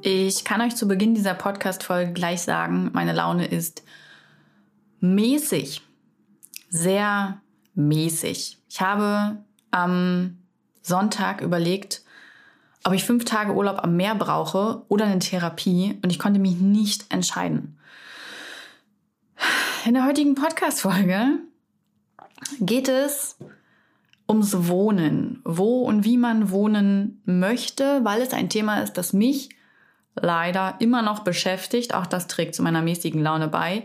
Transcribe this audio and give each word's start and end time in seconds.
Ich 0.00 0.44
kann 0.44 0.60
euch 0.60 0.76
zu 0.76 0.86
Beginn 0.86 1.14
dieser 1.16 1.34
Podcast-Folge 1.34 2.12
gleich 2.12 2.42
sagen, 2.42 2.90
meine 2.92 3.12
Laune 3.12 3.46
ist 3.46 3.82
mäßig. 5.00 5.82
Sehr 6.70 7.40
mäßig. 7.74 8.58
Ich 8.68 8.80
habe 8.80 9.38
am 9.72 10.38
Sonntag 10.82 11.40
überlegt, 11.40 12.02
ob 12.84 12.92
ich 12.92 13.02
fünf 13.02 13.24
Tage 13.24 13.52
Urlaub 13.52 13.82
am 13.82 13.96
Meer 13.96 14.14
brauche 14.14 14.82
oder 14.88 15.06
eine 15.06 15.18
Therapie 15.18 15.98
und 16.04 16.10
ich 16.10 16.20
konnte 16.20 16.38
mich 16.38 16.56
nicht 16.56 17.12
entscheiden. 17.12 17.76
In 19.84 19.94
der 19.94 20.06
heutigen 20.06 20.36
Podcast-Folge 20.36 21.38
geht 22.60 22.88
es 22.88 23.36
ums 24.28 24.68
Wohnen, 24.68 25.40
wo 25.44 25.82
und 25.82 26.04
wie 26.04 26.18
man 26.18 26.50
wohnen 26.50 27.20
möchte, 27.24 28.04
weil 28.04 28.22
es 28.22 28.32
ein 28.32 28.48
Thema 28.48 28.80
ist, 28.80 28.92
das 28.92 29.12
mich 29.12 29.57
leider 30.22 30.76
immer 30.78 31.02
noch 31.02 31.20
beschäftigt. 31.20 31.94
Auch 31.94 32.06
das 32.06 32.26
trägt 32.26 32.54
zu 32.54 32.62
meiner 32.62 32.82
mäßigen 32.82 33.22
Laune 33.22 33.48
bei. 33.48 33.84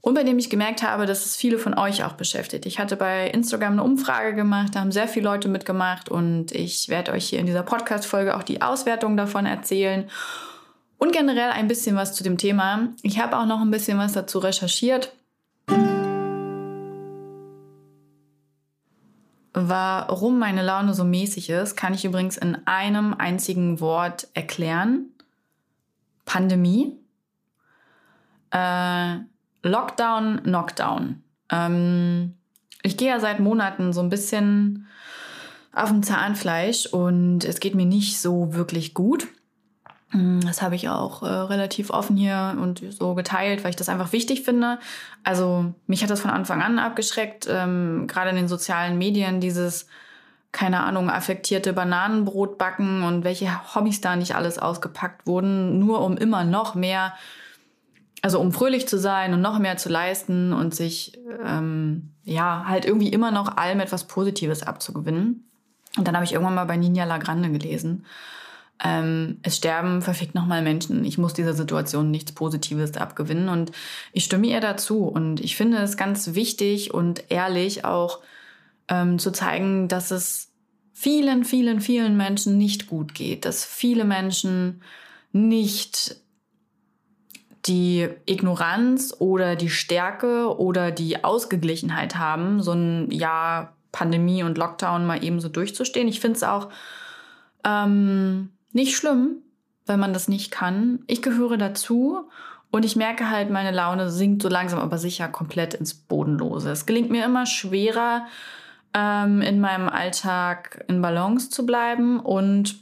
Und 0.00 0.14
bei 0.14 0.22
dem 0.22 0.38
ich 0.38 0.48
gemerkt 0.48 0.82
habe, 0.82 1.06
dass 1.06 1.26
es 1.26 1.36
viele 1.36 1.58
von 1.58 1.76
euch 1.76 2.04
auch 2.04 2.12
beschäftigt. 2.12 2.66
Ich 2.66 2.78
hatte 2.78 2.96
bei 2.96 3.28
Instagram 3.28 3.72
eine 3.72 3.82
Umfrage 3.82 4.34
gemacht, 4.34 4.74
da 4.74 4.80
haben 4.80 4.92
sehr 4.92 5.08
viele 5.08 5.24
Leute 5.24 5.48
mitgemacht 5.48 6.08
und 6.08 6.52
ich 6.52 6.88
werde 6.88 7.12
euch 7.12 7.28
hier 7.28 7.40
in 7.40 7.46
dieser 7.46 7.64
Podcast-Folge 7.64 8.36
auch 8.36 8.44
die 8.44 8.62
Auswertung 8.62 9.16
davon 9.16 9.44
erzählen 9.44 10.08
und 10.98 11.12
generell 11.12 11.50
ein 11.50 11.68
bisschen 11.68 11.96
was 11.96 12.14
zu 12.14 12.22
dem 12.22 12.38
Thema. 12.38 12.88
Ich 13.02 13.20
habe 13.20 13.36
auch 13.36 13.46
noch 13.46 13.60
ein 13.60 13.70
bisschen 13.70 13.98
was 13.98 14.12
dazu 14.12 14.38
recherchiert. 14.38 15.12
Warum 19.52 20.38
meine 20.38 20.62
Laune 20.62 20.94
so 20.94 21.02
mäßig 21.04 21.50
ist, 21.50 21.76
kann 21.76 21.92
ich 21.92 22.04
übrigens 22.04 22.36
in 22.36 22.56
einem 22.66 23.14
einzigen 23.14 23.80
Wort 23.80 24.28
erklären. 24.32 25.06
Pandemie, 26.28 26.94
äh, 28.50 29.16
Lockdown, 29.62 30.42
Knockdown. 30.42 31.22
Ähm, 31.50 32.34
ich 32.82 32.98
gehe 32.98 33.08
ja 33.08 33.18
seit 33.18 33.40
Monaten 33.40 33.94
so 33.94 34.02
ein 34.02 34.10
bisschen 34.10 34.86
auf 35.72 35.88
dem 35.88 36.02
Zahnfleisch 36.02 36.86
und 36.86 37.44
es 37.44 37.60
geht 37.60 37.74
mir 37.74 37.86
nicht 37.86 38.20
so 38.20 38.54
wirklich 38.54 38.92
gut. 38.92 39.26
Mm, 40.10 40.40
das 40.40 40.60
habe 40.60 40.74
ich 40.74 40.90
auch 40.90 41.22
äh, 41.22 41.26
relativ 41.26 41.88
offen 41.88 42.18
hier 42.18 42.56
und 42.60 42.82
so 42.90 43.14
geteilt, 43.14 43.64
weil 43.64 43.70
ich 43.70 43.76
das 43.76 43.88
einfach 43.88 44.12
wichtig 44.12 44.42
finde. 44.42 44.78
Also 45.24 45.72
mich 45.86 46.02
hat 46.02 46.10
das 46.10 46.20
von 46.20 46.30
Anfang 46.30 46.60
an 46.60 46.78
abgeschreckt, 46.78 47.46
ähm, 47.50 48.06
gerade 48.06 48.30
in 48.30 48.36
den 48.36 48.48
sozialen 48.48 48.98
Medien, 48.98 49.40
dieses 49.40 49.86
keine 50.52 50.82
Ahnung, 50.82 51.10
affektierte 51.10 51.72
Bananenbrot 51.72 52.58
backen 52.58 53.02
und 53.04 53.24
welche 53.24 53.74
Hobbys 53.74 54.00
da 54.00 54.16
nicht 54.16 54.34
alles 54.34 54.58
ausgepackt 54.58 55.26
wurden, 55.26 55.78
nur 55.78 56.02
um 56.02 56.16
immer 56.16 56.44
noch 56.44 56.74
mehr, 56.74 57.14
also 58.22 58.40
um 58.40 58.52
fröhlich 58.52 58.88
zu 58.88 58.98
sein 58.98 59.34
und 59.34 59.42
noch 59.42 59.58
mehr 59.58 59.76
zu 59.76 59.88
leisten 59.88 60.52
und 60.52 60.74
sich, 60.74 61.18
ähm, 61.44 62.14
ja, 62.24 62.64
halt 62.66 62.86
irgendwie 62.86 63.10
immer 63.10 63.30
noch 63.30 63.56
allem 63.56 63.80
etwas 63.80 64.04
Positives 64.04 64.62
abzugewinnen. 64.62 65.44
Und 65.96 66.08
dann 66.08 66.14
habe 66.14 66.24
ich 66.24 66.32
irgendwann 66.32 66.54
mal 66.54 66.64
bei 66.64 66.76
Nina 66.76 67.04
Lagrande 67.04 67.50
gelesen. 67.50 68.06
Ähm, 68.82 69.38
es 69.42 69.56
sterben 69.56 70.02
verfickt 70.02 70.34
nochmal 70.34 70.62
Menschen. 70.62 71.04
Ich 71.04 71.18
muss 71.18 71.34
dieser 71.34 71.54
Situation 71.54 72.10
nichts 72.10 72.32
Positives 72.32 72.96
abgewinnen 72.96 73.48
und 73.48 73.72
ich 74.12 74.24
stimme 74.24 74.46
ihr 74.46 74.60
dazu. 74.60 75.04
Und 75.04 75.40
ich 75.40 75.56
finde 75.56 75.78
es 75.78 75.96
ganz 75.96 76.34
wichtig 76.34 76.94
und 76.94 77.24
ehrlich 77.30 77.84
auch, 77.84 78.20
ähm, 78.88 79.18
zu 79.18 79.30
zeigen, 79.30 79.88
dass 79.88 80.10
es 80.10 80.52
vielen, 80.92 81.44
vielen, 81.44 81.80
vielen 81.80 82.16
Menschen 82.16 82.58
nicht 82.58 82.88
gut 82.88 83.14
geht, 83.14 83.44
dass 83.44 83.64
viele 83.64 84.04
Menschen 84.04 84.82
nicht 85.32 86.16
die 87.66 88.08
Ignoranz 88.26 89.14
oder 89.18 89.54
die 89.54 89.70
Stärke 89.70 90.58
oder 90.58 90.90
die 90.90 91.22
Ausgeglichenheit 91.22 92.16
haben, 92.16 92.62
so 92.62 92.72
ein 92.72 93.10
Jahr 93.10 93.74
Pandemie 93.92 94.42
und 94.42 94.58
Lockdown 94.58 95.06
mal 95.06 95.22
eben 95.24 95.40
so 95.40 95.48
durchzustehen. 95.48 96.08
Ich 96.08 96.20
finde 96.20 96.36
es 96.36 96.42
auch 96.42 96.68
ähm, 97.64 98.50
nicht 98.72 98.96
schlimm, 98.96 99.42
wenn 99.86 100.00
man 100.00 100.12
das 100.12 100.28
nicht 100.28 100.50
kann. 100.50 101.00
Ich 101.06 101.22
gehöre 101.22 101.56
dazu 101.56 102.28
und 102.70 102.84
ich 102.84 102.96
merke 102.96 103.30
halt, 103.30 103.50
meine 103.50 103.70
Laune 103.70 104.10
sinkt 104.10 104.42
so 104.42 104.48
langsam 104.48 104.78
aber 104.78 104.98
sicher 104.98 105.28
komplett 105.28 105.74
ins 105.74 105.94
Bodenlose. 105.94 106.70
Es 106.70 106.86
gelingt 106.86 107.10
mir 107.10 107.24
immer 107.24 107.46
schwerer, 107.46 108.26
ähm, 108.94 109.42
in 109.42 109.60
meinem 109.60 109.88
Alltag 109.88 110.84
in 110.88 111.02
Balance 111.02 111.50
zu 111.50 111.66
bleiben. 111.66 112.20
Und 112.20 112.76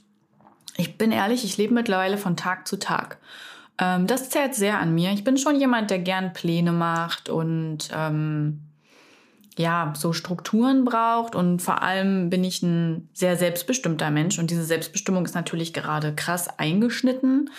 ich 0.76 0.98
bin 0.98 1.12
ehrlich, 1.12 1.44
ich 1.44 1.56
lebe 1.56 1.74
mittlerweile 1.74 2.18
von 2.18 2.36
Tag 2.36 2.66
zu 2.66 2.78
Tag. 2.78 3.18
Ähm, 3.78 4.06
das 4.06 4.30
zählt 4.30 4.54
sehr 4.54 4.78
an 4.78 4.94
mir. 4.94 5.12
Ich 5.12 5.24
bin 5.24 5.38
schon 5.38 5.58
jemand, 5.58 5.90
der 5.90 5.98
gern 5.98 6.32
Pläne 6.32 6.72
macht 6.72 7.28
und 7.28 7.90
ähm, 7.94 8.62
ja, 9.58 9.92
so 9.96 10.12
Strukturen 10.12 10.84
braucht. 10.84 11.34
Und 11.34 11.60
vor 11.62 11.82
allem 11.82 12.30
bin 12.30 12.44
ich 12.44 12.62
ein 12.62 13.08
sehr 13.12 13.36
selbstbestimmter 13.36 14.10
Mensch. 14.10 14.38
Und 14.38 14.50
diese 14.50 14.64
Selbstbestimmung 14.64 15.24
ist 15.24 15.34
natürlich 15.34 15.72
gerade 15.72 16.14
krass 16.14 16.48
eingeschnitten 16.58 17.50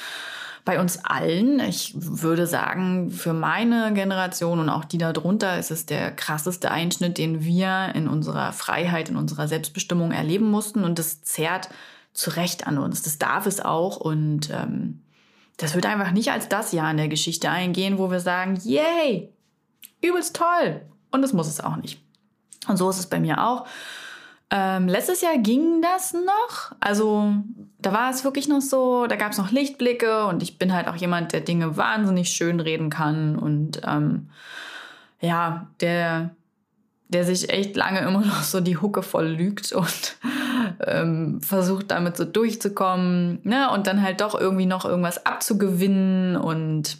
bei 0.67 0.81
uns 0.81 1.05
allen. 1.05 1.61
Ich 1.61 1.93
würde 1.95 2.45
sagen, 2.45 3.09
für 3.09 3.31
meine 3.31 3.93
Generation 3.93 4.59
und 4.59 4.69
auch 4.69 4.83
die 4.83 4.97
darunter 4.97 5.57
ist 5.57 5.71
es 5.71 5.85
der 5.85 6.11
krasseste 6.11 6.71
Einschnitt, 6.71 7.17
den 7.17 7.45
wir 7.45 7.93
in 7.95 8.09
unserer 8.09 8.51
Freiheit, 8.51 9.07
in 9.07 9.15
unserer 9.15 9.47
Selbstbestimmung 9.47 10.11
erleben 10.11 10.51
mussten. 10.51 10.83
Und 10.83 10.99
das 10.99 11.21
zerrt 11.21 11.69
zu 12.11 12.31
Recht 12.31 12.67
an 12.67 12.79
uns. 12.79 13.01
Das 13.01 13.17
darf 13.17 13.45
es 13.45 13.61
auch. 13.61 13.95
Und 13.95 14.49
ähm, 14.49 15.03
das 15.55 15.73
wird 15.73 15.85
einfach 15.85 16.11
nicht 16.11 16.33
als 16.33 16.49
das 16.49 16.73
Jahr 16.73 16.91
in 16.91 16.97
der 16.97 17.07
Geschichte 17.07 17.49
eingehen, 17.49 17.97
wo 17.97 18.11
wir 18.11 18.19
sagen, 18.19 18.59
yay, 18.61 19.31
übelst 20.01 20.35
toll. 20.35 20.81
Und 21.11 21.21
das 21.21 21.31
muss 21.31 21.47
es 21.47 21.61
auch 21.61 21.77
nicht. 21.77 22.01
Und 22.67 22.75
so 22.75 22.89
ist 22.89 22.99
es 22.99 23.07
bei 23.07 23.21
mir 23.21 23.41
auch. 23.41 23.65
Ähm, 24.51 24.89
letztes 24.89 25.21
Jahr 25.21 25.37
ging 25.37 25.81
das 25.81 26.11
noch. 26.11 26.73
Also 26.81 27.35
da 27.87 27.93
war 27.93 28.09
es 28.09 28.25
wirklich 28.25 28.49
noch 28.49 28.59
so, 28.59 29.07
da 29.07 29.15
gab 29.15 29.31
es 29.31 29.37
noch 29.37 29.49
Lichtblicke 29.49 30.25
und 30.25 30.43
ich 30.43 30.57
bin 30.57 30.73
halt 30.73 30.89
auch 30.89 30.97
jemand, 30.97 31.31
der 31.31 31.39
Dinge 31.39 31.77
wahnsinnig 31.77 32.27
schön 32.27 32.59
reden 32.59 32.89
kann 32.89 33.37
und 33.37 33.79
ähm, 33.87 34.29
ja, 35.21 35.67
der, 35.79 36.31
der 37.07 37.23
sich 37.23 37.49
echt 37.49 37.77
lange 37.77 37.99
immer 37.99 38.19
noch 38.25 38.43
so 38.43 38.59
die 38.59 38.75
Hucke 38.75 39.03
voll 39.03 39.27
lügt 39.27 39.71
und 39.71 40.17
ähm, 40.85 41.39
versucht 41.41 41.91
damit 41.91 42.17
so 42.17 42.25
durchzukommen 42.25 43.39
ne? 43.43 43.71
und 43.71 43.87
dann 43.87 44.03
halt 44.03 44.19
doch 44.19 44.37
irgendwie 44.37 44.65
noch 44.65 44.83
irgendwas 44.83 45.25
abzugewinnen 45.25 46.35
und 46.35 46.97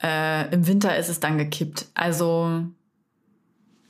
äh, 0.00 0.48
im 0.54 0.68
Winter 0.68 0.96
ist 0.96 1.08
es 1.08 1.18
dann 1.18 1.38
gekippt. 1.38 1.86
Also 1.94 2.66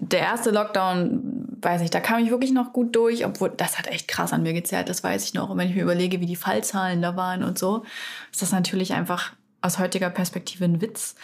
der 0.03 0.19
erste 0.19 0.51
Lockdown, 0.51 1.59
weiß 1.63 1.81
ich, 1.83 1.91
da 1.91 2.01
kam 2.01 2.23
ich 2.23 2.31
wirklich 2.31 2.51
noch 2.51 2.73
gut 2.73 2.97
durch, 2.97 3.25
obwohl 3.25 3.51
das 3.51 3.79
hat 3.79 3.87
echt 3.87 4.09
krass 4.09 4.33
an 4.33 4.43
mir 4.43 4.53
gezerrt, 4.53 4.89
das 4.89 5.05
weiß 5.05 5.25
ich 5.25 5.35
noch. 5.35 5.49
Und 5.49 5.59
wenn 5.59 5.69
ich 5.69 5.77
mir 5.77 5.83
überlege, 5.83 6.21
wie 6.21 6.27
die 6.27 6.35
Fallzahlen 6.35 7.01
da 7.01 7.15
waren 7.15 7.45
und 7.45 7.57
so, 7.57 7.85
ist 8.33 8.43
das 8.43 8.51
natürlich 8.51 8.95
einfach 8.95 9.33
aus 9.61 9.79
heutiger 9.79 10.11
Perspektive 10.11 10.65
ein 10.65 10.81
Witz. 10.81 11.15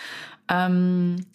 Ähm, 0.49 1.27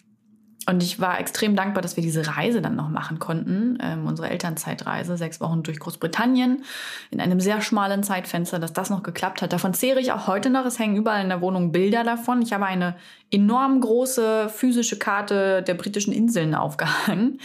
und 0.66 0.82
ich 0.82 1.00
war 1.00 1.20
extrem 1.20 1.56
dankbar, 1.56 1.82
dass 1.82 1.96
wir 1.96 2.02
diese 2.02 2.36
Reise 2.36 2.62
dann 2.62 2.76
noch 2.76 2.88
machen 2.88 3.18
konnten, 3.18 3.78
ähm, 3.82 4.06
unsere 4.06 4.30
Elternzeitreise, 4.30 5.16
sechs 5.16 5.40
Wochen 5.40 5.62
durch 5.62 5.78
Großbritannien, 5.78 6.64
in 7.10 7.20
einem 7.20 7.40
sehr 7.40 7.60
schmalen 7.60 8.02
Zeitfenster, 8.02 8.58
dass 8.58 8.72
das 8.72 8.90
noch 8.90 9.02
geklappt 9.02 9.42
hat. 9.42 9.52
Davon 9.52 9.74
zehre 9.74 10.00
ich 10.00 10.12
auch 10.12 10.26
heute 10.26 10.50
noch. 10.50 10.64
Es 10.64 10.78
hängen 10.78 10.96
überall 10.96 11.22
in 11.22 11.28
der 11.28 11.40
Wohnung 11.40 11.72
Bilder 11.72 12.02
davon. 12.02 12.40
Ich 12.42 12.52
habe 12.52 12.66
eine 12.66 12.96
enorm 13.30 13.80
große 13.80 14.48
physische 14.48 14.98
Karte 14.98 15.62
der 15.62 15.74
britischen 15.74 16.12
Inseln 16.12 16.54
aufgehangen. 16.54 17.40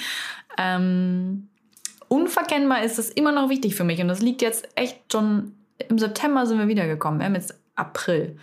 Ähm, 0.58 1.50
unverkennbar 2.08 2.84
ist 2.84 2.98
das 2.98 3.10
immer 3.10 3.32
noch 3.32 3.50
wichtig 3.50 3.76
für 3.76 3.84
mich 3.84 4.02
und 4.02 4.08
das 4.08 4.22
liegt 4.22 4.42
jetzt 4.42 4.68
echt 4.76 5.12
schon 5.12 5.54
im 5.88 5.98
September 5.98 6.46
sind 6.46 6.60
wir 6.60 6.68
wiedergekommen. 6.68 7.20
Wir 7.20 7.26
haben 7.26 7.36
jetzt 7.36 7.58
April. 7.76 8.38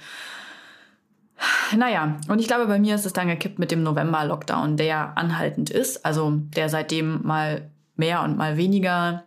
Naja, 1.77 2.17
und 2.29 2.39
ich 2.39 2.47
glaube, 2.47 2.67
bei 2.67 2.79
mir 2.79 2.95
ist 2.95 3.07
es 3.07 3.13
dann 3.13 3.29
gekippt 3.29 3.59
mit 3.59 3.71
dem 3.71 3.83
November-Lockdown, 3.83 4.77
der 4.77 5.19
anhaltend 5.19 5.71
ist, 5.71 6.05
also 6.07 6.33
der 6.35 6.69
seitdem 6.69 7.23
mal 7.27 7.71
mehr 7.97 8.23
und 8.23 8.37
mal 8.37 8.57
weniger 8.57 9.25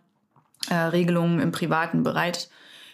äh, 0.68 0.74
Regelungen 0.74 1.40
im 1.40 1.52
privaten 1.52 2.02
Bereich 2.02 2.48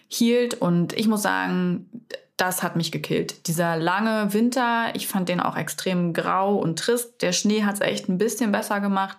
hielt. 0.08 0.54
Und 0.54 0.92
ich 0.92 1.08
muss 1.08 1.22
sagen, 1.22 1.88
das 2.36 2.62
hat 2.62 2.76
mich 2.76 2.92
gekillt. 2.92 3.46
Dieser 3.46 3.76
lange 3.76 4.32
Winter, 4.32 4.94
ich 4.94 5.08
fand 5.08 5.28
den 5.28 5.40
auch 5.40 5.56
extrem 5.56 6.12
grau 6.12 6.56
und 6.56 6.78
trist. 6.78 7.22
Der 7.22 7.32
Schnee 7.32 7.64
hat 7.64 7.76
es 7.76 7.80
echt 7.80 8.08
ein 8.08 8.18
bisschen 8.18 8.52
besser 8.52 8.80
gemacht. 8.80 9.18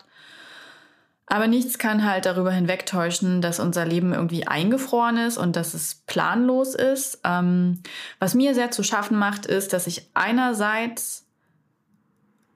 Aber 1.29 1.47
nichts 1.47 1.77
kann 1.77 2.09
halt 2.09 2.25
darüber 2.25 2.51
hinwegtäuschen, 2.51 3.41
dass 3.41 3.59
unser 3.59 3.85
Leben 3.85 4.13
irgendwie 4.13 4.47
eingefroren 4.47 5.18
ist 5.18 5.38
und 5.38 5.57
dass 5.57 5.74
es 5.74 5.95
planlos 6.07 6.74
ist. 6.74 7.19
Ähm, 7.25 7.81
was 8.18 8.33
mir 8.33 8.56
sehr 8.56 8.71
zu 8.71 8.81
schaffen 8.81 9.18
macht, 9.19 9.45
ist, 9.45 9.74
dass 9.74 9.88
ich 9.88 10.09
einerseits 10.13 11.27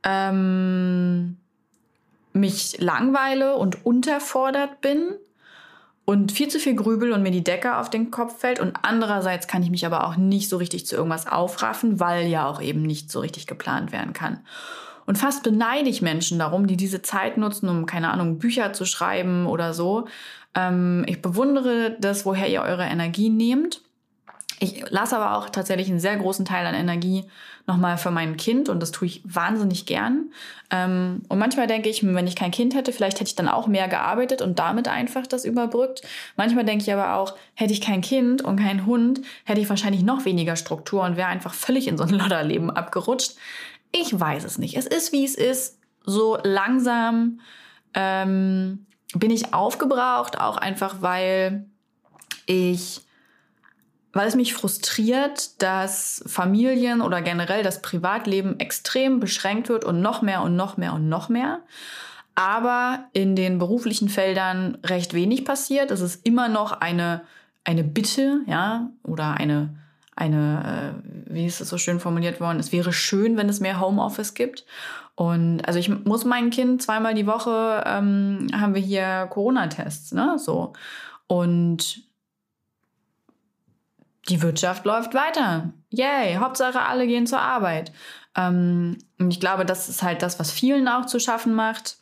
ähm, 0.03 1.37
mich 2.31 2.79
langweile 2.79 3.57
und 3.57 3.85
unterfordert 3.85 4.79
bin 4.79 5.15
und 6.05 6.31
viel 6.31 6.47
zu 6.47 6.57
viel 6.59 6.75
grübel 6.75 7.11
und 7.11 7.23
mir 7.23 7.31
die 7.31 7.43
Decke 7.43 7.75
auf 7.75 7.89
den 7.89 8.09
Kopf 8.09 8.39
fällt. 8.39 8.61
Und 8.61 8.77
andererseits 8.83 9.47
kann 9.47 9.63
ich 9.63 9.69
mich 9.69 9.85
aber 9.85 10.07
auch 10.07 10.15
nicht 10.15 10.47
so 10.47 10.55
richtig 10.55 10.87
zu 10.87 10.95
irgendwas 10.95 11.27
aufraffen, 11.27 11.99
weil 11.99 12.27
ja 12.27 12.47
auch 12.47 12.61
eben 12.61 12.83
nicht 12.83 13.11
so 13.11 13.19
richtig 13.19 13.47
geplant 13.47 13.91
werden 13.91 14.13
kann. 14.13 14.39
Und 15.11 15.17
fast 15.17 15.43
beneide 15.43 15.89
ich 15.89 16.01
Menschen 16.01 16.39
darum, 16.39 16.67
die 16.67 16.77
diese 16.77 17.01
Zeit 17.01 17.35
nutzen, 17.35 17.67
um, 17.67 17.85
keine 17.85 18.11
Ahnung, 18.11 18.39
Bücher 18.39 18.71
zu 18.71 18.85
schreiben 18.85 19.45
oder 19.45 19.73
so. 19.73 20.07
Ähm, 20.55 21.03
ich 21.05 21.21
bewundere 21.21 21.97
das, 21.99 22.25
woher 22.25 22.47
ihr 22.47 22.61
eure 22.61 22.85
Energie 22.85 23.29
nehmt. 23.29 23.81
Ich 24.61 24.89
lasse 24.89 25.17
aber 25.17 25.37
auch 25.37 25.49
tatsächlich 25.49 25.89
einen 25.89 25.99
sehr 25.99 26.15
großen 26.15 26.45
Teil 26.45 26.65
an 26.65 26.75
Energie 26.75 27.25
nochmal 27.67 27.97
für 27.97 28.09
mein 28.09 28.37
Kind 28.37 28.69
und 28.69 28.79
das 28.79 28.91
tue 28.91 29.05
ich 29.05 29.21
wahnsinnig 29.25 29.85
gern. 29.85 30.31
Ähm, 30.69 31.23
und 31.27 31.39
manchmal 31.39 31.67
denke 31.67 31.89
ich, 31.89 32.05
wenn 32.05 32.27
ich 32.27 32.37
kein 32.37 32.51
Kind 32.51 32.73
hätte, 32.73 32.93
vielleicht 32.93 33.19
hätte 33.19 33.27
ich 33.27 33.35
dann 33.35 33.49
auch 33.49 33.67
mehr 33.67 33.89
gearbeitet 33.89 34.41
und 34.41 34.59
damit 34.59 34.87
einfach 34.87 35.27
das 35.27 35.43
überbrückt. 35.43 36.03
Manchmal 36.37 36.63
denke 36.63 36.83
ich 36.83 36.93
aber 36.93 37.15
auch, 37.15 37.35
hätte 37.53 37.73
ich 37.73 37.81
kein 37.81 37.99
Kind 37.99 38.43
und 38.43 38.61
keinen 38.61 38.85
Hund, 38.85 39.19
hätte 39.43 39.59
ich 39.59 39.69
wahrscheinlich 39.69 40.03
noch 40.03 40.23
weniger 40.23 40.55
Struktur 40.55 41.03
und 41.03 41.17
wäre 41.17 41.27
einfach 41.27 41.53
völlig 41.53 41.89
in 41.89 41.97
so 41.97 42.05
ein 42.05 42.11
Lodderleben 42.11 42.69
abgerutscht. 42.69 43.35
Ich 43.91 44.17
weiß 44.17 44.43
es 44.43 44.57
nicht. 44.57 44.77
Es 44.77 44.87
ist, 44.87 45.11
wie 45.11 45.25
es 45.25 45.35
ist. 45.35 45.79
So 46.03 46.37
langsam 46.43 47.41
ähm, 47.93 48.85
bin 49.13 49.31
ich 49.31 49.53
aufgebraucht, 49.53 50.39
auch 50.39 50.57
einfach, 50.57 51.01
weil 51.01 51.65
ich, 52.45 53.01
weil 54.13 54.27
es 54.27 54.35
mich 54.35 54.53
frustriert, 54.53 55.61
dass 55.61 56.23
Familien 56.25 57.01
oder 57.01 57.21
generell 57.21 57.63
das 57.63 57.81
Privatleben 57.81 58.59
extrem 58.59 59.19
beschränkt 59.19 59.69
wird 59.69 59.85
und 59.85 60.01
noch 60.01 60.21
mehr 60.21 60.41
und 60.41 60.55
noch 60.55 60.77
mehr 60.77 60.93
und 60.93 61.07
noch 61.09 61.29
mehr. 61.29 61.59
Aber 62.33 63.05
in 63.13 63.35
den 63.35 63.59
beruflichen 63.59 64.09
Feldern 64.09 64.77
recht 64.83 65.13
wenig 65.13 65.45
passiert. 65.45 65.91
Es 65.91 66.01
ist 66.01 66.25
immer 66.25 66.47
noch 66.47 66.71
eine, 66.71 67.23
eine 67.65 67.83
Bitte, 67.83 68.41
ja, 68.47 68.89
oder 69.03 69.33
eine 69.33 69.80
eine, 70.15 70.93
äh, 71.07 71.33
wie 71.33 71.45
ist 71.45 71.61
es 71.61 71.69
so 71.69 71.77
schön 71.77 71.99
formuliert 71.99 72.39
worden, 72.39 72.59
es 72.59 72.71
wäre 72.71 72.93
schön, 72.93 73.37
wenn 73.37 73.49
es 73.49 73.59
mehr 73.59 73.79
Homeoffice 73.79 74.33
gibt. 74.33 74.65
Und 75.15 75.61
also 75.65 75.79
ich 75.79 75.89
muss 75.89 76.25
mein 76.25 76.49
Kind 76.49 76.81
zweimal 76.81 77.13
die 77.13 77.27
Woche 77.27 77.83
ähm, 77.85 78.47
haben 78.53 78.73
wir 78.73 78.81
hier 78.81 79.27
Corona-Tests, 79.29 80.13
ne? 80.13 80.37
So. 80.37 80.73
Und 81.27 82.03
die 84.29 84.41
Wirtschaft 84.41 84.85
läuft 84.85 85.13
weiter. 85.13 85.71
Yay, 85.89 86.35
Hauptsache 86.35 86.81
alle 86.81 87.07
gehen 87.07 87.27
zur 87.27 87.39
Arbeit. 87.39 87.91
Ähm, 88.35 88.97
und 89.19 89.31
ich 89.31 89.39
glaube, 89.39 89.65
das 89.65 89.89
ist 89.89 90.03
halt 90.03 90.21
das, 90.21 90.39
was 90.39 90.51
vielen 90.51 90.87
auch 90.87 91.05
zu 91.05 91.19
schaffen 91.19 91.53
macht. 91.53 91.97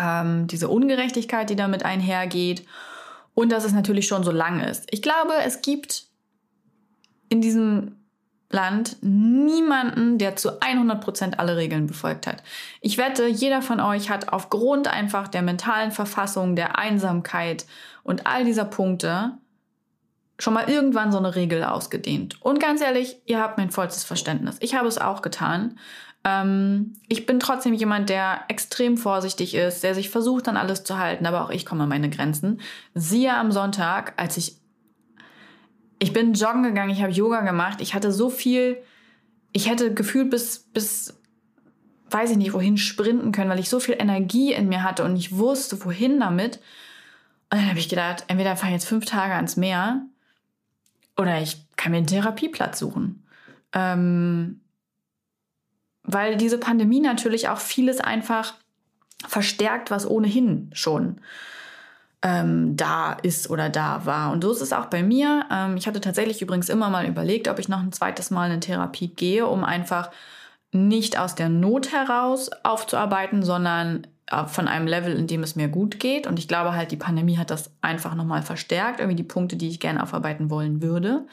Ähm, 0.00 0.46
diese 0.46 0.68
Ungerechtigkeit, 0.68 1.50
die 1.50 1.56
damit 1.56 1.84
einhergeht. 1.84 2.66
Und 3.34 3.50
dass 3.50 3.64
es 3.64 3.72
natürlich 3.72 4.06
schon 4.06 4.24
so 4.24 4.30
lang 4.30 4.60
ist. 4.60 4.86
Ich 4.90 5.02
glaube, 5.02 5.34
es 5.44 5.60
gibt 5.60 6.06
in 7.34 7.40
diesem 7.40 7.96
Land 8.48 8.98
niemanden, 9.02 10.18
der 10.18 10.36
zu 10.36 10.60
100% 10.60 11.38
alle 11.38 11.56
Regeln 11.56 11.88
befolgt 11.88 12.28
hat. 12.28 12.44
Ich 12.80 12.96
wette, 12.96 13.26
jeder 13.26 13.60
von 13.60 13.80
euch 13.80 14.08
hat 14.08 14.32
aufgrund 14.32 14.86
einfach 14.86 15.26
der 15.26 15.42
mentalen 15.42 15.90
Verfassung, 15.90 16.54
der 16.54 16.78
Einsamkeit 16.78 17.66
und 18.04 18.28
all 18.28 18.44
dieser 18.44 18.64
Punkte 18.64 19.32
schon 20.38 20.54
mal 20.54 20.68
irgendwann 20.68 21.10
so 21.10 21.18
eine 21.18 21.34
Regel 21.34 21.64
ausgedehnt. 21.64 22.40
Und 22.40 22.60
ganz 22.60 22.80
ehrlich, 22.80 23.20
ihr 23.26 23.40
habt 23.40 23.58
mein 23.58 23.72
vollstes 23.72 24.04
Verständnis. 24.04 24.56
Ich 24.60 24.76
habe 24.76 24.86
es 24.86 24.98
auch 24.98 25.20
getan. 25.20 25.76
Ähm, 26.22 26.92
ich 27.08 27.26
bin 27.26 27.40
trotzdem 27.40 27.74
jemand, 27.74 28.08
der 28.08 28.44
extrem 28.46 28.96
vorsichtig 28.96 29.56
ist, 29.56 29.82
der 29.82 29.96
sich 29.96 30.10
versucht, 30.10 30.46
an 30.46 30.56
alles 30.56 30.84
zu 30.84 30.98
halten, 30.98 31.26
aber 31.26 31.42
auch 31.42 31.50
ich 31.50 31.66
komme 31.66 31.82
an 31.82 31.88
meine 31.88 32.10
Grenzen. 32.10 32.60
Siehe 32.94 33.34
am 33.34 33.50
Sonntag, 33.50 34.12
als 34.16 34.36
ich 34.36 34.60
ich 36.04 36.12
bin 36.12 36.34
joggen 36.34 36.62
gegangen, 36.62 36.90
ich 36.90 37.00
habe 37.00 37.12
Yoga 37.12 37.40
gemacht. 37.40 37.80
Ich 37.80 37.94
hatte 37.94 38.12
so 38.12 38.28
viel, 38.28 38.76
ich 39.52 39.70
hätte 39.70 39.94
gefühlt 39.94 40.28
bis, 40.28 40.58
bis, 40.58 41.18
weiß 42.10 42.32
ich 42.32 42.36
nicht, 42.36 42.52
wohin 42.52 42.76
sprinten 42.76 43.32
können, 43.32 43.48
weil 43.48 43.58
ich 43.58 43.70
so 43.70 43.80
viel 43.80 43.96
Energie 43.98 44.52
in 44.52 44.68
mir 44.68 44.82
hatte 44.82 45.02
und 45.02 45.16
ich 45.16 45.38
wusste, 45.38 45.82
wohin 45.82 46.20
damit. 46.20 46.56
Und 47.50 47.58
dann 47.58 47.70
habe 47.70 47.78
ich 47.78 47.88
gedacht, 47.88 48.24
entweder 48.28 48.54
fahre 48.54 48.72
ich 48.72 48.80
jetzt 48.80 48.88
fünf 48.88 49.06
Tage 49.06 49.32
ans 49.32 49.56
Meer 49.56 50.02
oder 51.16 51.40
ich 51.40 51.64
kann 51.76 51.92
mir 51.92 51.98
einen 51.98 52.06
Therapieplatz 52.06 52.78
suchen. 52.78 53.24
Ähm, 53.72 54.60
weil 56.02 56.36
diese 56.36 56.58
Pandemie 56.58 57.00
natürlich 57.00 57.48
auch 57.48 57.60
vieles 57.60 57.98
einfach 58.00 58.54
verstärkt, 59.26 59.90
was 59.90 60.06
ohnehin 60.06 60.68
schon 60.74 61.22
ähm, 62.24 62.74
da 62.74 63.12
ist 63.12 63.50
oder 63.50 63.68
da 63.68 64.06
war. 64.06 64.32
Und 64.32 64.42
so 64.42 64.50
ist 64.50 64.62
es 64.62 64.72
auch 64.72 64.86
bei 64.86 65.02
mir. 65.02 65.44
Ähm, 65.52 65.76
ich 65.76 65.86
hatte 65.86 66.00
tatsächlich 66.00 66.40
übrigens 66.40 66.70
immer 66.70 66.88
mal 66.88 67.06
überlegt, 67.06 67.48
ob 67.48 67.58
ich 67.58 67.68
noch 67.68 67.80
ein 67.80 67.92
zweites 67.92 68.30
Mal 68.30 68.50
in 68.50 68.62
Therapie 68.62 69.08
gehe, 69.08 69.46
um 69.46 69.62
einfach 69.62 70.10
nicht 70.72 71.18
aus 71.18 71.34
der 71.34 71.50
Not 71.50 71.92
heraus 71.92 72.50
aufzuarbeiten, 72.62 73.42
sondern 73.42 74.06
äh, 74.30 74.46
von 74.46 74.68
einem 74.68 74.86
Level, 74.86 75.14
in 75.14 75.26
dem 75.26 75.42
es 75.42 75.54
mir 75.54 75.68
gut 75.68 76.00
geht. 76.00 76.26
Und 76.26 76.38
ich 76.38 76.48
glaube 76.48 76.74
halt, 76.74 76.92
die 76.92 76.96
Pandemie 76.96 77.36
hat 77.36 77.50
das 77.50 77.70
einfach 77.82 78.14
nochmal 78.14 78.40
verstärkt, 78.40 79.00
irgendwie 79.00 79.16
die 79.16 79.22
Punkte, 79.22 79.56
die 79.56 79.68
ich 79.68 79.78
gerne 79.78 80.02
aufarbeiten 80.02 80.48
wollen 80.48 80.80
würde. 80.80 81.26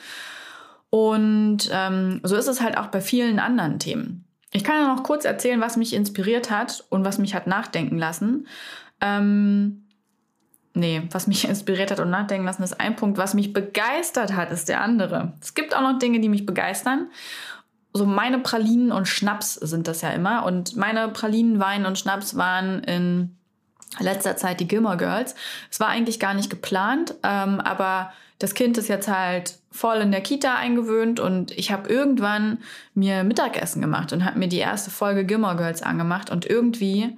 Und 0.89 1.69
ähm, 1.71 2.19
so 2.23 2.35
ist 2.35 2.49
es 2.49 2.59
halt 2.59 2.77
auch 2.77 2.87
bei 2.87 2.99
vielen 2.99 3.39
anderen 3.39 3.79
Themen. 3.79 4.25
Ich 4.51 4.65
kann 4.65 4.75
ja 4.75 4.93
noch 4.93 5.03
kurz 5.03 5.23
erzählen, 5.23 5.61
was 5.61 5.77
mich 5.77 5.93
inspiriert 5.93 6.51
hat 6.51 6.83
und 6.89 7.05
was 7.05 7.17
mich 7.17 7.33
hat 7.33 7.47
nachdenken 7.47 7.97
lassen. 7.97 8.45
Ähm, 8.99 9.85
Nee, 10.73 11.03
was 11.11 11.27
mich 11.27 11.45
inspiriert 11.49 11.91
hat 11.91 11.99
und 11.99 12.09
nachdenken 12.09 12.45
lassen, 12.45 12.63
ist 12.63 12.79
ein 12.79 12.95
Punkt. 12.95 13.17
Was 13.17 13.33
mich 13.33 13.53
begeistert 13.53 14.33
hat, 14.33 14.51
ist 14.51 14.69
der 14.69 14.81
andere. 14.81 15.33
Es 15.41 15.53
gibt 15.53 15.75
auch 15.75 15.81
noch 15.81 15.99
Dinge, 15.99 16.19
die 16.19 16.29
mich 16.29 16.45
begeistern. 16.45 17.09
So 17.93 18.05
meine 18.05 18.39
Pralinen 18.39 18.91
und 18.91 19.07
Schnaps 19.07 19.55
sind 19.55 19.87
das 19.87 20.01
ja 20.01 20.11
immer. 20.11 20.45
Und 20.45 20.77
meine 20.77 21.09
Pralinen, 21.09 21.59
Wein 21.59 21.85
und 21.85 21.99
Schnaps 21.99 22.37
waren 22.37 22.83
in 22.83 23.35
letzter 23.99 24.37
Zeit 24.37 24.59
die 24.61 24.67
Gilmore 24.67 24.97
Girls. 24.97 25.35
Es 25.69 25.79
war 25.79 25.89
eigentlich 25.89 26.19
gar 26.19 26.33
nicht 26.33 26.49
geplant, 26.49 27.15
ähm, 27.23 27.59
aber 27.59 28.13
das 28.39 28.53
Kind 28.53 28.77
ist 28.77 28.87
jetzt 28.87 29.07
halt 29.07 29.59
voll 29.71 29.97
in 29.97 30.11
der 30.11 30.21
Kita 30.21 30.55
eingewöhnt 30.55 31.19
und 31.19 31.51
ich 31.51 31.71
habe 31.71 31.89
irgendwann 31.89 32.59
mir 32.93 33.23
Mittagessen 33.23 33.81
gemacht 33.81 34.13
und 34.13 34.25
habe 34.25 34.39
mir 34.39 34.47
die 34.47 34.57
erste 34.57 34.89
Folge 34.89 35.25
Gilmore 35.25 35.57
Girls 35.57 35.83
angemacht 35.83 36.29
und 36.29 36.45
irgendwie 36.45 37.17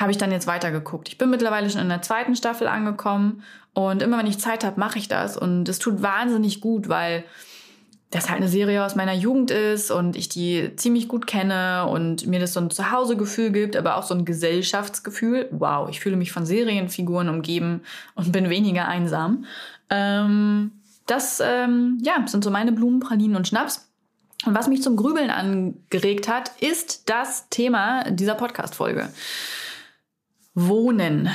habe 0.00 0.10
ich 0.10 0.18
dann 0.18 0.32
jetzt 0.32 0.46
weitergeguckt. 0.46 1.08
Ich 1.08 1.18
bin 1.18 1.30
mittlerweile 1.30 1.68
schon 1.70 1.80
in 1.80 1.88
der 1.88 2.02
zweiten 2.02 2.34
Staffel 2.34 2.66
angekommen 2.66 3.42
und 3.74 4.02
immer 4.02 4.18
wenn 4.18 4.26
ich 4.26 4.38
Zeit 4.38 4.64
habe, 4.64 4.80
mache 4.80 4.98
ich 4.98 5.08
das 5.08 5.36
und 5.36 5.68
es 5.68 5.78
tut 5.78 6.02
wahnsinnig 6.02 6.60
gut, 6.60 6.88
weil 6.88 7.24
das 8.10 8.28
halt 8.28 8.38
eine 8.38 8.48
Serie 8.48 8.84
aus 8.84 8.96
meiner 8.96 9.12
Jugend 9.12 9.52
ist 9.52 9.92
und 9.92 10.16
ich 10.16 10.28
die 10.28 10.74
ziemlich 10.74 11.06
gut 11.06 11.28
kenne 11.28 11.86
und 11.86 12.26
mir 12.26 12.40
das 12.40 12.52
so 12.52 12.60
ein 12.60 12.70
Zuhausegefühl 12.70 13.52
gibt, 13.52 13.76
aber 13.76 13.96
auch 13.96 14.02
so 14.02 14.14
ein 14.14 14.24
Gesellschaftsgefühl. 14.24 15.48
Wow, 15.52 15.88
ich 15.88 16.00
fühle 16.00 16.16
mich 16.16 16.32
von 16.32 16.44
Serienfiguren 16.44 17.28
umgeben 17.28 17.82
und 18.16 18.32
bin 18.32 18.50
weniger 18.50 18.88
einsam. 18.88 19.44
Ähm, 19.90 20.72
das 21.06 21.40
ähm, 21.44 21.98
ja, 22.02 22.24
sind 22.26 22.42
so 22.42 22.50
meine 22.50 22.72
Blumen, 22.72 22.98
Pralinen 22.98 23.36
und 23.36 23.46
Schnaps. 23.46 23.88
Und 24.44 24.54
was 24.54 24.68
mich 24.68 24.82
zum 24.82 24.96
Grübeln 24.96 25.30
angeregt 25.30 26.26
hat, 26.28 26.50
ist 26.60 27.08
das 27.08 27.48
Thema 27.48 28.10
dieser 28.10 28.34
Podcast-Folge. 28.34 29.10
Wohnen. 30.54 31.30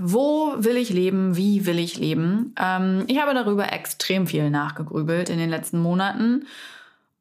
Wo 0.00 0.54
will 0.56 0.76
ich 0.76 0.90
leben? 0.90 1.36
Wie 1.36 1.66
will 1.66 1.78
ich 1.78 1.98
leben? 1.98 2.54
Ähm, 2.60 3.04
ich 3.06 3.20
habe 3.20 3.34
darüber 3.34 3.72
extrem 3.72 4.26
viel 4.26 4.50
nachgegrübelt 4.50 5.28
in 5.28 5.38
den 5.38 5.50
letzten 5.50 5.78
Monaten 5.78 6.46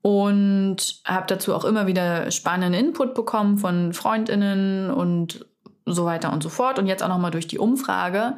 und 0.02 1.02
habe 1.06 1.26
dazu 1.28 1.54
auch 1.54 1.66
immer 1.66 1.88
wieder 1.88 2.30
spannenden 2.32 2.80
Input 2.80 3.16
bekommen 3.16 3.58
von 3.58 3.94
Freundinnen 3.94 4.92
und 4.92 5.46
so 5.86 6.06
weiter 6.06 6.34
und 6.34 6.44
so 6.44 6.50
fort 6.50 6.80
und 6.80 6.88
jetzt 6.88 7.04
auch 7.04 7.08
noch 7.08 7.18
mal 7.18 7.32
durch 7.32 7.48
die 7.48 7.60
Umfrage 7.60 8.38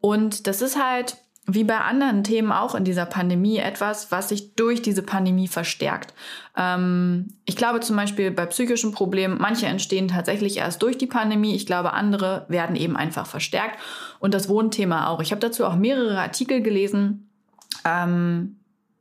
und 0.00 0.46
das 0.46 0.62
ist 0.62 0.80
halt 0.82 1.16
wie 1.50 1.64
bei 1.64 1.78
anderen 1.78 2.22
Themen 2.24 2.52
auch 2.52 2.74
in 2.74 2.84
dieser 2.84 3.06
Pandemie 3.06 3.56
etwas, 3.56 4.12
was 4.12 4.28
sich 4.28 4.54
durch 4.54 4.82
diese 4.82 5.02
Pandemie 5.02 5.48
verstärkt. 5.48 6.12
Ähm, 6.56 7.28
ich 7.46 7.56
glaube 7.56 7.80
zum 7.80 7.96
Beispiel 7.96 8.30
bei 8.30 8.44
psychischen 8.46 8.92
Problemen, 8.92 9.38
manche 9.40 9.66
entstehen 9.66 10.08
tatsächlich 10.08 10.58
erst 10.58 10.82
durch 10.82 10.98
die 10.98 11.06
Pandemie. 11.06 11.56
Ich 11.56 11.64
glaube, 11.64 11.94
andere 11.94 12.44
werden 12.48 12.76
eben 12.76 12.96
einfach 12.96 13.26
verstärkt. 13.26 13.80
Und 14.20 14.34
das 14.34 14.48
Wohnthema 14.48 15.08
auch. 15.08 15.20
Ich 15.20 15.30
habe 15.30 15.40
dazu 15.40 15.64
auch 15.64 15.76
mehrere 15.76 16.20
Artikel 16.20 16.62
gelesen. 16.62 17.30
Ähm, 17.84 18.56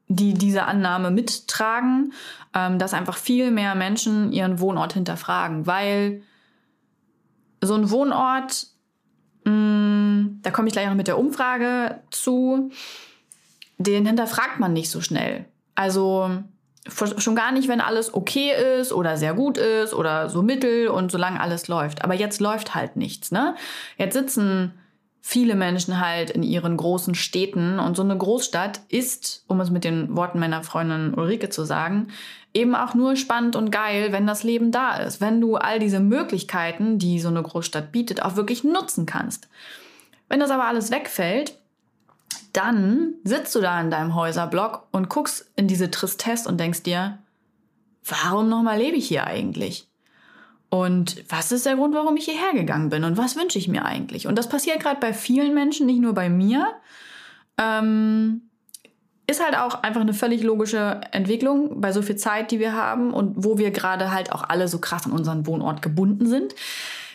die 0.09 0.33
diese 0.33 0.63
Annahme 0.63 1.11
mittragen, 1.11 2.13
ähm, 2.53 2.79
dass 2.79 2.93
einfach 2.93 3.17
viel 3.17 3.51
mehr 3.51 3.75
Menschen 3.75 4.31
ihren 4.31 4.61
Wohnort 4.61 4.93
hinterfragen, 4.93 5.67
weil 5.67 6.21
so 7.61 7.73
ein 7.73 7.89
Wohnort, 7.89 8.67
da 9.47 10.51
komme 10.51 10.67
ich 10.67 10.73
gleich 10.73 10.87
noch 10.87 10.95
mit 10.95 11.07
der 11.07 11.17
Umfrage 11.17 11.99
zu, 12.11 12.71
den 13.77 14.05
hinterfragt 14.05 14.59
man 14.59 14.73
nicht 14.73 14.89
so 14.89 15.01
schnell. 15.01 15.45
Also 15.75 16.29
schon 16.89 17.35
gar 17.35 17.51
nicht, 17.51 17.67
wenn 17.67 17.81
alles 17.81 18.13
okay 18.13 18.51
ist 18.79 18.93
oder 18.93 19.17
sehr 19.17 19.33
gut 19.33 19.57
ist 19.57 19.93
oder 19.93 20.29
so 20.29 20.41
mittel 20.41 20.87
und 20.87 21.11
solange 21.11 21.39
alles 21.39 21.67
läuft. 21.67 22.03
Aber 22.03 22.13
jetzt 22.13 22.39
läuft 22.39 22.75
halt 22.75 22.95
nichts, 22.95 23.31
ne? 23.31 23.55
Jetzt 23.97 24.13
sitzen 24.13 24.73
viele 25.21 25.55
Menschen 25.55 25.99
halt 25.99 26.29
in 26.29 26.41
ihren 26.41 26.77
großen 26.77 27.13
Städten 27.13 27.79
und 27.79 27.97
so 27.97 28.03
eine 28.03 28.17
Großstadt 28.17 28.79
ist, 28.87 29.43
um 29.47 29.59
es 29.59 29.69
mit 29.69 29.83
den 29.83 30.15
Worten 30.15 30.39
meiner 30.39 30.63
Freundin 30.63 31.13
Ulrike 31.13 31.49
zu 31.49 31.65
sagen, 31.65 32.07
eben 32.53 32.75
auch 32.75 32.93
nur 32.93 33.15
spannend 33.15 33.55
und 33.55 33.71
geil, 33.71 34.11
wenn 34.11 34.25
das 34.25 34.43
Leben 34.43 34.71
da 34.71 34.97
ist, 34.97 35.21
wenn 35.21 35.41
du 35.41 35.55
all 35.55 35.79
diese 35.79 35.99
Möglichkeiten, 35.99 36.97
die 36.97 37.19
so 37.19 37.27
eine 37.27 37.43
Großstadt 37.43 37.91
bietet, 37.91 38.23
auch 38.23 38.35
wirklich 38.35 38.63
nutzen 38.63 39.05
kannst. 39.05 39.47
Wenn 40.29 40.39
das 40.39 40.51
aber 40.51 40.65
alles 40.65 40.91
wegfällt, 40.91 41.57
dann 42.53 43.13
sitzt 43.23 43.53
du 43.55 43.61
da 43.61 43.79
in 43.79 43.91
deinem 43.91 44.15
Häuserblock 44.15 44.87
und 44.91 45.09
guckst 45.09 45.51
in 45.55 45.67
diese 45.67 45.91
Tristesse 45.91 46.49
und 46.49 46.59
denkst 46.59 46.83
dir, 46.83 47.19
warum 48.03 48.49
nochmal 48.49 48.79
lebe 48.79 48.97
ich 48.97 49.07
hier 49.07 49.27
eigentlich? 49.27 49.87
Und 50.69 51.23
was 51.29 51.51
ist 51.51 51.65
der 51.65 51.75
Grund, 51.75 51.93
warum 51.93 52.17
ich 52.17 52.25
hierher 52.25 52.53
gegangen 52.53 52.89
bin? 52.89 53.03
Und 53.03 53.17
was 53.17 53.35
wünsche 53.35 53.57
ich 53.57 53.67
mir 53.67 53.85
eigentlich? 53.85 54.27
Und 54.27 54.37
das 54.37 54.49
passiert 54.49 54.81
gerade 54.81 54.99
bei 54.99 55.13
vielen 55.13 55.53
Menschen, 55.53 55.85
nicht 55.85 56.01
nur 56.01 56.13
bei 56.13 56.29
mir. 56.29 56.73
Ähm, 57.57 58.46
ist 59.29 59.43
halt 59.43 59.57
auch 59.57 59.83
einfach 59.83 60.01
eine 60.01 60.13
völlig 60.13 60.41
logische 60.41 61.01
Entwicklung 61.11 61.81
bei 61.81 61.91
so 61.91 62.01
viel 62.01 62.15
Zeit, 62.15 62.51
die 62.51 62.59
wir 62.59 62.73
haben 62.73 63.13
und 63.13 63.33
wo 63.35 63.57
wir 63.57 63.71
gerade 63.71 64.11
halt 64.11 64.31
auch 64.31 64.43
alle 64.47 64.67
so 64.69 64.79
krass 64.79 65.05
an 65.05 65.11
unseren 65.11 65.45
Wohnort 65.45 65.81
gebunden 65.81 66.27
sind. 66.27 66.55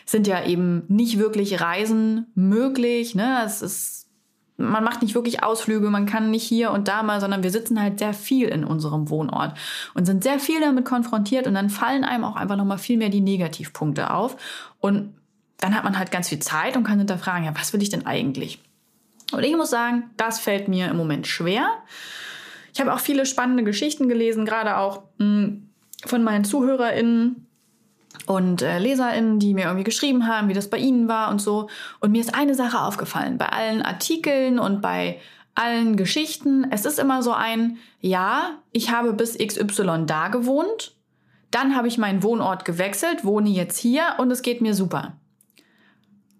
Sind 0.05 0.27
ja 0.27 0.45
eben 0.45 0.83
nicht 0.89 1.17
wirklich 1.17 1.59
Reisen 1.59 2.27
möglich. 2.35 3.15
Ne? 3.15 3.41
Es 3.45 3.61
ist 3.61 4.03
man 4.57 4.83
macht 4.83 5.01
nicht 5.01 5.15
wirklich 5.15 5.43
Ausflüge, 5.43 5.89
man 5.89 6.05
kann 6.05 6.29
nicht 6.29 6.43
hier 6.43 6.71
und 6.71 6.87
da 6.87 7.01
mal, 7.01 7.19
sondern 7.19 7.41
wir 7.41 7.49
sitzen 7.49 7.81
halt 7.81 7.99
sehr 7.99 8.13
viel 8.13 8.47
in 8.47 8.63
unserem 8.63 9.09
Wohnort 9.09 9.57
und 9.95 10.05
sind 10.05 10.23
sehr 10.23 10.39
viel 10.39 10.59
damit 10.61 10.85
konfrontiert 10.85 11.47
und 11.47 11.55
dann 11.55 11.71
fallen 11.71 12.03
einem 12.03 12.23
auch 12.23 12.35
einfach 12.35 12.55
nochmal 12.55 12.77
viel 12.77 12.97
mehr 12.97 13.09
die 13.09 13.21
Negativpunkte 13.21 14.13
auf 14.13 14.37
und 14.79 15.15
dann 15.57 15.75
hat 15.75 15.83
man 15.83 15.97
halt 15.97 16.11
ganz 16.11 16.29
viel 16.29 16.39
Zeit 16.39 16.77
und 16.77 16.83
kann 16.83 16.99
hinterfragen, 16.99 17.45
ja, 17.45 17.53
was 17.55 17.73
will 17.73 17.81
ich 17.81 17.89
denn 17.89 18.05
eigentlich? 18.05 18.59
Und 19.33 19.43
ich 19.43 19.55
muss 19.55 19.69
sagen, 19.69 20.11
das 20.17 20.39
fällt 20.39 20.67
mir 20.67 20.89
im 20.89 20.97
Moment 20.97 21.27
schwer. 21.27 21.67
Ich 22.73 22.81
habe 22.81 22.93
auch 22.93 22.99
viele 22.99 23.25
spannende 23.25 23.63
Geschichten 23.63 24.09
gelesen, 24.09 24.45
gerade 24.45 24.77
auch 24.77 25.03
mh, 25.17 25.25
hm, 25.25 25.69
von 26.05 26.23
meinen 26.23 26.43
ZuhörerInnen, 26.43 27.43
und 28.25 28.61
äh, 28.61 28.79
LeserInnen, 28.79 29.39
die 29.39 29.53
mir 29.53 29.65
irgendwie 29.65 29.83
geschrieben 29.83 30.27
haben, 30.27 30.47
wie 30.47 30.53
das 30.53 30.69
bei 30.69 30.77
ihnen 30.77 31.07
war 31.07 31.29
und 31.29 31.39
so. 31.41 31.69
Und 31.99 32.11
mir 32.11 32.21
ist 32.21 32.35
eine 32.35 32.55
Sache 32.55 32.79
aufgefallen. 32.79 33.37
Bei 33.37 33.47
allen 33.47 33.81
Artikeln 33.81 34.59
und 34.59 34.81
bei 34.81 35.19
allen 35.55 35.97
Geschichten, 35.97 36.65
es 36.71 36.85
ist 36.85 36.99
immer 36.99 37.21
so 37.21 37.31
ein, 37.31 37.77
ja, 37.99 38.57
ich 38.71 38.91
habe 38.91 39.13
bis 39.13 39.37
XY 39.37 40.05
da 40.05 40.29
gewohnt, 40.29 40.95
dann 41.51 41.75
habe 41.75 41.87
ich 41.87 41.97
meinen 41.97 42.23
Wohnort 42.23 42.65
gewechselt, 42.65 43.25
wohne 43.25 43.49
jetzt 43.49 43.77
hier 43.77 44.15
und 44.17 44.31
es 44.31 44.41
geht 44.41 44.61
mir 44.61 44.73
super. 44.73 45.13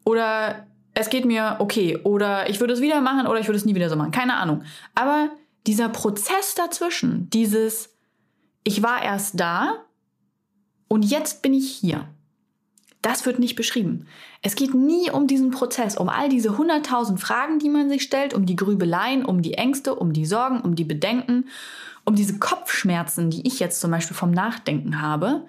Oder 0.06 0.66
es 0.94 1.10
geht 1.10 1.26
mir 1.26 1.58
okay. 1.60 1.98
Oder 2.04 2.50
ich 2.50 2.60
würde 2.60 2.74
es 2.74 2.82
wieder 2.82 3.02
machen 3.02 3.28
oder 3.28 3.40
ich 3.40 3.48
würde 3.48 3.58
es 3.58 3.66
nie 3.66 3.76
wieder 3.76 3.90
so 3.90 3.96
machen. 3.96 4.12
Keine 4.12 4.36
Ahnung. 4.36 4.64
Aber 4.96 5.30
dieser 5.66 5.90
Prozess 5.90 6.56
dazwischen, 6.56 7.30
dieses, 7.30 7.90
ich 8.64 8.84
war 8.84 9.02
erst 9.02 9.40
da, 9.40 9.86
und 10.88 11.04
jetzt 11.04 11.42
bin 11.42 11.56
ich 11.56 11.72
hier. 11.72 12.08
Das 13.02 13.26
wird 13.26 13.40
nicht 13.40 13.56
beschrieben. 13.56 14.06
Es 14.44 14.56
geht 14.56 14.74
nie 14.76 15.10
um 15.10 15.28
diesen 15.28 15.50
Prozess, 15.50 15.98
um 15.98 16.08
all 16.08 16.30
diese 16.30 16.58
hunderttausend 16.58 17.20
Fragen, 17.20 17.58
die 17.58 17.70
man 17.70 17.90
sich 17.90 18.04
stellt, 18.04 18.34
um 18.34 18.46
die 18.46 18.56
Grübeleien, 18.56 19.26
um 19.26 19.42
die 19.42 19.56
Ängste, 19.56 19.96
um 19.96 20.14
die 20.14 20.26
Sorgen, 20.26 20.62
um 20.62 20.76
die 20.76 20.84
Bedenken, 20.84 21.50
um 22.06 22.16
diese 22.16 22.38
Kopfschmerzen, 22.38 23.30
die 23.30 23.46
ich 23.48 23.60
jetzt 23.60 23.82
zum 23.82 23.92
Beispiel 23.92 24.16
vom 24.16 24.32
Nachdenken 24.32 25.02
habe. 25.02 25.48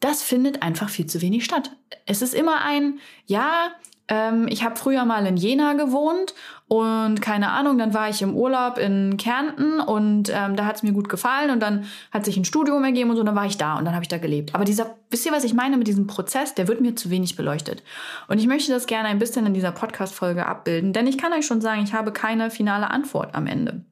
Das 0.00 0.22
findet 0.22 0.62
einfach 0.62 0.88
viel 0.88 1.06
zu 1.06 1.20
wenig 1.20 1.44
statt. 1.44 1.72
Es 2.06 2.22
ist 2.22 2.32
immer 2.32 2.62
ein, 2.62 3.00
ja, 3.26 3.72
ähm, 4.12 4.46
ich 4.50 4.62
habe 4.62 4.76
früher 4.76 5.06
mal 5.06 5.24
in 5.26 5.38
Jena 5.38 5.72
gewohnt 5.72 6.34
und 6.68 7.22
keine 7.22 7.50
Ahnung, 7.50 7.78
dann 7.78 7.94
war 7.94 8.10
ich 8.10 8.20
im 8.20 8.36
Urlaub 8.36 8.76
in 8.76 9.16
Kärnten 9.16 9.80
und 9.80 10.28
ähm, 10.28 10.54
da 10.54 10.66
hat 10.66 10.76
es 10.76 10.82
mir 10.82 10.92
gut 10.92 11.08
gefallen 11.08 11.50
und 11.50 11.60
dann 11.60 11.86
hat 12.10 12.26
sich 12.26 12.36
ein 12.36 12.44
Studium 12.44 12.84
ergeben 12.84 13.08
und 13.08 13.16
so, 13.16 13.20
und 13.20 13.26
dann 13.26 13.34
war 13.34 13.46
ich 13.46 13.56
da 13.56 13.78
und 13.78 13.86
dann 13.86 13.94
habe 13.94 14.04
ich 14.04 14.08
da 14.08 14.18
gelebt. 14.18 14.54
Aber 14.54 14.66
dieser, 14.66 14.96
wisst 15.08 15.24
ihr, 15.24 15.32
was 15.32 15.44
ich 15.44 15.54
meine 15.54 15.78
mit 15.78 15.86
diesem 15.86 16.06
Prozess, 16.06 16.54
der 16.54 16.68
wird 16.68 16.82
mir 16.82 16.94
zu 16.94 17.08
wenig 17.08 17.36
beleuchtet. 17.36 17.82
Und 18.28 18.38
ich 18.38 18.46
möchte 18.46 18.70
das 18.70 18.86
gerne 18.86 19.08
ein 19.08 19.18
bisschen 19.18 19.46
in 19.46 19.54
dieser 19.54 19.72
Podcast-Folge 19.72 20.44
abbilden, 20.44 20.92
denn 20.92 21.06
ich 21.06 21.16
kann 21.16 21.32
euch 21.32 21.46
schon 21.46 21.62
sagen, 21.62 21.82
ich 21.82 21.94
habe 21.94 22.12
keine 22.12 22.50
finale 22.50 22.90
Antwort 22.90 23.34
am 23.34 23.46
Ende 23.46 23.82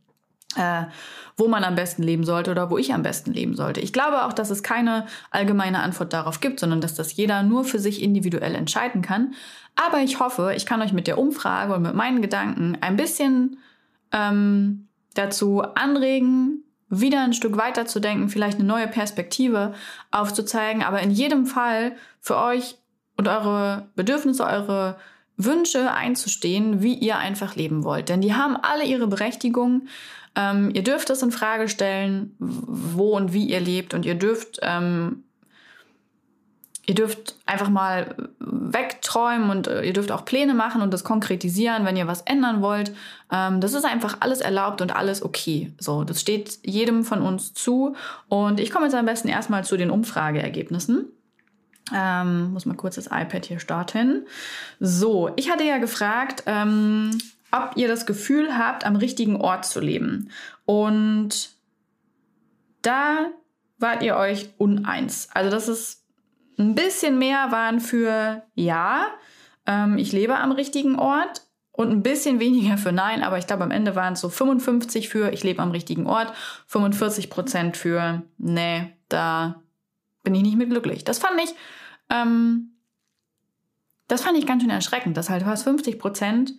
äh, 0.56 0.84
wo 1.36 1.48
man 1.48 1.64
am 1.64 1.74
besten 1.74 2.02
leben 2.02 2.24
sollte 2.24 2.50
oder 2.50 2.70
wo 2.70 2.78
ich 2.78 2.92
am 2.92 3.02
besten 3.02 3.32
leben 3.32 3.54
sollte. 3.54 3.80
Ich 3.80 3.92
glaube 3.92 4.24
auch, 4.24 4.32
dass 4.32 4.50
es 4.50 4.62
keine 4.62 5.06
allgemeine 5.30 5.80
Antwort 5.80 6.12
darauf 6.12 6.40
gibt, 6.40 6.60
sondern 6.60 6.80
dass 6.80 6.94
das 6.94 7.16
jeder 7.16 7.42
nur 7.42 7.64
für 7.64 7.78
sich 7.78 8.02
individuell 8.02 8.54
entscheiden 8.54 9.00
kann. 9.00 9.34
Aber 9.76 10.00
ich 10.00 10.20
hoffe, 10.20 10.52
ich 10.56 10.66
kann 10.66 10.82
euch 10.82 10.92
mit 10.92 11.06
der 11.06 11.18
Umfrage 11.18 11.74
und 11.74 11.82
mit 11.82 11.94
meinen 11.94 12.20
Gedanken 12.20 12.76
ein 12.80 12.96
bisschen 12.96 13.58
ähm, 14.12 14.88
dazu 15.14 15.62
anregen, 15.62 16.64
wieder 16.90 17.22
ein 17.22 17.32
Stück 17.32 17.56
weiter 17.56 17.86
zu 17.86 18.00
denken, 18.00 18.28
vielleicht 18.28 18.58
eine 18.58 18.66
neue 18.66 18.88
Perspektive 18.88 19.74
aufzuzeigen, 20.10 20.82
aber 20.82 21.00
in 21.00 21.12
jedem 21.12 21.46
Fall 21.46 21.92
für 22.20 22.36
euch 22.36 22.76
und 23.16 23.28
eure 23.28 23.88
Bedürfnisse, 23.94 24.44
eure 24.44 24.96
Wünsche 25.36 25.92
einzustehen, 25.92 26.82
wie 26.82 26.94
ihr 26.94 27.18
einfach 27.18 27.54
leben 27.54 27.84
wollt. 27.84 28.08
Denn 28.08 28.20
die 28.20 28.34
haben 28.34 28.56
alle 28.56 28.84
ihre 28.84 29.06
Berechtigung. 29.06 29.86
Ähm, 30.36 30.70
ihr 30.74 30.82
dürft 30.82 31.10
es 31.10 31.22
in 31.22 31.32
Frage 31.32 31.68
stellen, 31.68 32.34
wo 32.38 33.16
und 33.16 33.32
wie 33.32 33.46
ihr 33.46 33.60
lebt 33.60 33.94
und 33.94 34.06
ihr 34.06 34.14
dürft 34.14 34.58
ähm, 34.62 35.24
ihr 36.90 36.96
dürft 36.96 37.36
einfach 37.46 37.68
mal 37.68 38.16
wegträumen 38.40 39.48
und 39.50 39.68
äh, 39.68 39.82
ihr 39.82 39.92
dürft 39.92 40.10
auch 40.10 40.24
Pläne 40.24 40.54
machen 40.54 40.82
und 40.82 40.92
das 40.92 41.04
konkretisieren, 41.04 41.84
wenn 41.84 41.96
ihr 41.96 42.08
was 42.08 42.22
ändern 42.22 42.62
wollt. 42.62 42.92
Ähm, 43.30 43.60
das 43.60 43.74
ist 43.74 43.84
einfach 43.84 44.16
alles 44.20 44.40
erlaubt 44.40 44.80
und 44.80 44.94
alles 44.94 45.22
okay. 45.22 45.72
So, 45.78 46.02
das 46.02 46.20
steht 46.20 46.58
jedem 46.64 47.04
von 47.04 47.22
uns 47.22 47.54
zu. 47.54 47.94
Und 48.28 48.58
ich 48.58 48.72
komme 48.72 48.86
jetzt 48.86 48.96
am 48.96 49.06
besten 49.06 49.28
erstmal 49.28 49.64
zu 49.64 49.76
den 49.76 49.90
Umfrageergebnissen. 49.90 51.06
Ähm, 51.94 52.52
muss 52.52 52.66
mal 52.66 52.74
kurz 52.74 52.96
das 52.96 53.06
iPad 53.06 53.46
hier 53.46 53.60
starten. 53.60 54.26
So, 54.80 55.30
ich 55.36 55.48
hatte 55.48 55.64
ja 55.64 55.78
gefragt, 55.78 56.42
ähm, 56.46 57.16
ob 57.52 57.72
ihr 57.76 57.88
das 57.88 58.06
Gefühl 58.06 58.56
habt, 58.56 58.84
am 58.84 58.96
richtigen 58.96 59.36
Ort 59.36 59.64
zu 59.64 59.80
leben. 59.80 60.30
Und 60.64 61.50
da 62.82 63.30
wart 63.78 64.02
ihr 64.02 64.16
euch 64.16 64.50
uneins. 64.58 65.28
Also 65.32 65.50
das 65.50 65.68
ist 65.68 66.04
ein 66.58 66.74
bisschen 66.74 67.18
mehr 67.18 67.50
waren 67.50 67.80
für 67.80 68.42
ja, 68.54 69.06
ähm, 69.66 69.98
ich 69.98 70.12
lebe 70.12 70.36
am 70.36 70.52
richtigen 70.52 70.96
Ort 70.96 71.42
und 71.72 71.90
ein 71.90 72.02
bisschen 72.02 72.40
weniger 72.40 72.76
für 72.76 72.92
nein, 72.92 73.22
aber 73.22 73.38
ich 73.38 73.46
glaube 73.46 73.64
am 73.64 73.70
Ende 73.70 73.96
waren 73.96 74.12
es 74.12 74.20
so 74.20 74.28
55 74.28 75.08
für 75.08 75.32
ich 75.32 75.42
lebe 75.42 75.62
am 75.62 75.70
richtigen 75.70 76.06
Ort, 76.06 76.32
45 76.66 77.30
Prozent 77.30 77.76
für 77.76 78.22
nee, 78.36 78.92
da 79.08 79.62
bin 80.22 80.34
ich 80.34 80.42
nicht 80.42 80.58
mit 80.58 80.68
glücklich. 80.68 81.04
Das 81.04 81.18
fand 81.18 81.40
ich, 81.42 81.54
ähm, 82.10 82.72
das 84.08 84.22
fand 84.22 84.36
ich 84.36 84.46
ganz 84.46 84.62
schön 84.62 84.70
erschreckend, 84.70 85.16
dass 85.16 85.30
halt 85.30 85.44
fast 85.44 85.64
50 85.64 85.98
Prozent 85.98 86.52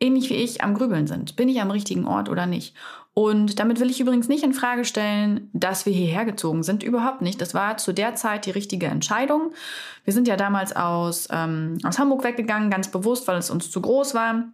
ähnlich 0.00 0.30
wie 0.30 0.34
ich 0.34 0.62
am 0.62 0.74
Grübeln 0.74 1.06
sind. 1.06 1.36
Bin 1.36 1.48
ich 1.48 1.60
am 1.60 1.70
richtigen 1.70 2.06
Ort 2.06 2.28
oder 2.28 2.46
nicht? 2.46 2.74
Und 3.14 3.58
damit 3.58 3.80
will 3.80 3.88
ich 3.88 3.98
übrigens 3.98 4.28
nicht 4.28 4.44
in 4.44 4.52
Frage 4.52 4.84
stellen, 4.84 5.48
dass 5.54 5.86
wir 5.86 5.92
hierher 5.94 6.26
gezogen 6.26 6.62
sind. 6.62 6.82
Überhaupt 6.82 7.22
nicht. 7.22 7.40
Das 7.40 7.54
war 7.54 7.78
zu 7.78 7.94
der 7.94 8.14
Zeit 8.14 8.44
die 8.44 8.50
richtige 8.50 8.86
Entscheidung. 8.86 9.52
Wir 10.04 10.12
sind 10.12 10.28
ja 10.28 10.36
damals 10.36 10.76
aus, 10.76 11.26
ähm, 11.30 11.78
aus 11.82 11.98
Hamburg 11.98 12.24
weggegangen, 12.24 12.70
ganz 12.70 12.88
bewusst, 12.90 13.26
weil 13.26 13.38
es 13.38 13.48
uns 13.48 13.70
zu 13.70 13.80
groß 13.80 14.14
war. 14.14 14.44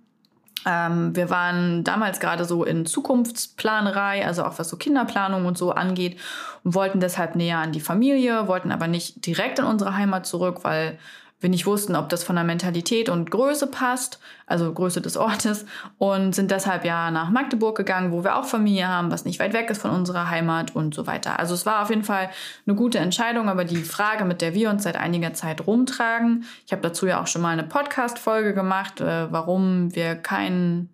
Ähm, 0.65 1.17
wir 1.17 1.29
waren 1.29 1.83
damals 1.83 2.21
gerade 2.21 2.45
so 2.45 2.63
in 2.63 2.87
Zukunftsplanerei, 2.87 4.25
also 4.25 4.45
auch 4.45 4.61
was 4.61 4.69
so 4.69 4.77
Kinderplanung 4.77 5.47
und 5.47 5.59
so 5.59 5.73
angeht 5.73 6.19
und 6.63 6.75
wollten 6.77 7.01
deshalb 7.01 7.35
näher 7.35 7.59
an 7.59 7.73
die 7.73 7.81
Familie, 7.81 8.47
wollten 8.47 8.71
aber 8.71 8.87
nicht 8.87 9.27
direkt 9.27 9.59
in 9.59 9.65
unsere 9.65 9.97
Heimat 9.97 10.25
zurück, 10.25 10.61
weil 10.63 10.99
wir 11.43 11.51
nicht 11.51 11.67
wussten, 11.67 11.97
ob 11.97 12.09
das 12.09 12.25
von 12.25 12.37
der 12.37 12.45
Mentalität 12.45 13.09
und 13.09 13.31
Größe 13.31 13.67
passt, 13.67 14.21
also 14.47 14.73
Größe 14.73 15.01
des 15.01 15.17
Ortes, 15.17 15.67
und 15.99 16.35
sind 16.35 16.51
deshalb 16.51 16.85
ja 16.85 17.11
nach 17.11 17.31
Magdeburg 17.31 17.77
gegangen, 17.77 18.13
wo 18.13 18.25
wir 18.25 18.37
auch 18.37 18.45
Familie 18.45 18.89
haben, 18.89 19.11
was 19.11 19.25
nicht 19.25 19.41
weit 19.41 19.53
weg 19.53 19.71
ist 19.71 19.83
von 19.83 19.91
unserer 19.91 20.31
Heimat 20.31 20.75
und 20.75 20.95
so 20.95 21.07
weiter. 21.07 21.39
Also 21.39 21.55
es 21.55 21.67
war 21.67 21.83
auf 21.83 21.91
jeden 21.91 22.05
Fall 22.05 22.31
eine 22.67 22.77
gute 22.77 22.99
Entscheidung, 22.99 23.49
aber 23.49 23.65
die 23.65 23.83
Frage, 23.83 24.25
mit 24.25 24.41
der 24.41 24.55
wir 24.55 24.71
uns 24.71 24.85
seit 24.85 24.97
einiger 24.97 25.35
Zeit 25.35 25.67
rumtragen, 25.67 26.45
ich 26.67 26.73
habe 26.73 26.83
dazu 26.83 27.07
ja 27.07 27.21
auch 27.21 27.27
schon 27.27 27.43
mal 27.43 27.51
eine 27.51 27.65
Podcast-Folge 27.65 28.55
gemacht, 28.55 29.01
äh, 29.01 29.33
warum 29.33 29.95
wir 29.95 30.15
keinen 30.15 30.89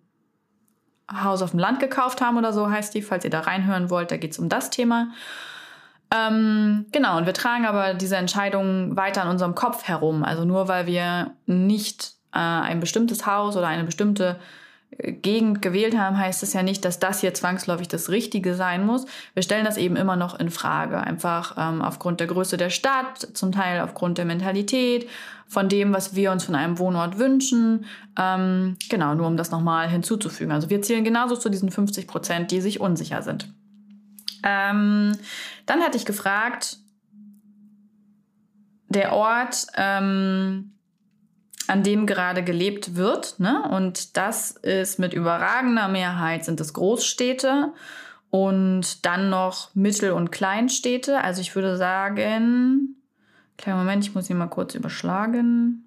Haus 1.11 1.41
auf 1.41 1.51
dem 1.51 1.59
Land 1.59 1.79
gekauft 1.79 2.21
haben 2.21 2.37
oder 2.37 2.53
so 2.53 2.69
heißt 2.69 2.93
die, 2.93 3.01
falls 3.01 3.23
ihr 3.23 3.31
da 3.31 3.41
reinhören 3.41 3.89
wollt, 3.89 4.11
da 4.11 4.17
geht 4.17 4.31
es 4.31 4.39
um 4.39 4.49
das 4.49 4.69
Thema. 4.69 5.09
Ähm, 6.11 6.85
genau, 6.91 7.17
und 7.17 7.25
wir 7.25 7.33
tragen 7.33 7.65
aber 7.65 7.93
diese 7.93 8.17
Entscheidungen 8.17 8.97
weiter 8.97 9.21
in 9.23 9.27
unserem 9.27 9.53
Kopf 9.53 9.83
herum. 9.83 10.23
Also 10.23 10.43
nur 10.43 10.67
weil 10.67 10.87
wir 10.87 11.35
nicht 11.45 12.13
äh, 12.33 12.39
ein 12.39 12.79
bestimmtes 12.79 13.25
Haus 13.27 13.55
oder 13.55 13.67
eine 13.67 13.83
bestimmte 13.83 14.39
äh, 14.97 15.11
Gegend 15.11 15.61
gewählt 15.61 15.95
haben, 15.95 16.17
heißt 16.17 16.41
es 16.41 16.53
ja 16.53 16.63
nicht, 16.63 16.83
dass 16.83 16.97
das 16.97 17.21
hier 17.21 17.35
zwangsläufig 17.35 17.89
das 17.89 18.09
Richtige 18.09 18.55
sein 18.55 18.87
muss. 18.87 19.05
Wir 19.35 19.43
stellen 19.43 19.65
das 19.65 19.77
eben 19.77 19.95
immer 19.95 20.15
noch 20.15 20.39
in 20.39 20.49
Frage. 20.49 20.99
Einfach 20.99 21.55
ähm, 21.59 21.83
aufgrund 21.83 22.19
der 22.19 22.27
Größe 22.27 22.57
der 22.57 22.71
Stadt, 22.71 23.27
zum 23.33 23.51
Teil 23.51 23.81
aufgrund 23.81 24.17
der 24.17 24.25
Mentalität, 24.25 25.07
von 25.47 25.69
dem, 25.69 25.93
was 25.93 26.15
wir 26.15 26.31
uns 26.31 26.43
von 26.43 26.55
einem 26.55 26.79
Wohnort 26.79 27.19
wünschen. 27.19 27.85
Ähm, 28.17 28.77
genau, 28.89 29.13
nur 29.13 29.27
um 29.27 29.37
das 29.37 29.51
nochmal 29.51 29.87
hinzuzufügen. 29.89 30.51
Also 30.51 30.71
wir 30.71 30.81
zählen 30.81 31.03
genauso 31.03 31.35
zu 31.35 31.49
diesen 31.49 31.69
50 31.69 32.07
Prozent, 32.07 32.49
die 32.49 32.61
sich 32.61 32.79
unsicher 32.79 33.21
sind. 33.21 33.53
Ähm, 34.43 35.17
dann 35.65 35.81
hatte 35.81 35.97
ich 35.97 36.05
gefragt, 36.05 36.77
der 38.89 39.13
Ort, 39.13 39.67
ähm, 39.75 40.73
an 41.67 41.83
dem 41.83 42.07
gerade 42.07 42.43
gelebt 42.43 42.95
wird, 42.95 43.39
ne? 43.39 43.69
und 43.69 44.17
das 44.17 44.51
ist 44.51 44.97
mit 44.97 45.13
überragender 45.13 45.87
Mehrheit 45.87 46.43
sind 46.43 46.59
es 46.59 46.73
Großstädte 46.73 47.73
und 48.31 49.05
dann 49.05 49.29
noch 49.29 49.73
Mittel- 49.75 50.11
und 50.11 50.31
Kleinstädte. 50.31 51.21
Also 51.21 51.41
ich 51.41 51.55
würde 51.55 51.77
sagen, 51.77 52.95
kleinen 53.57 53.77
Moment, 53.77 54.03
ich 54.03 54.15
muss 54.15 54.27
hier 54.27 54.35
mal 54.35 54.47
kurz 54.47 54.73
überschlagen. 54.73 55.85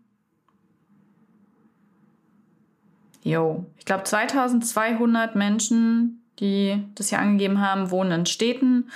Jo, 3.25 3.67
ich 3.77 3.85
glaube 3.85 4.05
2200 4.05 5.35
Menschen 5.35 6.22
die 6.43 6.85
das 6.97 7.09
hier 7.09 7.21
angegeben 7.21 7.61
haben, 7.61 7.91
wohnen 7.91 8.13
in 8.13 8.27
Städten 8.27 8.91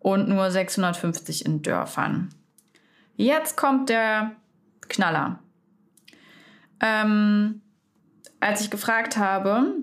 und 0.00 0.28
nur 0.28 0.50
650 0.50 1.46
in 1.46 1.62
Dörfern. 1.62 2.28
Jetzt 3.16 3.56
kommt 3.56 3.88
der 3.88 4.32
Knaller. 4.88 5.38
Ähm, 6.80 7.62
als 8.40 8.60
ich 8.60 8.70
gefragt 8.70 9.16
habe, 9.16 9.74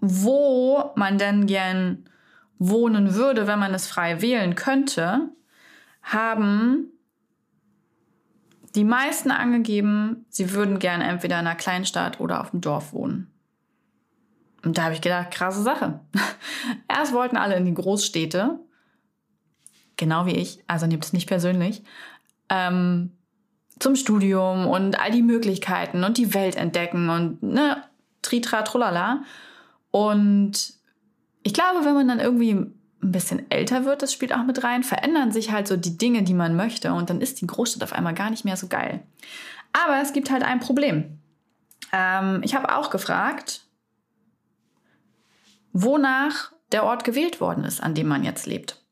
wo 0.00 0.92
man 0.96 1.18
denn 1.18 1.46
gern 1.46 2.08
wohnen 2.58 3.14
würde, 3.14 3.46
wenn 3.46 3.58
man 3.58 3.74
es 3.74 3.86
frei 3.86 4.22
wählen 4.22 4.54
könnte, 4.54 5.28
haben 6.02 6.92
die 8.74 8.84
meisten 8.84 9.30
angegeben, 9.30 10.26
sie 10.28 10.52
würden 10.52 10.78
gern 10.78 11.00
entweder 11.00 11.40
in 11.40 11.46
einer 11.46 11.56
Kleinstadt 11.56 12.20
oder 12.20 12.40
auf 12.40 12.50
dem 12.50 12.60
Dorf 12.60 12.92
wohnen. 12.92 13.30
Und 14.64 14.78
da 14.78 14.84
habe 14.84 14.94
ich 14.94 15.00
gedacht, 15.00 15.30
krasse 15.30 15.62
Sache. 15.62 16.00
Erst 16.88 17.12
wollten 17.12 17.36
alle 17.36 17.56
in 17.56 17.64
die 17.64 17.74
Großstädte, 17.74 18.58
genau 19.96 20.26
wie 20.26 20.34
ich, 20.34 20.62
also 20.66 20.86
nehmt 20.86 21.04
es 21.04 21.12
nicht 21.12 21.28
persönlich, 21.28 21.82
ähm, 22.48 23.12
zum 23.78 23.94
Studium 23.94 24.66
und 24.66 24.98
all 25.00 25.10
die 25.10 25.22
Möglichkeiten 25.22 26.04
und 26.04 26.18
die 26.18 26.34
Welt 26.34 26.56
entdecken 26.56 27.10
und 27.10 27.42
ne, 27.42 27.82
tritra 28.22 28.62
trullala. 28.62 29.22
Und 29.90 30.74
ich 31.42 31.52
glaube, 31.52 31.84
wenn 31.84 31.94
man 31.94 32.08
dann 32.08 32.20
irgendwie 32.20 32.52
ein 32.52 32.72
bisschen 33.12 33.50
älter 33.50 33.84
wird, 33.84 34.02
das 34.02 34.12
spielt 34.12 34.34
auch 34.34 34.44
mit 34.44 34.64
rein, 34.64 34.82
verändern 34.82 35.30
sich 35.30 35.52
halt 35.52 35.68
so 35.68 35.76
die 35.76 35.98
Dinge, 35.98 36.22
die 36.22 36.34
man 36.34 36.56
möchte 36.56 36.92
und 36.92 37.10
dann 37.10 37.20
ist 37.20 37.40
die 37.40 37.46
Großstadt 37.46 37.82
auf 37.82 37.92
einmal 37.92 38.14
gar 38.14 38.30
nicht 38.30 38.44
mehr 38.44 38.56
so 38.56 38.66
geil. 38.66 39.02
Aber 39.72 40.00
es 40.00 40.12
gibt 40.12 40.30
halt 40.30 40.42
ein 40.42 40.60
Problem. 40.60 41.18
Ähm, 41.92 42.40
ich 42.42 42.54
habe 42.54 42.74
auch 42.74 42.90
gefragt, 42.90 43.65
wonach 45.82 46.52
der 46.72 46.84
Ort 46.84 47.04
gewählt 47.04 47.40
worden 47.40 47.64
ist, 47.64 47.82
an 47.82 47.94
dem 47.94 48.08
man 48.08 48.24
jetzt 48.24 48.46
lebt. 48.46 48.82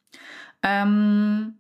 Ähm, 0.62 1.58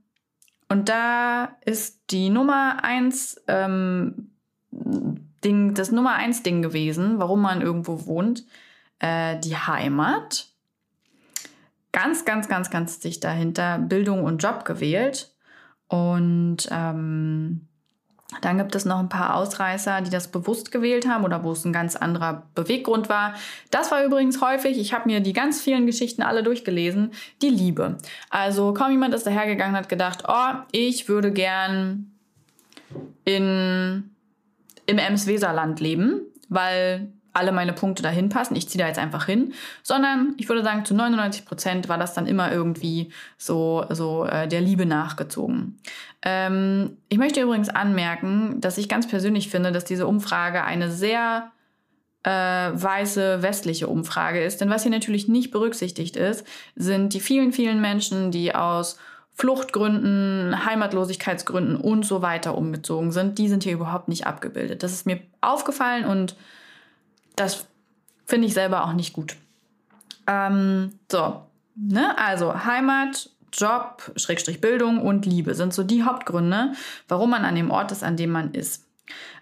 und 0.68 0.88
da 0.88 1.56
ist 1.64 2.10
die 2.10 2.30
Nummer 2.30 2.84
eins 2.84 3.42
ähm, 3.48 4.30
Ding, 4.70 5.74
das 5.74 5.92
Nummer 5.92 6.14
eins 6.14 6.42
Ding 6.42 6.62
gewesen, 6.62 7.18
warum 7.18 7.40
man 7.42 7.62
irgendwo 7.62 8.06
wohnt, 8.06 8.44
äh, 8.98 9.38
die 9.40 9.56
Heimat. 9.56 10.48
Ganz, 11.92 12.24
ganz, 12.24 12.48
ganz, 12.48 12.70
ganz 12.70 12.98
dicht 12.98 13.24
dahinter 13.24 13.78
Bildung 13.78 14.24
und 14.24 14.42
Job 14.42 14.64
gewählt. 14.64 15.32
Und 15.88 16.68
ähm, 16.70 17.68
dann 18.40 18.58
gibt 18.58 18.74
es 18.74 18.84
noch 18.84 18.98
ein 18.98 19.08
paar 19.08 19.36
Ausreißer, 19.36 20.00
die 20.00 20.10
das 20.10 20.28
bewusst 20.28 20.70
gewählt 20.70 21.08
haben 21.08 21.24
oder 21.24 21.42
wo 21.44 21.52
es 21.52 21.64
ein 21.64 21.72
ganz 21.72 21.96
anderer 21.96 22.44
Beweggrund 22.54 23.08
war. 23.08 23.34
Das 23.70 23.90
war 23.90 24.04
übrigens 24.04 24.40
häufig, 24.40 24.78
ich 24.78 24.92
habe 24.92 25.08
mir 25.08 25.20
die 25.20 25.32
ganz 25.32 25.60
vielen 25.60 25.86
Geschichten 25.86 26.22
alle 26.22 26.42
durchgelesen, 26.42 27.12
die 27.42 27.48
Liebe. 27.48 27.98
Also 28.30 28.74
kaum 28.74 28.90
jemand 28.90 29.14
ist 29.14 29.26
dahergegangen 29.26 29.74
und 29.74 29.80
hat 29.80 29.88
gedacht, 29.88 30.24
oh, 30.28 30.54
ich 30.72 31.08
würde 31.08 31.32
gern 31.32 32.12
in, 33.24 34.10
im 34.86 34.98
Ems-Weserland 34.98 35.80
leben, 35.80 36.22
weil 36.48 37.12
alle 37.34 37.52
meine 37.52 37.72
Punkte 37.72 38.02
dahin 38.02 38.28
passen, 38.28 38.56
ich 38.56 38.68
ziehe 38.68 38.82
da 38.82 38.88
jetzt 38.88 38.98
einfach 38.98 39.26
hin, 39.26 39.52
sondern 39.82 40.34
ich 40.38 40.48
würde 40.48 40.62
sagen, 40.62 40.84
zu 40.84 40.94
99 40.94 41.44
Prozent 41.44 41.88
war 41.88 41.98
das 41.98 42.14
dann 42.14 42.26
immer 42.26 42.50
irgendwie 42.50 43.12
so, 43.36 43.84
so 43.90 44.24
äh, 44.24 44.48
der 44.48 44.60
Liebe 44.60 44.86
nachgezogen. 44.86 45.78
Ähm, 46.22 46.96
ich 47.08 47.18
möchte 47.18 47.42
übrigens 47.42 47.68
anmerken, 47.68 48.60
dass 48.60 48.78
ich 48.78 48.88
ganz 48.88 49.08
persönlich 49.08 49.50
finde, 49.50 49.72
dass 49.72 49.84
diese 49.84 50.06
Umfrage 50.06 50.64
eine 50.64 50.90
sehr 50.90 51.50
äh, 52.22 52.30
weiße 52.30 53.42
westliche 53.42 53.88
Umfrage 53.88 54.42
ist. 54.42 54.60
Denn 54.60 54.70
was 54.70 54.82
hier 54.82 54.92
natürlich 54.92 55.28
nicht 55.28 55.50
berücksichtigt 55.50 56.16
ist, 56.16 56.46
sind 56.74 57.14
die 57.14 57.20
vielen, 57.20 57.52
vielen 57.52 57.80
Menschen, 57.80 58.30
die 58.30 58.54
aus 58.54 58.96
Fluchtgründen, 59.34 60.64
Heimatlosigkeitsgründen 60.64 61.76
und 61.76 62.06
so 62.06 62.22
weiter 62.22 62.56
umgezogen 62.56 63.10
sind. 63.10 63.38
Die 63.38 63.48
sind 63.48 63.64
hier 63.64 63.72
überhaupt 63.72 64.08
nicht 64.08 64.26
abgebildet. 64.26 64.82
Das 64.82 64.92
ist 64.92 65.06
mir 65.06 65.20
aufgefallen 65.40 66.04
und 66.04 66.36
das 67.36 67.66
finde 68.26 68.46
ich 68.46 68.54
selber 68.54 68.84
auch 68.84 68.92
nicht 68.92 69.12
gut. 69.12 69.36
Ähm, 70.26 70.92
so, 71.10 71.42
ne? 71.74 72.16
Also 72.18 72.64
Heimat, 72.64 73.30
Job, 73.52 74.12
Schrägstrich 74.16 74.60
Bildung 74.60 75.00
und 75.00 75.26
Liebe 75.26 75.54
sind 75.54 75.74
so 75.74 75.84
die 75.84 76.02
Hauptgründe, 76.02 76.72
warum 77.08 77.30
man 77.30 77.44
an 77.44 77.54
dem 77.54 77.70
Ort 77.70 77.92
ist, 77.92 78.02
an 78.02 78.16
dem 78.16 78.30
man 78.30 78.52
ist. 78.52 78.86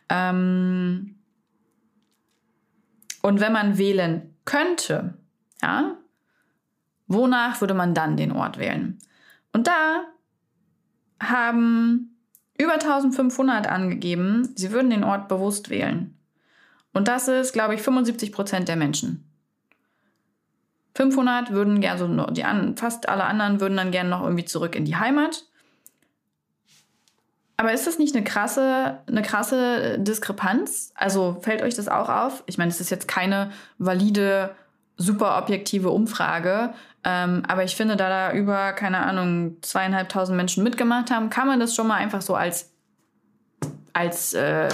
Ähm, 0.08 1.16
und 3.22 3.40
wenn 3.40 3.52
man 3.52 3.78
wählen 3.78 4.34
könnte, 4.44 5.14
ja, 5.62 5.96
wonach 7.06 7.60
würde 7.60 7.74
man 7.74 7.94
dann 7.94 8.16
den 8.16 8.32
Ort 8.32 8.58
wählen? 8.58 8.98
Und 9.52 9.66
da 9.66 10.04
haben 11.20 12.16
über 12.58 12.74
1500 12.74 13.66
angegeben, 13.68 14.52
sie 14.56 14.72
würden 14.72 14.90
den 14.90 15.04
Ort 15.04 15.28
bewusst 15.28 15.70
wählen. 15.70 16.18
Und 16.92 17.08
das 17.08 17.28
ist, 17.28 17.52
glaube 17.52 17.74
ich, 17.74 17.82
75 17.82 18.32
Prozent 18.32 18.68
der 18.68 18.76
Menschen. 18.76 19.28
500 20.94 21.52
würden 21.52 21.80
gerne, 21.80 21.92
also 22.02 22.30
die 22.32 22.44
an, 22.44 22.76
fast 22.76 23.08
alle 23.08 23.24
anderen 23.24 23.60
würden 23.60 23.76
dann 23.76 23.90
gerne 23.90 24.10
noch 24.10 24.22
irgendwie 24.22 24.44
zurück 24.44 24.76
in 24.76 24.84
die 24.84 24.96
Heimat. 24.96 25.44
Aber 27.56 27.72
ist 27.72 27.86
das 27.86 27.98
nicht 27.98 28.14
eine 28.14 28.24
krasse, 28.24 28.98
eine 29.06 29.22
krasse 29.22 29.98
Diskrepanz? 29.98 30.92
Also 30.94 31.38
fällt 31.40 31.62
euch 31.62 31.74
das 31.74 31.88
auch 31.88 32.08
auf? 32.08 32.42
Ich 32.46 32.58
meine, 32.58 32.70
es 32.70 32.80
ist 32.80 32.90
jetzt 32.90 33.08
keine 33.08 33.52
valide, 33.78 34.54
super 34.96 35.38
objektive 35.38 35.90
Umfrage, 35.90 36.74
ähm, 37.04 37.42
aber 37.48 37.64
ich 37.64 37.74
finde, 37.74 37.96
da 37.96 38.08
da 38.08 38.32
über, 38.32 38.72
keine 38.72 38.98
Ahnung, 38.98 39.56
zweieinhalbtausend 39.62 40.36
Menschen 40.36 40.62
mitgemacht 40.62 41.10
haben, 41.10 41.30
kann 41.30 41.48
man 41.48 41.58
das 41.58 41.74
schon 41.74 41.88
mal 41.88 41.96
einfach 41.96 42.22
so 42.22 42.34
als, 42.34 42.70
als 43.92 44.34
äh, 44.34 44.68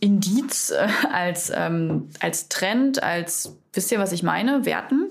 Indiz, 0.00 0.70
äh, 0.70 0.88
als, 1.12 1.52
ähm, 1.54 2.08
als 2.20 2.48
Trend, 2.48 3.02
als, 3.02 3.56
wisst 3.72 3.92
ihr, 3.92 3.98
was 3.98 4.12
ich 4.12 4.22
meine, 4.22 4.64
werten. 4.64 5.06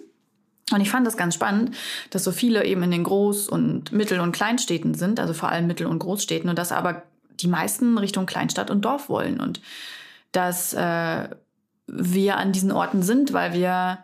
Und 0.71 0.82
ich 0.82 0.89
fand 0.89 1.08
das 1.08 1.17
ganz 1.17 1.34
spannend, 1.34 1.75
dass 2.10 2.23
so 2.23 2.32
viele 2.32 2.65
eben 2.65 2.84
in 2.84 2.91
den 2.91 3.06
Groß- 3.06 3.49
und 3.49 3.91
Mittel- 3.91 4.19
und 4.19 4.32
Kleinstädten 4.32 4.93
sind, 4.93 5.19
also 5.19 5.34
vor 5.34 5.49
allem 5.49 5.67
Mittel- 5.67 5.88
und 5.88 5.99
Großstädten, 5.99 6.49
und 6.49 6.60
dass 6.60 6.71
aber 6.71 7.04
die 7.39 7.47
meisten 7.47 7.97
Richtung 7.97 8.25
Kleinstadt 8.25 8.69
und 8.69 8.84
Dorf 8.84 9.10
wollen. 9.10 9.39
Und 9.39 9.62
dass 10.32 10.73
äh, 10.73 11.30
wir 11.88 12.38
an 12.38 12.52
diesen 12.52 12.71
Orten 12.71 13.02
sind, 13.02 13.34
weil 13.34 13.54
wir, 13.54 13.99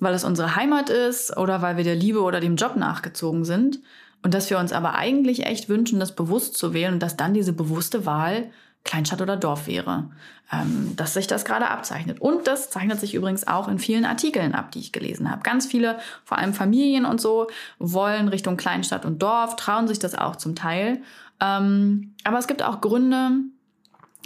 weil 0.00 0.14
es 0.14 0.24
unsere 0.24 0.56
Heimat 0.56 0.90
ist 0.90 1.36
oder 1.36 1.62
weil 1.62 1.76
wir 1.76 1.84
der 1.84 1.94
Liebe 1.94 2.22
oder 2.22 2.40
dem 2.40 2.56
Job 2.56 2.76
nachgezogen 2.76 3.44
sind. 3.44 3.80
Und 4.22 4.34
dass 4.34 4.48
wir 4.48 4.58
uns 4.58 4.72
aber 4.72 4.94
eigentlich 4.94 5.44
echt 5.46 5.68
wünschen, 5.68 6.00
das 6.00 6.14
bewusst 6.14 6.56
zu 6.56 6.72
wählen 6.72 6.94
und 6.94 7.02
dass 7.02 7.16
dann 7.16 7.34
diese 7.34 7.52
bewusste 7.52 8.06
Wahl 8.06 8.50
Kleinstadt 8.84 9.22
oder 9.22 9.36
Dorf 9.36 9.66
wäre, 9.66 10.10
ähm, 10.52 10.94
dass 10.96 11.14
sich 11.14 11.26
das 11.26 11.44
gerade 11.44 11.68
abzeichnet. 11.68 12.20
Und 12.20 12.46
das 12.46 12.70
zeichnet 12.70 13.00
sich 13.00 13.14
übrigens 13.14 13.46
auch 13.46 13.66
in 13.68 13.78
vielen 13.78 14.04
Artikeln 14.04 14.54
ab, 14.54 14.70
die 14.72 14.80
ich 14.80 14.92
gelesen 14.92 15.30
habe. 15.30 15.42
Ganz 15.42 15.66
viele, 15.66 15.98
vor 16.24 16.38
allem 16.38 16.52
Familien 16.52 17.06
und 17.06 17.20
so, 17.20 17.48
wollen 17.78 18.28
Richtung 18.28 18.56
Kleinstadt 18.56 19.06
und 19.06 19.22
Dorf, 19.22 19.56
trauen 19.56 19.88
sich 19.88 19.98
das 19.98 20.14
auch 20.14 20.36
zum 20.36 20.54
Teil. 20.54 21.02
Ähm, 21.40 22.14
aber 22.24 22.38
es 22.38 22.46
gibt 22.46 22.62
auch 22.62 22.82
Gründe, 22.82 23.30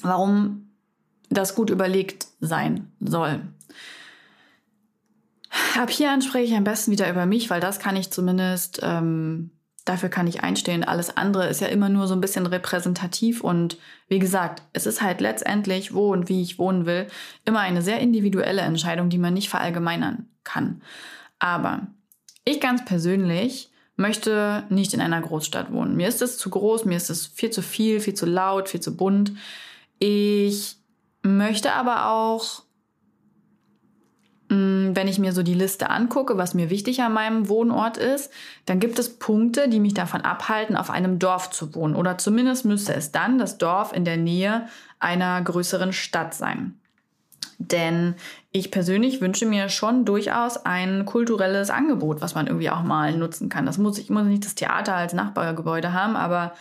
warum 0.02 0.68
das 1.30 1.54
gut 1.54 1.70
überlegt 1.70 2.26
sein 2.40 2.90
soll. 3.00 3.40
ab 5.78 5.90
hier 5.90 6.20
spreche 6.20 6.52
ich 6.52 6.56
am 6.56 6.64
besten 6.64 6.90
wieder 6.90 7.08
über 7.10 7.26
mich, 7.26 7.48
weil 7.48 7.60
das 7.60 7.78
kann 7.78 7.96
ich 7.96 8.10
zumindest, 8.10 8.80
ähm, 8.82 9.50
dafür 9.88 10.08
kann 10.08 10.26
ich 10.26 10.42
einstehen. 10.42 10.84
Alles 10.84 11.16
andere 11.16 11.48
ist 11.48 11.60
ja 11.60 11.68
immer 11.68 11.88
nur 11.88 12.06
so 12.06 12.14
ein 12.14 12.20
bisschen 12.20 12.46
repräsentativ 12.46 13.42
und 13.42 13.78
wie 14.08 14.18
gesagt, 14.18 14.62
es 14.72 14.86
ist 14.86 15.02
halt 15.02 15.20
letztendlich, 15.20 15.94
wo 15.94 16.12
und 16.12 16.28
wie 16.28 16.42
ich 16.42 16.58
wohnen 16.58 16.86
will, 16.86 17.06
immer 17.44 17.60
eine 17.60 17.82
sehr 17.82 18.00
individuelle 18.00 18.62
Entscheidung, 18.62 19.08
die 19.08 19.18
man 19.18 19.34
nicht 19.34 19.48
verallgemeinern 19.48 20.26
kann. 20.44 20.82
Aber 21.38 21.86
ich 22.44 22.60
ganz 22.60 22.84
persönlich 22.84 23.70
möchte 23.96 24.64
nicht 24.68 24.94
in 24.94 25.00
einer 25.00 25.20
Großstadt 25.20 25.72
wohnen. 25.72 25.96
Mir 25.96 26.08
ist 26.08 26.22
es 26.22 26.38
zu 26.38 26.50
groß, 26.50 26.84
mir 26.84 26.96
ist 26.96 27.10
es 27.10 27.26
viel 27.26 27.50
zu 27.50 27.62
viel, 27.62 28.00
viel 28.00 28.14
zu 28.14 28.26
laut, 28.26 28.68
viel 28.68 28.80
zu 28.80 28.96
bunt. 28.96 29.32
Ich 29.98 30.76
möchte 31.22 31.72
aber 31.72 32.06
auch 32.06 32.62
wenn 34.50 35.08
ich 35.08 35.18
mir 35.18 35.32
so 35.32 35.42
die 35.42 35.54
Liste 35.54 35.90
angucke, 35.90 36.38
was 36.38 36.54
mir 36.54 36.70
wichtig 36.70 37.02
an 37.02 37.12
meinem 37.12 37.48
Wohnort 37.48 37.98
ist, 37.98 38.32
dann 38.64 38.80
gibt 38.80 38.98
es 38.98 39.18
Punkte, 39.18 39.68
die 39.68 39.80
mich 39.80 39.92
davon 39.92 40.22
abhalten, 40.22 40.76
auf 40.76 40.88
einem 40.88 41.18
Dorf 41.18 41.50
zu 41.50 41.74
wohnen. 41.74 41.94
Oder 41.94 42.16
zumindest 42.16 42.64
müsste 42.64 42.94
es 42.94 43.12
dann 43.12 43.38
das 43.38 43.58
Dorf 43.58 43.92
in 43.92 44.06
der 44.06 44.16
Nähe 44.16 44.66
einer 44.98 45.42
größeren 45.42 45.92
Stadt 45.92 46.32
sein. 46.32 46.80
Denn 47.58 48.14
ich 48.50 48.70
persönlich 48.70 49.20
wünsche 49.20 49.44
mir 49.44 49.68
schon 49.68 50.04
durchaus 50.04 50.64
ein 50.64 51.04
kulturelles 51.04 51.70
Angebot, 51.70 52.20
was 52.22 52.34
man 52.34 52.46
irgendwie 52.46 52.70
auch 52.70 52.82
mal 52.82 53.16
nutzen 53.16 53.48
kann. 53.48 53.66
Das 53.66 53.78
muss 53.78 53.98
ich 53.98 54.10
muss 54.10 54.24
nicht 54.24 54.44
das 54.44 54.54
Theater 54.54 54.94
als 54.94 55.12
Nachbargebäude 55.12 55.92
haben, 55.92 56.16
aber 56.16 56.54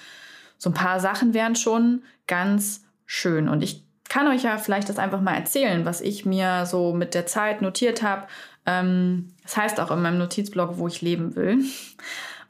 so 0.58 0.72
ein 0.72 0.74
paar 0.74 1.00
Sachen 1.00 1.34
wären 1.34 1.56
schon 1.56 2.02
ganz 2.26 2.84
schön. 3.06 3.48
Und 3.48 3.64
ich 3.64 3.87
kann 4.10 4.28
euch 4.28 4.44
ja 4.44 4.58
vielleicht 4.58 4.90
das 4.90 5.00
einfach 5.00 5.22
mal 5.22 5.36
erzählen, 5.36 5.86
was 5.86 6.02
ich 6.02 6.26
mir 6.26 6.66
so 6.66 6.94
mit 6.94 7.14
der 7.14 7.26
Zeit 7.26 7.62
notiert 7.62 8.02
habe. 8.02 8.28
Ähm, 8.66 9.34
das 9.44 9.58
heißt 9.58 9.80
auch 9.80 9.92
in 9.92 10.02
meinem 10.02 10.18
Notizblog, 10.18 10.78
wo 10.78 10.88
ich 10.88 11.02
leben 11.02 11.36
will. 11.36 11.64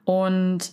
Und 0.03 0.71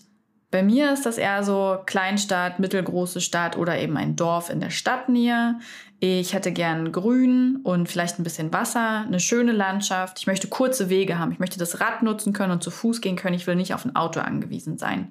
bei 0.51 0.63
mir 0.63 0.93
ist 0.93 1.05
das 1.05 1.19
eher 1.19 1.43
so 1.43 1.79
Kleinstadt, 1.85 2.61
mittelgroße 2.61 3.21
Stadt 3.21 3.57
oder 3.57 3.77
eben 3.77 3.97
ein 3.97 4.15
Dorf 4.15 4.51
in 4.51 4.61
der 4.61 4.71
Stadtnähe. 4.71 5.59
Ich 5.99 6.33
hätte 6.33 6.53
gern 6.53 6.93
Grün 6.93 7.61
und 7.65 7.89
vielleicht 7.89 8.21
ein 8.21 8.23
bisschen 8.25 8.53
Wasser, 8.53 9.01
eine 9.01 9.19
schöne 9.19 9.51
Landschaft. 9.51 10.21
Ich 10.21 10.29
möchte 10.29 10.47
kurze 10.47 10.91
Wege 10.91 11.19
haben. 11.19 11.33
Ich 11.33 11.41
möchte 11.41 11.59
das 11.59 11.81
Rad 11.81 12.05
nutzen 12.05 12.33
können 12.33 12.53
und 12.53 12.63
zu 12.63 12.71
Fuß 12.71 13.01
gehen 13.01 13.17
können. 13.17 13.35
Ich 13.35 13.49
will 13.49 13.57
nicht 13.57 13.75
auf 13.75 13.85
ein 13.85 13.97
Auto 13.97 14.21
angewiesen 14.21 14.79
sein. 14.79 15.11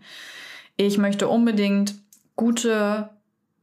Ich 0.77 0.97
möchte 0.97 1.27
unbedingt 1.27 1.95
gute 2.37 3.09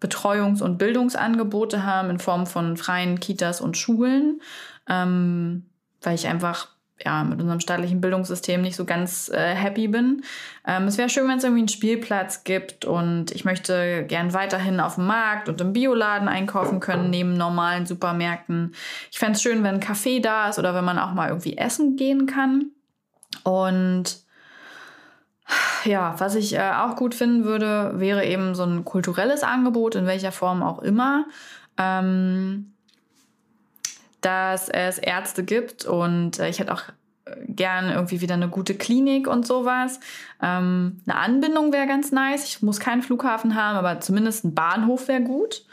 Betreuungs- 0.00 0.62
und 0.62 0.78
Bildungsangebote 0.78 1.84
haben 1.84 2.10
in 2.10 2.18
Form 2.18 2.46
von 2.46 2.76
freien 2.76 3.20
Kitas 3.20 3.60
und 3.60 3.76
Schulen, 3.76 4.40
ähm, 4.88 5.66
weil 6.02 6.14
ich 6.14 6.26
einfach 6.26 6.68
ja, 7.04 7.24
mit 7.24 7.40
unserem 7.40 7.60
staatlichen 7.60 8.00
Bildungssystem 8.00 8.60
nicht 8.60 8.76
so 8.76 8.84
ganz 8.84 9.30
äh, 9.30 9.54
happy 9.54 9.88
bin. 9.88 10.22
Ähm, 10.66 10.84
es 10.84 10.98
wäre 10.98 11.08
schön, 11.08 11.28
wenn 11.28 11.38
es 11.38 11.44
irgendwie 11.44 11.62
einen 11.62 11.68
Spielplatz 11.68 12.44
gibt 12.44 12.84
und 12.84 13.30
ich 13.30 13.44
möchte 13.44 14.04
gern 14.06 14.34
weiterhin 14.34 14.80
auf 14.80 14.96
dem 14.96 15.06
Markt 15.06 15.48
und 15.48 15.60
im 15.60 15.72
Bioladen 15.72 16.28
einkaufen 16.28 16.80
können, 16.80 17.10
neben 17.10 17.36
normalen 17.36 17.86
Supermärkten. 17.86 18.74
Ich 19.10 19.18
fände 19.18 19.36
es 19.36 19.42
schön, 19.42 19.62
wenn 19.62 19.76
ein 19.76 19.82
Café 19.82 20.20
da 20.20 20.48
ist 20.48 20.58
oder 20.58 20.74
wenn 20.74 20.84
man 20.84 20.98
auch 20.98 21.12
mal 21.12 21.28
irgendwie 21.28 21.56
essen 21.56 21.96
gehen 21.96 22.26
kann. 22.26 22.70
Und 23.44 24.18
ja, 25.84 26.14
was 26.18 26.34
ich 26.34 26.54
äh, 26.54 26.72
auch 26.72 26.96
gut 26.96 27.14
finden 27.14 27.44
würde, 27.44 27.92
wäre 27.98 28.24
eben 28.24 28.54
so 28.54 28.64
ein 28.64 28.84
kulturelles 28.84 29.42
Angebot, 29.42 29.94
in 29.94 30.06
welcher 30.06 30.32
Form 30.32 30.62
auch 30.62 30.80
immer. 30.80 31.26
Ähm, 31.76 32.72
dass 34.20 34.68
es 34.68 34.98
Ärzte 34.98 35.44
gibt 35.44 35.84
und 35.84 36.38
äh, 36.38 36.48
ich 36.48 36.58
hätte 36.58 36.74
auch 36.74 36.82
äh, 37.24 37.32
gern 37.48 37.90
irgendwie 37.90 38.20
wieder 38.20 38.34
eine 38.34 38.48
gute 38.48 38.74
Klinik 38.74 39.26
und 39.26 39.46
sowas. 39.46 40.00
Ähm, 40.42 41.00
eine 41.06 41.16
Anbindung 41.16 41.72
wäre 41.72 41.86
ganz 41.86 42.12
nice. 42.12 42.44
Ich 42.44 42.62
muss 42.62 42.80
keinen 42.80 43.02
Flughafen 43.02 43.54
haben, 43.54 43.78
aber 43.78 44.00
zumindest 44.00 44.44
ein 44.44 44.54
Bahnhof 44.54 45.08
wäre 45.08 45.22
gut. 45.22 45.64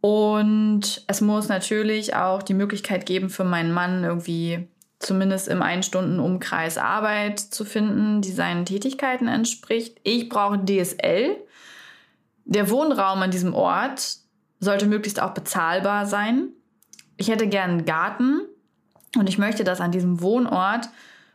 Und 0.00 1.02
es 1.06 1.20
muss 1.20 1.48
natürlich 1.48 2.14
auch 2.14 2.42
die 2.42 2.54
Möglichkeit 2.54 3.06
geben, 3.06 3.30
für 3.30 3.44
meinen 3.44 3.72
Mann 3.72 4.04
irgendwie 4.04 4.68
zumindest 5.04 5.48
im 5.48 5.62
Ein-Stunden-Umkreis 5.62 6.78
Arbeit 6.78 7.40
zu 7.40 7.64
finden, 7.64 8.20
die 8.22 8.32
seinen 8.32 8.64
Tätigkeiten 8.64 9.28
entspricht. 9.28 10.00
Ich 10.02 10.28
brauche 10.28 10.64
DSL. 10.64 11.36
Der 12.44 12.70
Wohnraum 12.70 13.22
an 13.22 13.30
diesem 13.30 13.54
Ort 13.54 14.16
sollte 14.60 14.86
möglichst 14.86 15.20
auch 15.20 15.32
bezahlbar 15.32 16.06
sein. 16.06 16.48
Ich 17.16 17.28
hätte 17.28 17.46
gern 17.46 17.70
einen 17.70 17.84
Garten 17.84 18.40
und 19.16 19.28
ich 19.28 19.38
möchte, 19.38 19.64
dass 19.64 19.80
an 19.80 19.92
diesem 19.92 20.20
Wohnort 20.20 20.88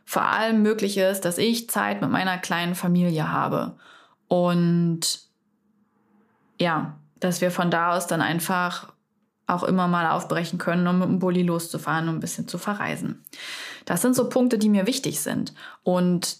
vor 0.04 0.22
allem 0.22 0.62
möglich 0.62 0.98
ist, 0.98 1.24
dass 1.24 1.38
ich 1.38 1.70
Zeit 1.70 2.00
mit 2.00 2.10
meiner 2.10 2.36
kleinen 2.38 2.74
Familie 2.74 3.30
habe. 3.30 3.76
Und 4.28 5.20
ja, 6.58 6.96
dass 7.20 7.40
wir 7.40 7.50
von 7.50 7.70
da 7.70 7.96
aus 7.96 8.06
dann 8.06 8.20
einfach 8.20 8.92
auch 9.50 9.64
immer 9.64 9.88
mal 9.88 10.10
aufbrechen 10.10 10.58
können, 10.58 10.86
um 10.86 10.98
mit 10.98 11.08
dem 11.08 11.18
Bulli 11.18 11.42
loszufahren 11.42 12.08
und 12.08 12.16
ein 12.16 12.20
bisschen 12.20 12.48
zu 12.48 12.58
verreisen. 12.58 13.24
Das 13.84 14.02
sind 14.02 14.14
so 14.14 14.28
Punkte, 14.28 14.58
die 14.58 14.68
mir 14.68 14.86
wichtig 14.86 15.20
sind. 15.20 15.54
Und 15.82 16.38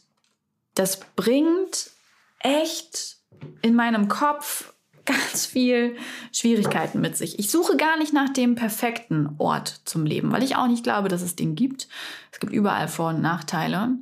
das 0.75 1.01
bringt 1.17 1.91
echt 2.39 3.17
in 3.63 3.75
meinem 3.75 4.09
Kopf 4.09 4.73
ganz 5.05 5.47
viel 5.47 5.97
Schwierigkeiten 6.33 7.01
mit 7.01 7.17
sich. 7.17 7.39
Ich 7.39 7.51
suche 7.51 7.77
gar 7.77 7.97
nicht 7.97 8.13
nach 8.13 8.31
dem 8.31 8.55
perfekten 8.55 9.35
Ort 9.39 9.81
zum 9.85 10.05
Leben, 10.05 10.31
weil 10.33 10.43
ich 10.43 10.57
auch 10.57 10.69
nicht 10.69 10.85
glaube, 10.85 11.09
dass 11.09 11.23
es 11.23 11.37
den 11.37 11.55
gibt. 11.55 11.89
Es 12.31 12.39
gibt 12.39 12.53
überall 12.53 12.89
Vor- 12.89 13.11
und 13.11 13.21
Nachteile. 13.21 13.97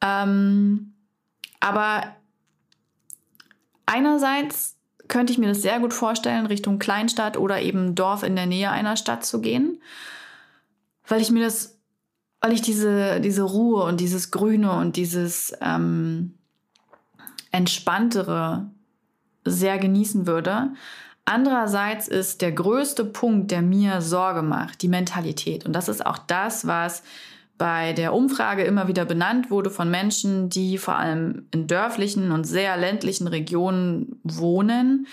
Ähm, 0.00 0.94
aber 1.58 2.14
einerseits 3.86 4.76
könnte 5.10 5.32
ich 5.32 5.38
mir 5.38 5.48
das 5.48 5.60
sehr 5.60 5.80
gut 5.80 5.92
vorstellen, 5.92 6.46
Richtung 6.46 6.78
Kleinstadt 6.78 7.36
oder 7.36 7.60
eben 7.60 7.94
Dorf 7.94 8.22
in 8.22 8.36
der 8.36 8.46
Nähe 8.46 8.70
einer 8.70 8.96
Stadt 8.96 9.26
zu 9.26 9.42
gehen, 9.42 9.82
weil 11.06 11.20
ich 11.20 11.30
mir 11.30 11.44
das, 11.44 11.78
weil 12.40 12.52
ich 12.52 12.62
diese, 12.62 13.20
diese 13.20 13.42
Ruhe 13.42 13.84
und 13.84 14.00
dieses 14.00 14.30
Grüne 14.30 14.72
und 14.72 14.96
dieses 14.96 15.52
ähm, 15.60 16.34
Entspanntere 17.50 18.70
sehr 19.44 19.78
genießen 19.78 20.26
würde. 20.26 20.70
Andererseits 21.24 22.08
ist 22.08 22.40
der 22.40 22.52
größte 22.52 23.04
Punkt, 23.04 23.50
der 23.50 23.62
mir 23.62 24.00
Sorge 24.00 24.42
macht, 24.42 24.82
die 24.82 24.88
Mentalität. 24.88 25.66
Und 25.66 25.72
das 25.74 25.88
ist 25.88 26.04
auch 26.06 26.18
das, 26.18 26.66
was 26.66 27.02
bei 27.60 27.92
der 27.92 28.14
Umfrage 28.14 28.64
immer 28.64 28.88
wieder 28.88 29.04
benannt 29.04 29.50
wurde 29.50 29.68
von 29.68 29.90
Menschen, 29.90 30.48
die 30.48 30.78
vor 30.78 30.96
allem 30.96 31.46
in 31.50 31.66
dörflichen 31.66 32.32
und 32.32 32.44
sehr 32.44 32.78
ländlichen 32.78 33.26
Regionen 33.26 34.18
wohnen, 34.24 35.06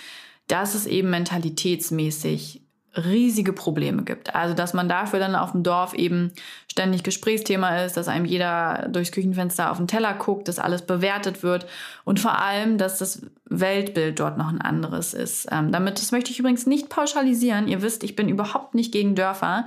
dass 0.46 0.74
es 0.74 0.86
eben 0.86 1.10
mentalitätsmäßig 1.10 2.62
riesige 2.96 3.52
Probleme 3.52 4.02
gibt. 4.02 4.34
Also, 4.34 4.54
dass 4.54 4.72
man 4.72 4.88
dafür 4.88 5.18
dann 5.18 5.34
auf 5.34 5.52
dem 5.52 5.62
Dorf 5.62 5.92
eben 5.92 6.32
ständig 6.72 7.02
Gesprächsthema 7.02 7.84
ist, 7.84 7.98
dass 7.98 8.08
einem 8.08 8.24
jeder 8.24 8.88
durchs 8.88 9.12
Küchenfenster 9.12 9.70
auf 9.70 9.76
den 9.76 9.86
Teller 9.86 10.14
guckt, 10.14 10.48
dass 10.48 10.58
alles 10.58 10.80
bewertet 10.80 11.42
wird 11.42 11.66
und 12.04 12.18
vor 12.18 12.40
allem, 12.40 12.78
dass 12.78 12.96
das 12.96 13.26
Weltbild 13.44 14.20
dort 14.20 14.38
noch 14.38 14.48
ein 14.48 14.62
anderes 14.62 15.12
ist. 15.12 15.48
Ähm, 15.52 15.70
damit, 15.70 15.98
das 15.98 16.12
möchte 16.12 16.30
ich 16.30 16.38
übrigens 16.38 16.64
nicht 16.64 16.88
pauschalisieren. 16.88 17.68
Ihr 17.68 17.82
wisst, 17.82 18.04
ich 18.04 18.16
bin 18.16 18.30
überhaupt 18.30 18.74
nicht 18.74 18.90
gegen 18.90 19.14
Dörfer, 19.14 19.66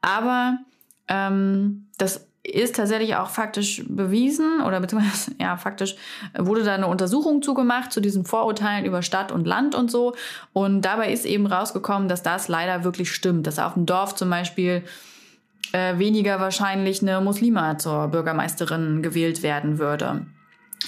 aber 0.00 0.56
ähm, 1.08 1.88
das 1.98 2.26
ist 2.44 2.74
tatsächlich 2.74 3.14
auch 3.14 3.28
faktisch 3.28 3.84
bewiesen 3.88 4.62
oder 4.62 4.80
beziehungsweise 4.80 5.32
ja 5.40 5.56
faktisch 5.56 5.94
wurde 6.36 6.64
da 6.64 6.74
eine 6.74 6.88
Untersuchung 6.88 7.40
zugemacht 7.42 7.92
zu 7.92 8.00
diesen 8.00 8.24
Vorurteilen 8.24 8.84
über 8.84 9.02
Stadt 9.02 9.30
und 9.30 9.46
Land 9.46 9.74
und 9.74 9.90
so. 9.90 10.14
Und 10.52 10.82
dabei 10.82 11.12
ist 11.12 11.24
eben 11.24 11.46
rausgekommen, 11.46 12.08
dass 12.08 12.22
das 12.22 12.48
leider 12.48 12.84
wirklich 12.84 13.12
stimmt, 13.12 13.46
dass 13.46 13.58
auf 13.58 13.74
dem 13.74 13.86
Dorf 13.86 14.14
zum 14.16 14.28
Beispiel 14.28 14.82
äh, 15.72 15.98
weniger 15.98 16.40
wahrscheinlich 16.40 17.00
eine 17.00 17.20
Muslima 17.20 17.78
zur 17.78 18.08
Bürgermeisterin 18.08 19.02
gewählt 19.02 19.42
werden 19.42 19.78
würde. 19.78 20.26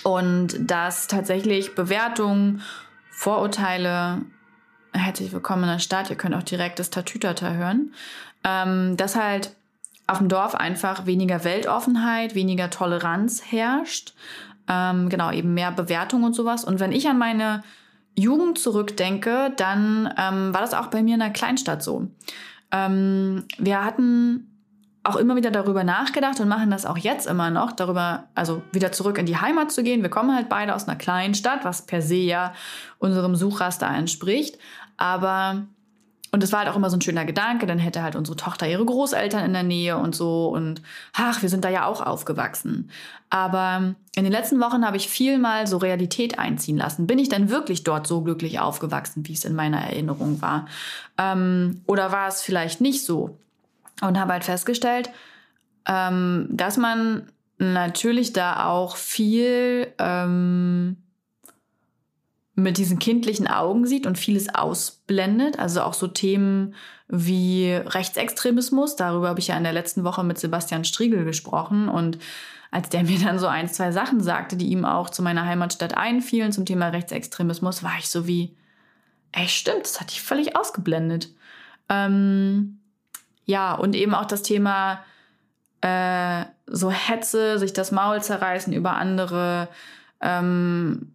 Und 0.02 0.58
dass 0.58 1.06
tatsächlich 1.06 1.74
Bewertungen, 1.74 2.62
Vorurteile 3.10 4.22
herzlich 4.92 5.32
willkommen 5.32 5.62
in 5.64 5.70
der 5.70 5.78
Stadt, 5.78 6.10
ihr 6.10 6.16
könnt 6.16 6.34
auch 6.34 6.42
direkt 6.42 6.80
das 6.80 6.90
Tatütata 6.90 7.52
hören, 7.52 7.92
ähm, 8.42 8.96
dass 8.96 9.14
halt 9.14 9.54
auf 10.06 10.18
dem 10.18 10.28
Dorf 10.28 10.54
einfach 10.54 11.06
weniger 11.06 11.44
Weltoffenheit, 11.44 12.34
weniger 12.34 12.70
Toleranz 12.70 13.42
herrscht. 13.50 14.14
Ähm, 14.68 15.08
genau, 15.08 15.30
eben 15.30 15.54
mehr 15.54 15.72
Bewertung 15.72 16.24
und 16.24 16.34
sowas. 16.34 16.64
Und 16.64 16.80
wenn 16.80 16.92
ich 16.92 17.08
an 17.08 17.18
meine 17.18 17.62
Jugend 18.16 18.58
zurückdenke, 18.58 19.52
dann 19.56 20.12
ähm, 20.16 20.54
war 20.54 20.60
das 20.60 20.74
auch 20.74 20.86
bei 20.86 21.02
mir 21.02 21.16
in 21.16 21.22
einer 21.22 21.32
Kleinstadt 21.32 21.82
so. 21.82 22.08
Ähm, 22.70 23.44
wir 23.58 23.84
hatten 23.84 24.50
auch 25.04 25.16
immer 25.16 25.36
wieder 25.36 25.50
darüber 25.50 25.84
nachgedacht 25.84 26.40
und 26.40 26.48
machen 26.48 26.70
das 26.70 26.86
auch 26.86 26.96
jetzt 26.96 27.26
immer 27.26 27.50
noch, 27.50 27.72
darüber, 27.72 28.24
also 28.34 28.62
wieder 28.72 28.90
zurück 28.90 29.18
in 29.18 29.26
die 29.26 29.36
Heimat 29.36 29.70
zu 29.70 29.82
gehen. 29.82 30.02
Wir 30.02 30.08
kommen 30.08 30.34
halt 30.34 30.48
beide 30.48 30.74
aus 30.74 30.88
einer 30.88 30.96
kleinen 30.96 31.34
Stadt, 31.34 31.64
was 31.64 31.84
per 31.84 32.00
se 32.00 32.16
ja 32.16 32.54
unserem 32.98 33.36
Suchraster 33.36 33.86
entspricht. 33.86 34.58
Aber 34.96 35.66
und 36.34 36.42
es 36.42 36.50
war 36.50 36.58
halt 36.58 36.68
auch 36.68 36.74
immer 36.74 36.90
so 36.90 36.96
ein 36.96 37.00
schöner 37.00 37.24
Gedanke, 37.24 37.64
dann 37.64 37.78
hätte 37.78 38.02
halt 38.02 38.16
unsere 38.16 38.36
Tochter 38.36 38.66
ihre 38.66 38.84
Großeltern 38.84 39.44
in 39.44 39.52
der 39.52 39.62
Nähe 39.62 39.96
und 39.96 40.16
so. 40.16 40.48
Und 40.48 40.82
ach, 41.12 41.42
wir 41.42 41.48
sind 41.48 41.64
da 41.64 41.68
ja 41.68 41.86
auch 41.86 42.04
aufgewachsen. 42.04 42.90
Aber 43.30 43.94
in 44.16 44.24
den 44.24 44.32
letzten 44.32 44.58
Wochen 44.58 44.84
habe 44.84 44.96
ich 44.96 45.08
viel 45.08 45.38
mal 45.38 45.68
so 45.68 45.76
Realität 45.76 46.40
einziehen 46.40 46.76
lassen. 46.76 47.06
Bin 47.06 47.20
ich 47.20 47.28
denn 47.28 47.50
wirklich 47.50 47.84
dort 47.84 48.08
so 48.08 48.20
glücklich 48.22 48.58
aufgewachsen, 48.58 49.28
wie 49.28 49.32
es 49.32 49.44
in 49.44 49.54
meiner 49.54 49.78
Erinnerung 49.78 50.42
war? 50.42 50.66
Ähm, 51.18 51.82
oder 51.86 52.10
war 52.10 52.26
es 52.26 52.42
vielleicht 52.42 52.80
nicht 52.80 53.04
so? 53.04 53.38
Und 54.02 54.18
habe 54.18 54.32
halt 54.32 54.42
festgestellt, 54.42 55.10
ähm, 55.86 56.48
dass 56.50 56.76
man 56.78 57.28
natürlich 57.58 58.32
da 58.32 58.66
auch 58.66 58.96
viel 58.96 59.86
ähm, 60.00 60.96
mit 62.54 62.78
diesen 62.78 62.98
kindlichen 62.98 63.48
Augen 63.48 63.86
sieht 63.86 64.06
und 64.06 64.18
vieles 64.18 64.54
ausblendet. 64.54 65.58
Also 65.58 65.82
auch 65.82 65.94
so 65.94 66.06
Themen 66.06 66.74
wie 67.08 67.72
Rechtsextremismus. 67.72 68.96
Darüber 68.96 69.28
habe 69.28 69.40
ich 69.40 69.48
ja 69.48 69.56
in 69.56 69.64
der 69.64 69.72
letzten 69.72 70.04
Woche 70.04 70.22
mit 70.22 70.38
Sebastian 70.38 70.84
Striegel 70.84 71.24
gesprochen. 71.24 71.88
Und 71.88 72.18
als 72.70 72.88
der 72.88 73.04
mir 73.04 73.18
dann 73.18 73.38
so 73.38 73.46
ein, 73.46 73.68
zwei 73.68 73.90
Sachen 73.92 74.20
sagte, 74.20 74.56
die 74.56 74.68
ihm 74.68 74.84
auch 74.84 75.10
zu 75.10 75.22
meiner 75.22 75.44
Heimatstadt 75.44 75.96
einfielen 75.96 76.52
zum 76.52 76.64
Thema 76.64 76.88
Rechtsextremismus, 76.88 77.82
war 77.82 77.94
ich 77.98 78.08
so 78.08 78.26
wie, 78.26 78.56
ey, 79.32 79.48
stimmt, 79.48 79.82
das 79.82 80.00
hatte 80.00 80.12
ich 80.12 80.22
völlig 80.22 80.56
ausgeblendet. 80.56 81.30
Ähm, 81.88 82.78
ja, 83.46 83.74
und 83.74 83.94
eben 83.96 84.14
auch 84.14 84.26
das 84.26 84.42
Thema 84.42 85.04
äh, 85.80 86.44
so 86.66 86.90
Hetze, 86.90 87.58
sich 87.58 87.72
das 87.72 87.90
Maul 87.92 88.22
zerreißen 88.22 88.72
über 88.72 88.92
andere. 88.92 89.68
Ähm, 90.20 91.13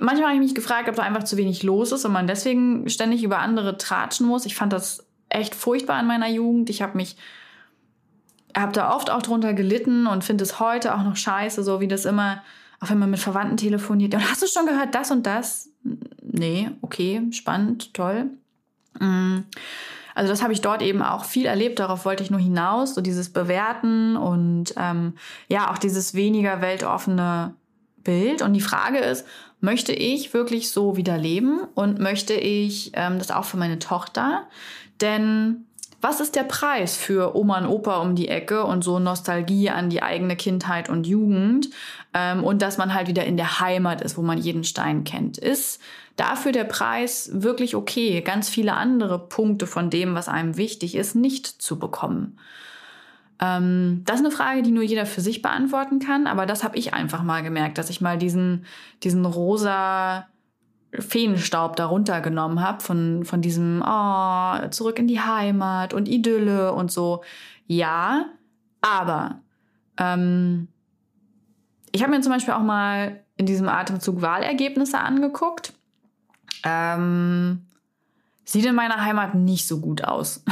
manchmal 0.00 0.28
habe 0.28 0.36
ich 0.36 0.42
mich 0.42 0.54
gefragt, 0.54 0.88
ob 0.88 0.96
da 0.96 1.02
einfach 1.02 1.24
zu 1.24 1.36
wenig 1.36 1.62
los 1.62 1.92
ist 1.92 2.04
und 2.04 2.12
man 2.12 2.26
deswegen 2.26 2.88
ständig 2.88 3.22
über 3.22 3.38
andere 3.38 3.78
tratschen 3.78 4.26
muss. 4.26 4.46
Ich 4.46 4.54
fand 4.54 4.72
das 4.72 5.06
echt 5.28 5.54
furchtbar 5.54 6.00
in 6.00 6.06
meiner 6.06 6.28
Jugend. 6.28 6.70
Ich 6.70 6.82
habe 6.82 6.96
mich, 6.96 7.16
habe 8.56 8.72
da 8.72 8.94
oft 8.94 9.10
auch 9.10 9.22
drunter 9.22 9.54
gelitten 9.54 10.06
und 10.06 10.24
finde 10.24 10.44
es 10.44 10.60
heute 10.60 10.94
auch 10.94 11.02
noch 11.02 11.16
scheiße, 11.16 11.62
so 11.62 11.80
wie 11.80 11.88
das 11.88 12.04
immer, 12.04 12.42
auch 12.80 12.90
wenn 12.90 12.98
man 12.98 13.10
mit 13.10 13.20
Verwandten 13.20 13.56
telefoniert. 13.56 14.14
Und 14.14 14.30
hast 14.30 14.42
du 14.42 14.46
schon 14.46 14.66
gehört, 14.66 14.94
das 14.94 15.10
und 15.10 15.26
das? 15.26 15.70
Nee, 16.22 16.70
okay, 16.82 17.22
spannend, 17.30 17.94
toll. 17.94 18.30
Mm. 18.98 19.40
Also 20.14 20.30
das 20.30 20.42
habe 20.42 20.52
ich 20.52 20.60
dort 20.60 20.80
eben 20.80 21.02
auch 21.02 21.24
viel 21.24 21.46
erlebt, 21.46 21.80
darauf 21.80 22.04
wollte 22.04 22.22
ich 22.22 22.30
nur 22.30 22.38
hinaus, 22.38 22.94
so 22.94 23.00
dieses 23.00 23.32
Bewerten 23.32 24.16
und 24.16 24.74
ähm, 24.76 25.14
ja, 25.48 25.72
auch 25.72 25.78
dieses 25.78 26.14
weniger 26.14 26.60
weltoffene 26.60 27.54
Bild. 28.04 28.42
Und 28.42 28.52
die 28.52 28.60
Frage 28.60 28.98
ist, 28.98 29.26
möchte 29.64 29.92
ich 29.92 30.34
wirklich 30.34 30.70
so 30.70 30.96
wieder 30.96 31.18
leben 31.18 31.60
und 31.74 31.98
möchte 31.98 32.34
ich 32.34 32.92
ähm, 32.94 33.18
das 33.18 33.30
auch 33.30 33.44
für 33.44 33.56
meine 33.56 33.78
Tochter? 33.78 34.46
Denn 35.00 35.64
was 36.00 36.20
ist 36.20 36.36
der 36.36 36.42
Preis 36.42 36.98
für 36.98 37.34
Oma 37.34 37.58
und 37.58 37.66
Opa 37.66 37.96
um 38.02 38.14
die 38.14 38.28
Ecke 38.28 38.64
und 38.64 38.84
so 38.84 38.98
Nostalgie 38.98 39.70
an 39.70 39.88
die 39.88 40.02
eigene 40.02 40.36
Kindheit 40.36 40.90
und 40.90 41.06
Jugend 41.06 41.70
ähm, 42.12 42.44
und 42.44 42.60
dass 42.60 42.76
man 42.76 42.92
halt 42.92 43.08
wieder 43.08 43.24
in 43.24 43.38
der 43.38 43.58
Heimat 43.58 44.02
ist, 44.02 44.18
wo 44.18 44.22
man 44.22 44.36
jeden 44.36 44.64
Stein 44.64 45.04
kennt? 45.04 45.38
Ist 45.38 45.80
dafür 46.16 46.52
der 46.52 46.64
Preis 46.64 47.30
wirklich 47.32 47.74
okay, 47.74 48.20
ganz 48.20 48.50
viele 48.50 48.74
andere 48.74 49.18
Punkte 49.18 49.66
von 49.66 49.88
dem, 49.88 50.14
was 50.14 50.28
einem 50.28 50.58
wichtig 50.58 50.94
ist, 50.94 51.14
nicht 51.14 51.46
zu 51.46 51.78
bekommen? 51.78 52.38
Ähm, 53.40 54.02
das 54.04 54.20
ist 54.20 54.26
eine 54.26 54.34
Frage, 54.34 54.62
die 54.62 54.70
nur 54.70 54.82
jeder 54.82 55.06
für 55.06 55.20
sich 55.20 55.42
beantworten 55.42 55.98
kann, 55.98 56.26
aber 56.26 56.46
das 56.46 56.62
habe 56.64 56.76
ich 56.76 56.94
einfach 56.94 57.22
mal 57.22 57.42
gemerkt, 57.42 57.78
dass 57.78 57.90
ich 57.90 58.00
mal 58.00 58.18
diesen, 58.18 58.64
diesen 59.02 59.24
rosa 59.24 60.26
Feenstaub 60.92 61.76
darunter 61.76 62.20
genommen 62.20 62.60
habe 62.60 62.82
von, 62.82 63.24
von 63.24 63.42
diesem 63.42 63.82
oh, 63.84 64.68
zurück 64.70 64.98
in 64.98 65.08
die 65.08 65.20
Heimat 65.20 65.92
und 65.92 66.08
Idylle 66.08 66.72
und 66.72 66.92
so. 66.92 67.22
Ja, 67.66 68.26
aber 68.80 69.40
ähm, 69.96 70.68
ich 71.90 72.02
habe 72.02 72.12
mir 72.12 72.20
zum 72.20 72.32
Beispiel 72.32 72.54
auch 72.54 72.62
mal 72.62 73.20
in 73.36 73.46
diesem 73.46 73.68
Atemzug 73.68 74.22
Wahlergebnisse 74.22 74.98
angeguckt. 74.98 75.72
Ähm, 76.62 77.66
sieht 78.44 78.64
in 78.64 78.74
meiner 78.74 79.04
Heimat 79.04 79.34
nicht 79.34 79.66
so 79.66 79.80
gut 79.80 80.04
aus. 80.04 80.44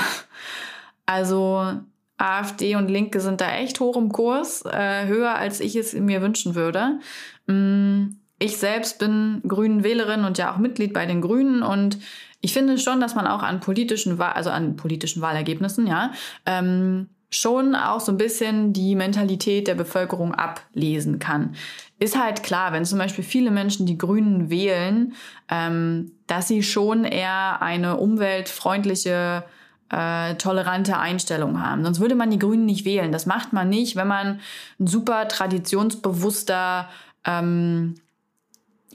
also 1.07 1.81
AfD 2.23 2.77
und 2.77 2.89
Linke 2.89 3.21
sind 3.21 3.41
da 3.41 3.51
echt 3.53 3.81
hoch 3.81 3.97
im 3.97 4.11
Kurs, 4.11 4.65
äh, 4.65 5.07
höher 5.07 5.35
als 5.35 5.61
ich 5.61 5.77
es 5.77 5.93
mir 5.93 6.23
wünschen 6.23 6.55
würde. 6.55 7.01
Mm, 7.47 8.17
ich 8.39 8.57
selbst 8.57 8.99
bin 8.99 9.43
Grünen 9.47 9.85
Wählerin 9.85 10.25
und 10.25 10.39
ja 10.39 10.53
auch 10.53 10.59
Mitglied 10.59 10.93
bei 10.93 11.07
den 11.07 11.21
Grünen 11.21 11.63
und 11.63 11.99
ich 12.41 12.53
finde 12.53 12.77
schon, 12.79 13.01
dass 13.01 13.15
man 13.15 13.27
auch 13.27 13.43
an 13.43 13.61
politischen, 13.61 14.21
also 14.21 14.51
an 14.51 14.77
politischen 14.77 15.23
Wahlergebnissen, 15.23 15.87
ja, 15.87 16.13
ähm, 16.45 17.09
schon 17.31 17.75
auch 17.75 18.01
so 18.01 18.13
ein 18.13 18.19
bisschen 18.19 18.73
die 18.73 18.95
Mentalität 18.95 19.67
der 19.67 19.75
Bevölkerung 19.75 20.35
ablesen 20.35 21.19
kann. 21.19 21.55
Ist 21.99 22.21
halt 22.21 22.43
klar, 22.43 22.73
wenn 22.73 22.85
zum 22.85 22.99
Beispiel 22.99 23.25
viele 23.25 23.51
Menschen 23.51 23.87
die 23.87 23.97
Grünen 23.97 24.51
wählen, 24.51 25.15
ähm, 25.49 26.13
dass 26.27 26.49
sie 26.49 26.63
schon 26.63 27.05
eher 27.05 27.63
eine 27.63 27.97
umweltfreundliche 27.97 29.45
äh, 29.92 30.35
tolerante 30.37 30.98
Einstellung 30.98 31.61
haben. 31.64 31.85
Sonst 31.85 32.00
würde 32.00 32.14
man 32.14 32.31
die 32.31 32.38
Grünen 32.38 32.64
nicht 32.64 32.85
wählen. 32.85 33.12
Das 33.12 33.26
macht 33.26 33.52
man 33.52 33.68
nicht, 33.68 33.94
wenn 33.94 34.09
man 34.09 34.40
ein 34.81 34.87
super 34.87 35.28
traditionsbewusster 35.28 36.88
ähm, 37.24 37.94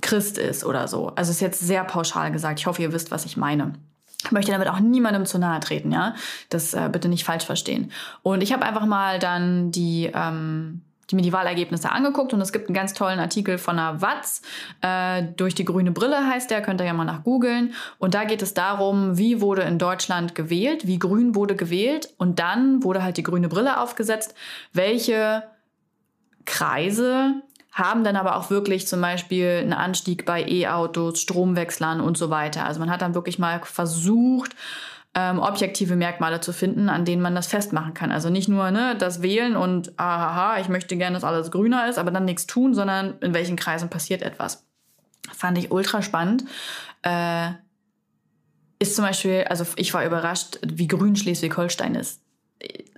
Christ 0.01 0.38
ist 0.38 0.65
oder 0.65 0.88
so. 0.88 1.10
Also 1.15 1.31
ist 1.31 1.41
jetzt 1.41 1.60
sehr 1.60 1.83
pauschal 1.83 2.31
gesagt. 2.31 2.60
Ich 2.60 2.67
hoffe, 2.67 2.81
ihr 2.81 2.93
wisst, 2.93 3.12
was 3.12 3.25
ich 3.25 3.38
meine. 3.38 3.73
Ich 4.23 4.31
möchte 4.31 4.51
damit 4.51 4.67
auch 4.67 4.79
niemandem 4.79 5.25
zu 5.25 5.38
nahe 5.38 5.60
treten, 5.60 5.91
ja. 5.91 6.15
Das 6.49 6.73
äh, 6.73 6.89
bitte 6.91 7.07
nicht 7.07 7.23
falsch 7.23 7.45
verstehen. 7.45 7.91
Und 8.23 8.41
ich 8.41 8.51
habe 8.51 8.65
einfach 8.65 8.86
mal 8.86 9.19
dann 9.19 9.71
die 9.71 10.12
ähm, 10.13 10.81
die 11.10 11.15
mir 11.15 11.22
die 11.22 11.34
Wahlergebnisse 11.34 11.91
angeguckt 11.91 12.34
und 12.34 12.41
es 12.41 12.52
gibt 12.52 12.67
einen 12.67 12.76
ganz 12.76 12.93
tollen 12.93 13.20
Artikel 13.20 13.58
von 13.58 13.78
der 13.78 14.02
Watz, 14.02 14.41
äh, 14.82 15.24
durch 15.36 15.56
die 15.56 15.65
grüne 15.65 15.91
Brille 15.91 16.28
heißt 16.28 16.52
der, 16.52 16.62
könnt 16.62 16.82
ihr 16.82 16.86
ja 16.86 16.93
mal 16.93 17.06
nach 17.06 17.24
googeln. 17.24 17.74
Und 17.98 18.13
da 18.13 18.26
geht 18.26 18.41
es 18.41 18.54
darum, 18.54 19.17
wie 19.17 19.41
wurde 19.41 19.63
in 19.63 19.80
Deutschland 19.80 20.36
gewählt, 20.36 20.88
wie 20.88 21.00
grün 21.00 21.36
wurde 21.36 21.56
gewählt 21.56 22.13
und 22.17 22.39
dann 22.39 22.84
wurde 22.84 23.04
halt 23.04 23.17
die 23.17 23.24
grüne 23.24 23.48
Brille 23.48 23.80
aufgesetzt, 23.80 24.36
welche 24.74 25.43
Kreise 26.46 27.41
haben 27.78 28.04
dann 28.04 28.15
aber 28.15 28.38
auch 28.38 28.50
wirklich 28.50 28.88
zum 28.88 29.02
Beispiel 29.02 29.60
einen 29.62 29.74
Anstieg 29.74 30.26
bei 30.26 30.43
E-Autos, 30.43 31.22
Stromwechslern 31.22 32.02
und 32.02 32.17
so 32.17 32.32
weiter. 32.32 32.65
Also 32.65 32.80
man 32.80 32.89
hat 32.89 33.04
dann 33.04 33.13
wirklich 33.13 33.38
mal 33.38 33.62
versucht, 33.63 34.56
ähm, 35.17 35.39
objektive 35.39 35.95
Merkmale 35.95 36.41
zu 36.41 36.53
finden, 36.53 36.89
an 36.89 37.03
denen 37.03 37.23
man 37.23 37.34
das 37.34 37.47
festmachen 37.47 37.95
kann. 37.95 38.12
Also 38.12 38.30
nicht 38.30 38.47
nur 38.47 38.69
ne, 38.69 38.95
das 38.99 39.23
Wählen 39.23 39.56
und 39.56 39.97
aha, 39.99 40.60
ich 40.60 40.69
möchte 40.69 40.95
gerne, 40.95 41.15
dass 41.15 41.23
alles 41.23 41.49
grüner 41.49 41.89
ist, 41.89 41.97
aber 41.97 42.12
dann 42.12 42.25
nichts 42.25 42.45
tun, 42.45 42.75
sondern 42.75 43.17
in 43.21 43.34
welchen 43.34 43.56
Kreisen 43.56 43.89
passiert 43.89 44.21
etwas. 44.21 44.67
Fand 45.34 45.58
ich 45.58 45.71
ultra 45.71 46.03
spannend. 46.03 46.43
Äh, 47.01 47.49
ist 48.77 48.95
zum 48.95 49.06
Beispiel, 49.06 49.45
also 49.49 49.65
ich 49.75 49.91
war 49.95 50.06
überrascht, 50.06 50.60
wie 50.63 50.86
grün 50.86 51.15
Schleswig-Holstein 51.15 51.95
ist. 51.95 52.21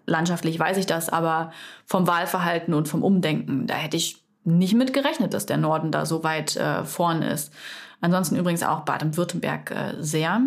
Landschaftlich 0.05 0.59
weiß 0.59 0.75
ich 0.75 0.87
das, 0.87 1.07
aber 1.07 1.53
vom 1.85 2.05
Wahlverhalten 2.05 2.73
und 2.73 2.89
vom 2.89 3.01
Umdenken, 3.01 3.65
da 3.65 3.75
hätte 3.75 3.95
ich 3.95 4.21
nicht 4.43 4.73
mit 4.73 4.91
gerechnet, 4.91 5.33
dass 5.33 5.45
der 5.45 5.57
Norden 5.57 5.93
da 5.93 6.05
so 6.05 6.25
weit 6.25 6.57
äh, 6.57 6.83
vorn 6.83 7.21
ist. 7.21 7.53
Ansonsten 8.01 8.35
übrigens 8.35 8.63
auch 8.63 8.81
Baden-Württemberg 8.81 9.71
äh, 9.71 9.93
sehr. 9.99 10.41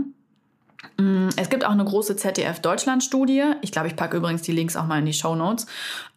Mm, 0.97 1.29
es 1.37 1.49
gibt 1.49 1.64
auch 1.64 1.71
eine 1.71 1.85
große 1.85 2.16
ZDF-Deutschland-Studie. 2.16 3.45
Ich 3.62 3.73
glaube, 3.73 3.88
ich 3.88 3.97
packe 3.97 4.16
übrigens 4.16 4.42
die 4.42 4.53
Links 4.53 4.77
auch 4.77 4.87
mal 4.87 4.99
in 4.99 5.07
die 5.07 5.12
Show 5.12 5.35
Notes. 5.35 5.66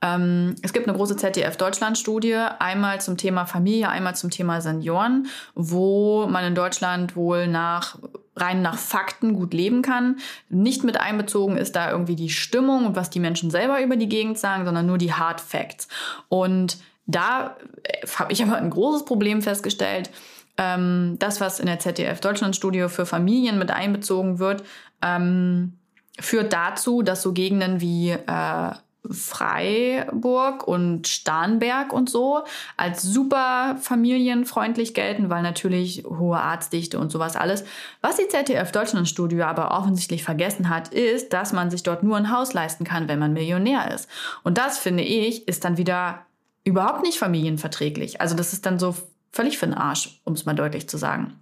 Ähm, 0.02 0.56
es 0.62 0.74
gibt 0.74 0.88
eine 0.88 0.98
große 0.98 1.16
ZDF-Deutschland-Studie, 1.18 2.36
einmal 2.60 3.02
zum 3.02 3.18
Thema 3.18 3.46
Familie, 3.46 3.90
einmal 3.90 4.16
zum 4.16 4.30
Thema 4.30 4.62
Senioren, 4.62 5.28
wo 5.54 6.28
man 6.28 6.44
in 6.46 6.56
Deutschland 6.56 7.16
wohl 7.16 7.48
nach 7.48 7.98
rein 8.36 8.62
nach 8.62 8.78
Fakten 8.78 9.34
gut 9.34 9.54
leben 9.54 9.82
kann. 9.82 10.18
Nicht 10.50 10.84
mit 10.84 11.00
einbezogen 11.00 11.58
ist 11.58 11.76
da 11.76 11.90
irgendwie 11.90 12.16
die 12.18 12.30
Stimmung 12.30 12.86
und 12.86 12.96
was 12.96 13.10
die 13.10 13.22
Menschen 13.22 13.50
selber 13.50 13.82
über 13.82 13.96
die 13.96 14.10
Gegend 14.10 14.38
sagen, 14.38 14.66
sondern 14.66 14.86
nur 14.86 14.98
die 14.98 15.14
Hard 15.14 15.40
Facts. 15.40 15.88
Und 16.28 16.78
da 17.08 17.56
äh, 17.84 18.06
habe 18.16 18.34
ich 18.34 18.44
aber 18.44 18.58
ein 18.58 18.70
großes 18.70 19.06
Problem 19.06 19.42
festgestellt 19.42 20.10
ähm, 20.58 21.18
das, 21.20 21.42
was 21.42 21.60
in 21.60 21.66
der 21.66 21.80
ZDF 21.80 22.20
Deutschland-Studie 22.22 22.88
für 22.90 23.06
Familien 23.06 23.60
mit 23.60 23.72
einbezogen 23.72 24.40
wird, 24.40 24.64
ähm, 25.02 25.74
führt 26.20 26.54
dazu, 26.54 27.02
dass 27.02 27.22
so 27.22 27.34
Gegenden 27.34 27.82
wie 27.82 28.12
äh, 28.12 28.72
Freiburg 29.12 30.68
und 30.68 31.08
Starnberg 31.08 31.94
und 31.94 32.10
so 32.10 32.44
als 32.78 33.02
super 33.02 33.78
familienfreundlich 33.80 34.94
gelten, 34.94 35.30
weil 35.30 35.44
natürlich 35.44 36.04
hohe 36.06 36.38
Arztdichte 36.40 37.00
und 37.00 37.12
sowas 37.12 37.36
alles. 37.36 37.66
Was 38.02 38.18
die 38.18 38.28
ZDF 38.28 38.72
Deutschland 38.72 39.08
Studie 39.08 39.42
aber 39.44 39.78
offensichtlich 39.78 40.24
vergessen 40.24 40.70
hat, 40.70 40.88
ist, 40.88 41.34
dass 41.34 41.54
man 41.54 41.70
sich 41.70 41.84
dort 41.84 42.04
nur 42.04 42.18
ein 42.18 42.32
Haus 42.32 42.54
leisten 42.54 42.84
kann, 42.84 43.08
wenn 43.08 43.20
man 43.20 43.34
Millionär 43.34 43.94
ist. 43.94 44.10
Und 44.44 44.58
das 44.58 44.78
finde 44.80 45.04
ich 45.04 45.48
ist 45.48 45.66
dann 45.66 45.78
wieder 45.78 46.26
überhaupt 46.64 47.04
nicht 47.04 47.20
familienverträglich. 47.20 48.22
Also 48.22 48.36
das 48.36 48.54
ist 48.54 48.66
dann 48.66 48.80
so 48.80 48.96
völlig 49.36 49.58
für 49.58 49.68
den 49.68 49.76
Arsch, 49.76 50.22
um 50.24 50.34
es 50.34 50.46
mal 50.46 50.56
deutlich 50.56 50.88
zu 50.88 50.98
sagen. 50.98 51.34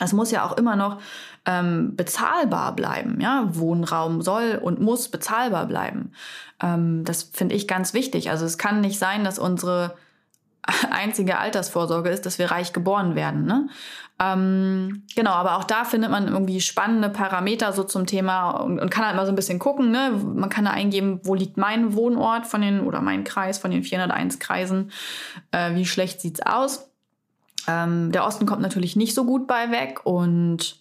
Es 0.00 0.12
muss 0.12 0.30
ja 0.30 0.44
auch 0.44 0.56
immer 0.56 0.76
noch 0.76 1.00
ähm, 1.44 1.96
bezahlbar 1.96 2.74
bleiben. 2.74 3.20
Ja? 3.20 3.48
Wohnraum 3.52 4.22
soll 4.22 4.60
und 4.62 4.80
muss 4.80 5.08
bezahlbar 5.08 5.66
bleiben. 5.66 6.12
Ähm, 6.60 7.04
das 7.04 7.22
finde 7.22 7.54
ich 7.54 7.66
ganz 7.66 7.94
wichtig. 7.94 8.30
Also 8.30 8.44
es 8.44 8.58
kann 8.58 8.80
nicht 8.80 8.98
sein, 8.98 9.24
dass 9.24 9.38
unsere 9.38 9.96
einzige 10.90 11.38
Altersvorsorge 11.38 12.10
ist, 12.10 12.26
dass 12.26 12.38
wir 12.38 12.50
reich 12.50 12.72
geboren 12.72 13.14
werden. 13.14 13.44
Ne? 13.44 13.68
Ähm, 14.20 15.04
genau, 15.14 15.30
aber 15.30 15.56
auch 15.56 15.64
da 15.64 15.84
findet 15.84 16.10
man 16.10 16.26
irgendwie 16.26 16.60
spannende 16.60 17.08
Parameter 17.08 17.72
so 17.72 17.84
zum 17.84 18.06
Thema 18.06 18.50
und, 18.50 18.80
und, 18.80 18.90
kann 18.90 19.06
halt 19.06 19.14
mal 19.14 19.26
so 19.26 19.32
ein 19.32 19.36
bisschen 19.36 19.60
gucken. 19.60 19.92
Ne? 19.92 20.10
Man 20.10 20.50
kann 20.50 20.64
da 20.64 20.72
eingeben, 20.72 21.20
wo 21.22 21.34
liegt 21.34 21.56
mein 21.56 21.94
Wohnort 21.94 22.46
von 22.46 22.60
den 22.60 22.80
oder 22.80 23.00
mein 23.00 23.22
Kreis 23.22 23.58
von 23.58 23.70
den 23.70 23.84
401 23.84 24.40
Kreisen. 24.40 24.90
Äh, 25.52 25.74
wie 25.74 25.86
schlecht 25.86 26.20
sieht's 26.20 26.42
aus? 26.42 26.87
Ähm, 27.66 28.12
der 28.12 28.24
Osten 28.24 28.46
kommt 28.46 28.62
natürlich 28.62 28.96
nicht 28.96 29.14
so 29.14 29.24
gut 29.24 29.46
bei 29.46 29.70
weg 29.70 30.00
und 30.04 30.80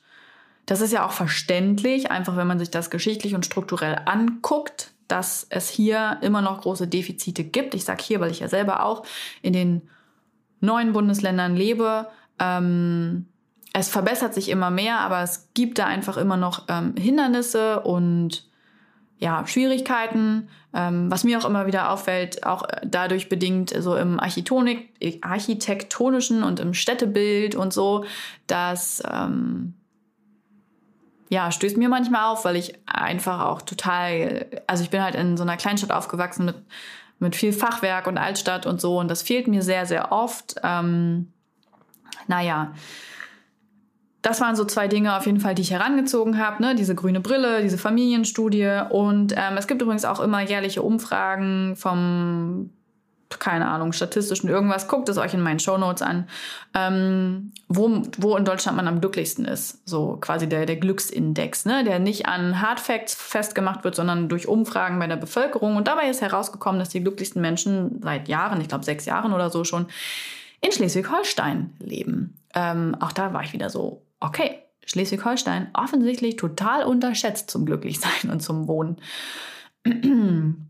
das 0.65 0.81
ist 0.81 0.91
ja 0.91 1.05
auch 1.05 1.11
verständlich, 1.11 2.11
einfach 2.11 2.35
wenn 2.35 2.47
man 2.47 2.59
sich 2.59 2.69
das 2.69 2.89
geschichtlich 2.89 3.35
und 3.35 3.45
strukturell 3.45 4.01
anguckt, 4.05 4.91
dass 5.07 5.47
es 5.49 5.69
hier 5.69 6.17
immer 6.21 6.41
noch 6.41 6.61
große 6.61 6.87
Defizite 6.87 7.45
gibt. 7.45 7.73
Ich 7.73 7.85
sage 7.85 8.03
hier, 8.03 8.19
weil 8.19 8.31
ich 8.31 8.41
ja 8.41 8.49
selber 8.49 8.83
auch 8.83 9.03
in 9.41 9.53
den 9.53 9.81
neuen 10.59 10.91
Bundesländern 10.91 11.55
lebe. 11.55 12.07
Ähm, 12.39 13.27
es 13.73 13.89
verbessert 13.89 14.33
sich 14.33 14.49
immer 14.49 14.69
mehr, 14.69 14.99
aber 14.99 15.21
es 15.21 15.49
gibt 15.53 15.79
da 15.79 15.85
einfach 15.85 16.17
immer 16.17 16.35
noch 16.35 16.65
ähm, 16.67 16.95
Hindernisse 16.97 17.81
und 17.81 18.45
ja, 19.19 19.45
Schwierigkeiten, 19.47 20.49
ähm, 20.73 21.09
was 21.09 21.23
mir 21.23 21.39
auch 21.39 21.45
immer 21.45 21.65
wieder 21.65 21.91
auffällt, 21.91 22.45
auch 22.45 22.63
dadurch 22.85 23.29
bedingt 23.29 23.73
so 23.79 23.95
im 23.95 24.19
architektonischen 24.19 26.43
und 26.43 26.59
im 26.59 26.73
Städtebild 26.73 27.55
und 27.55 27.73
so, 27.73 28.05
dass 28.45 29.01
ähm, 29.11 29.73
ja, 31.29 31.51
stößt 31.51 31.77
mir 31.77 31.89
manchmal 31.89 32.31
auf, 32.31 32.45
weil 32.45 32.55
ich 32.55 32.75
einfach 32.85 33.45
auch 33.45 33.61
total, 33.61 34.45
also 34.67 34.83
ich 34.83 34.89
bin 34.89 35.03
halt 35.03 35.15
in 35.15 35.35
so 35.35 35.43
einer 35.43 35.57
Kleinstadt 35.57 35.91
aufgewachsen 35.91 36.45
mit, 36.45 36.55
mit 37.19 37.35
viel 37.35 37.53
Fachwerk 37.53 38.07
und 38.07 38.17
Altstadt 38.17 38.65
und 38.65 38.79
so 38.79 38.99
und 38.99 39.09
das 39.09 39.23
fehlt 39.23 39.47
mir 39.47 39.63
sehr, 39.63 39.85
sehr 39.85 40.11
oft. 40.11 40.55
Ähm, 40.63 41.33
naja, 42.27 42.73
das 44.27 44.41
waren 44.41 44.57
so 44.57 44.65
zwei 44.65 44.89
Dinge 44.89 45.15
auf 45.15 45.25
jeden 45.25 45.39
Fall, 45.39 45.55
die 45.55 45.61
ich 45.61 45.71
herangezogen 45.71 46.37
habe. 46.37 46.61
Ne? 46.61 46.75
Diese 46.75 46.95
grüne 46.95 47.21
Brille, 47.21 47.61
diese 47.61 47.77
Familienstudie. 47.77 48.81
Und 48.89 49.31
ähm, 49.37 49.57
es 49.57 49.67
gibt 49.67 49.81
übrigens 49.81 50.03
auch 50.03 50.19
immer 50.19 50.41
jährliche 50.41 50.81
Umfragen 50.81 51.77
vom 51.77 52.71
keine 53.39 53.67
Ahnung, 53.67 53.91
statistischen 53.91 54.49
irgendwas, 54.49 54.87
guckt 54.87 55.09
es 55.09 55.17
euch 55.17 55.33
in 55.33 55.41
meinen 55.41 55.59
Shownotes 55.59 56.01
an, 56.01 56.29
ähm, 56.73 57.51
wo, 57.67 58.01
wo 58.17 58.37
in 58.37 58.45
Deutschland 58.45 58.77
man 58.77 58.87
am 58.87 59.01
glücklichsten 59.01 59.43
ist. 59.43 59.85
So 59.87 60.17
quasi 60.21 60.47
der, 60.47 60.65
der 60.65 60.77
Glücksindex, 60.77 61.65
ne? 61.65 61.83
der 61.83 61.99
nicht 61.99 62.25
an 62.25 62.61
Hardfacts 62.61 63.15
festgemacht 63.15 63.83
wird, 63.83 63.95
sondern 63.95 64.29
durch 64.29 64.47
Umfragen 64.47 64.97
bei 64.97 65.07
der 65.07 65.17
Bevölkerung. 65.17 65.75
Und 65.75 65.89
dabei 65.89 66.09
ist 66.09 66.21
herausgekommen, 66.21 66.79
dass 66.79 66.89
die 66.89 67.01
glücklichsten 67.01 67.41
Menschen 67.41 68.01
seit 68.01 68.29
Jahren, 68.29 68.61
ich 68.61 68.69
glaube 68.69 68.85
sechs 68.85 69.03
Jahren 69.05 69.33
oder 69.33 69.49
so 69.49 69.65
schon, 69.65 69.87
in 70.61 70.71
Schleswig-Holstein 70.71 71.73
leben. 71.79 72.37
Ähm, 72.55 72.95
auch 73.01 73.11
da 73.11 73.33
war 73.33 73.43
ich 73.43 73.51
wieder 73.51 73.69
so, 73.69 74.06
okay, 74.19 74.63
Schleswig-Holstein 74.85 75.69
offensichtlich 75.73 76.37
total 76.37 76.85
unterschätzt 76.85 77.51
zum 77.51 77.65
Glücklichsein 77.65 78.31
und 78.31 78.41
zum 78.41 78.67
Wohnen. 78.67 78.97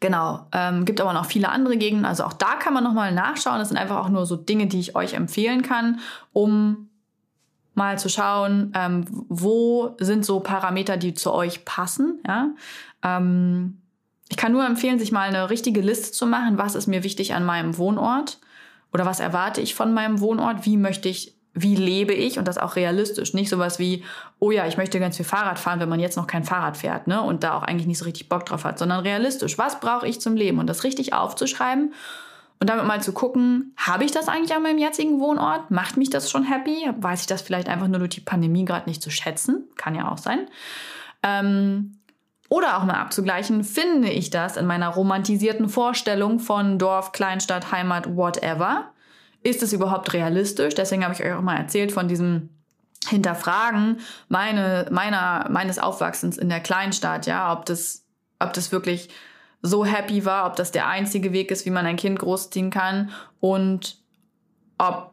Genau, 0.00 0.48
ähm, 0.50 0.84
gibt 0.84 1.00
aber 1.00 1.12
noch 1.12 1.26
viele 1.26 1.48
andere 1.48 1.76
Gegenden. 1.76 2.04
Also 2.04 2.24
auch 2.24 2.32
da 2.32 2.56
kann 2.56 2.74
man 2.74 2.82
nochmal 2.82 3.12
nachschauen. 3.12 3.60
Das 3.60 3.68
sind 3.68 3.78
einfach 3.78 3.98
auch 3.98 4.08
nur 4.08 4.26
so 4.26 4.34
Dinge, 4.34 4.66
die 4.66 4.80
ich 4.80 4.96
euch 4.96 5.14
empfehlen 5.14 5.62
kann, 5.62 6.00
um 6.32 6.90
mal 7.74 8.00
zu 8.00 8.08
schauen, 8.08 8.72
ähm, 8.74 9.04
wo 9.28 9.94
sind 10.00 10.26
so 10.26 10.40
Parameter, 10.40 10.96
die 10.96 11.14
zu 11.14 11.32
euch 11.32 11.64
passen. 11.64 12.20
Ja? 12.26 12.50
Ähm, 13.04 13.80
ich 14.28 14.36
kann 14.36 14.50
nur 14.50 14.66
empfehlen, 14.66 14.98
sich 14.98 15.12
mal 15.12 15.28
eine 15.28 15.50
richtige 15.50 15.80
Liste 15.80 16.10
zu 16.10 16.26
machen. 16.26 16.58
Was 16.58 16.74
ist 16.74 16.88
mir 16.88 17.04
wichtig 17.04 17.34
an 17.34 17.44
meinem 17.44 17.78
Wohnort? 17.78 18.40
Oder 18.92 19.06
was 19.06 19.20
erwarte 19.20 19.60
ich 19.60 19.76
von 19.76 19.94
meinem 19.94 20.20
Wohnort? 20.20 20.66
Wie 20.66 20.76
möchte 20.76 21.08
ich 21.08 21.31
wie 21.54 21.76
lebe 21.76 22.14
ich 22.14 22.38
und 22.38 22.48
das 22.48 22.58
auch 22.58 22.76
realistisch. 22.76 23.34
Nicht 23.34 23.50
sowas 23.50 23.78
wie, 23.78 24.04
oh 24.38 24.50
ja, 24.50 24.66
ich 24.66 24.76
möchte 24.76 25.00
ganz 25.00 25.16
viel 25.16 25.26
Fahrrad 25.26 25.58
fahren, 25.58 25.80
wenn 25.80 25.88
man 25.88 26.00
jetzt 26.00 26.16
noch 26.16 26.26
kein 26.26 26.44
Fahrrad 26.44 26.76
fährt, 26.76 27.06
ne? 27.06 27.20
Und 27.22 27.44
da 27.44 27.56
auch 27.56 27.62
eigentlich 27.62 27.86
nicht 27.86 27.98
so 27.98 28.04
richtig 28.04 28.28
Bock 28.28 28.46
drauf 28.46 28.64
hat, 28.64 28.78
sondern 28.78 29.00
realistisch. 29.00 29.58
Was 29.58 29.80
brauche 29.80 30.08
ich 30.08 30.20
zum 30.20 30.34
Leben? 30.34 30.58
Und 30.58 30.66
das 30.66 30.84
richtig 30.84 31.12
aufzuschreiben 31.12 31.92
und 32.62 32.70
damit 32.70 32.86
mal 32.86 33.02
zu 33.02 33.12
gucken, 33.12 33.74
habe 33.76 34.04
ich 34.04 34.12
das 34.12 34.28
eigentlich 34.28 34.54
an 34.54 34.62
meinem 34.62 34.78
jetzigen 34.78 35.18
Wohnort? 35.18 35.72
Macht 35.72 35.96
mich 35.96 36.10
das 36.10 36.30
schon 36.30 36.44
happy? 36.44 36.88
Weiß 36.96 37.22
ich 37.22 37.26
das 37.26 37.42
vielleicht 37.42 37.68
einfach 37.68 37.88
nur 37.88 37.98
durch 37.98 38.10
die 38.10 38.20
Pandemie 38.20 38.64
gerade 38.64 38.88
nicht 38.88 39.02
zu 39.02 39.10
schätzen? 39.10 39.64
Kann 39.76 39.96
ja 39.96 40.08
auch 40.08 40.18
sein. 40.18 40.46
Ähm, 41.24 41.98
oder 42.48 42.78
auch 42.78 42.84
mal 42.84 43.00
abzugleichen, 43.00 43.64
finde 43.64 44.10
ich 44.10 44.30
das 44.30 44.56
in 44.56 44.66
meiner 44.66 44.90
romantisierten 44.90 45.68
Vorstellung 45.68 46.38
von 46.38 46.78
Dorf, 46.78 47.10
Kleinstadt, 47.10 47.72
Heimat, 47.72 48.14
whatever? 48.14 48.91
Ist 49.42 49.62
es 49.62 49.72
überhaupt 49.72 50.12
realistisch? 50.12 50.74
Deswegen 50.74 51.04
habe 51.04 51.14
ich 51.14 51.22
euch 51.22 51.32
auch 51.32 51.42
mal 51.42 51.56
erzählt 51.56 51.92
von 51.92 52.08
diesem 52.08 52.50
Hinterfragen 53.08 54.00
meine, 54.28 54.86
meiner, 54.90 55.48
meines 55.50 55.78
Aufwachsens 55.78 56.38
in 56.38 56.48
der 56.48 56.60
Kleinstadt, 56.60 57.26
ja, 57.26 57.52
ob 57.52 57.66
das, 57.66 58.04
ob 58.38 58.52
das 58.52 58.70
wirklich 58.70 59.08
so 59.60 59.84
happy 59.84 60.24
war, 60.24 60.46
ob 60.46 60.56
das 60.56 60.72
der 60.72 60.88
einzige 60.88 61.32
Weg 61.32 61.50
ist, 61.50 61.66
wie 61.66 61.70
man 61.70 61.86
ein 61.86 61.96
Kind 61.96 62.18
großziehen 62.18 62.70
kann 62.70 63.10
und 63.40 63.98
ob 64.78 65.12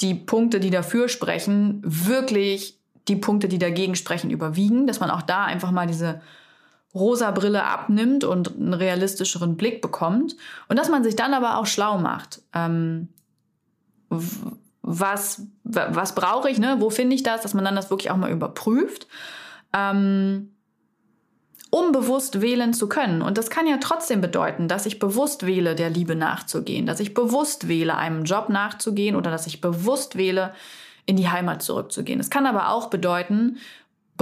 die 0.00 0.14
Punkte, 0.14 0.60
die 0.60 0.70
dafür 0.70 1.08
sprechen, 1.08 1.80
wirklich 1.84 2.78
die 3.08 3.16
Punkte, 3.16 3.48
die 3.48 3.58
dagegen 3.58 3.94
sprechen, 3.94 4.30
überwiegen, 4.30 4.86
dass 4.86 5.00
man 5.00 5.10
auch 5.10 5.22
da 5.22 5.44
einfach 5.44 5.70
mal 5.70 5.86
diese 5.86 6.20
rosa 6.94 7.30
Brille 7.30 7.64
abnimmt 7.64 8.24
und 8.24 8.56
einen 8.56 8.74
realistischeren 8.74 9.56
Blick 9.56 9.80
bekommt. 9.80 10.36
Und 10.68 10.78
dass 10.78 10.88
man 10.88 11.02
sich 11.02 11.16
dann 11.16 11.34
aber 11.34 11.58
auch 11.58 11.66
schlau 11.66 11.98
macht. 11.98 12.42
Ähm, 12.52 13.08
was, 14.82 15.46
was 15.64 16.14
brauche 16.14 16.50
ich, 16.50 16.58
ne? 16.58 16.76
Wo 16.80 16.90
finde 16.90 17.14
ich 17.14 17.22
das? 17.22 17.42
Dass 17.42 17.54
man 17.54 17.64
dann 17.64 17.76
das 17.76 17.90
wirklich 17.90 18.10
auch 18.10 18.16
mal 18.16 18.30
überprüft. 18.30 19.06
Ähm, 19.72 20.50
um 21.70 21.90
bewusst 21.90 22.42
wählen 22.42 22.74
zu 22.74 22.86
können. 22.86 23.22
Und 23.22 23.38
das 23.38 23.48
kann 23.48 23.66
ja 23.66 23.78
trotzdem 23.80 24.20
bedeuten, 24.20 24.68
dass 24.68 24.84
ich 24.84 24.98
bewusst 24.98 25.46
wähle, 25.46 25.74
der 25.74 25.88
Liebe 25.88 26.14
nachzugehen, 26.14 26.84
dass 26.84 27.00
ich 27.00 27.14
bewusst 27.14 27.66
wähle, 27.66 27.96
einem 27.96 28.24
Job 28.24 28.50
nachzugehen 28.50 29.16
oder 29.16 29.30
dass 29.30 29.46
ich 29.46 29.62
bewusst 29.62 30.18
wähle, 30.18 30.52
in 31.06 31.16
die 31.16 31.30
Heimat 31.30 31.62
zurückzugehen. 31.62 32.20
Es 32.20 32.28
kann 32.28 32.44
aber 32.44 32.68
auch 32.68 32.90
bedeuten, 32.90 33.56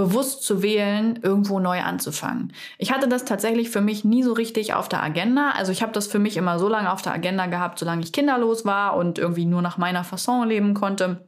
bewusst 0.01 0.45
zu 0.45 0.63
wählen, 0.63 1.19
irgendwo 1.23 1.61
neu 1.61 1.83
anzufangen. 1.83 2.55
Ich 2.79 2.91
hatte 2.91 3.07
das 3.07 3.27
tatsächlich 3.27 3.69
für 3.69 3.83
mich 3.83 4.03
nie 4.03 4.23
so 4.23 4.33
richtig 4.33 4.73
auf 4.73 4.89
der 4.89 5.03
Agenda. 5.03 5.51
Also 5.51 5.73
ich 5.73 5.83
habe 5.83 5.93
das 5.93 6.07
für 6.07 6.19
mich 6.19 6.39
immer 6.39 6.59
so 6.59 6.71
lange 6.71 6.91
auf 6.91 7.03
der 7.03 7.13
Agenda 7.13 7.45
gehabt, 7.45 7.79
solange 7.79 8.03
ich 8.03 8.11
kinderlos 8.11 8.65
war 8.65 8.97
und 8.97 9.19
irgendwie 9.19 9.45
nur 9.45 9.61
nach 9.61 9.77
meiner 9.77 10.03
Fasson 10.03 10.49
leben 10.49 10.73
konnte. 10.73 11.21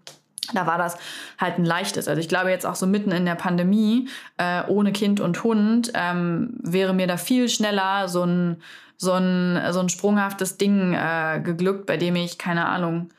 Da 0.55 0.67
war 0.67 0.79
das 0.79 0.97
halt 1.39 1.59
ein 1.59 1.67
leichtes. 1.67 2.09
Also 2.09 2.19
ich 2.19 2.31
glaube 2.31 2.49
jetzt 2.49 2.65
auch 2.65 2.75
so 2.75 2.87
mitten 2.87 3.13
in 3.13 3.27
der 3.27 3.35
Pandemie, 3.35 4.09
äh, 4.39 4.63
ohne 4.67 4.93
Kind 4.93 5.21
und 5.21 5.45
Hund, 5.45 5.93
ähm, 5.95 6.55
wäre 6.63 6.95
mir 6.95 7.07
da 7.07 7.19
viel 7.19 7.51
schneller 7.51 8.09
so 8.09 8.25
ein, 8.25 8.63
so 8.97 9.13
ein, 9.13 9.61
so 9.71 9.81
ein 9.81 9.91
sprunghaftes 9.91 10.57
Ding 10.57 10.95
äh, 10.95 11.43
geglückt, 11.45 11.85
bei 11.85 11.99
dem 11.99 12.17
ich, 12.17 12.39
keine 12.39 12.65
Ahnung, 12.67 13.11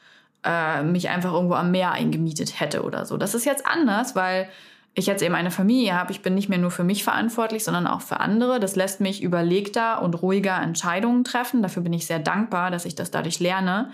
äh, 0.44 0.82
mich 0.82 1.10
einfach 1.10 1.32
irgendwo 1.32 1.54
am 1.54 1.70
Meer 1.70 1.92
eingemietet 1.92 2.60
hätte 2.60 2.82
oder 2.82 3.06
so. 3.06 3.18
Das 3.18 3.36
ist 3.36 3.46
jetzt 3.46 3.68
anders, 3.68 4.16
weil 4.16 4.50
ich 4.96 5.08
jetzt 5.08 5.24
eben 5.24 5.36
eine 5.36 5.52
Familie 5.52 5.96
habe, 5.96 6.12
ich 6.12 6.22
bin 6.22 6.36
nicht 6.36 6.50
mehr 6.50 6.60
nur 6.60 6.72
für 6.72 6.84
mich 6.84 7.04
verantwortlich, 7.04 7.64
sondern 7.64 7.88
auch 7.88 8.02
für 8.02 8.20
andere. 8.20 8.60
Das 8.60 8.76
lässt 8.76 9.02
mich 9.02 9.24
überlegter 9.24 10.02
und 10.02 10.22
ruhiger 10.22 10.62
Entscheidungen 10.62 11.24
treffen. 11.24 11.64
Dafür 11.64 11.82
bin 11.82 11.94
ich 11.94 12.06
sehr 12.06 12.20
dankbar, 12.20 12.70
dass 12.70 12.86
ich 12.86 12.94
das 12.94 13.10
dadurch 13.10 13.40
lerne. 13.40 13.90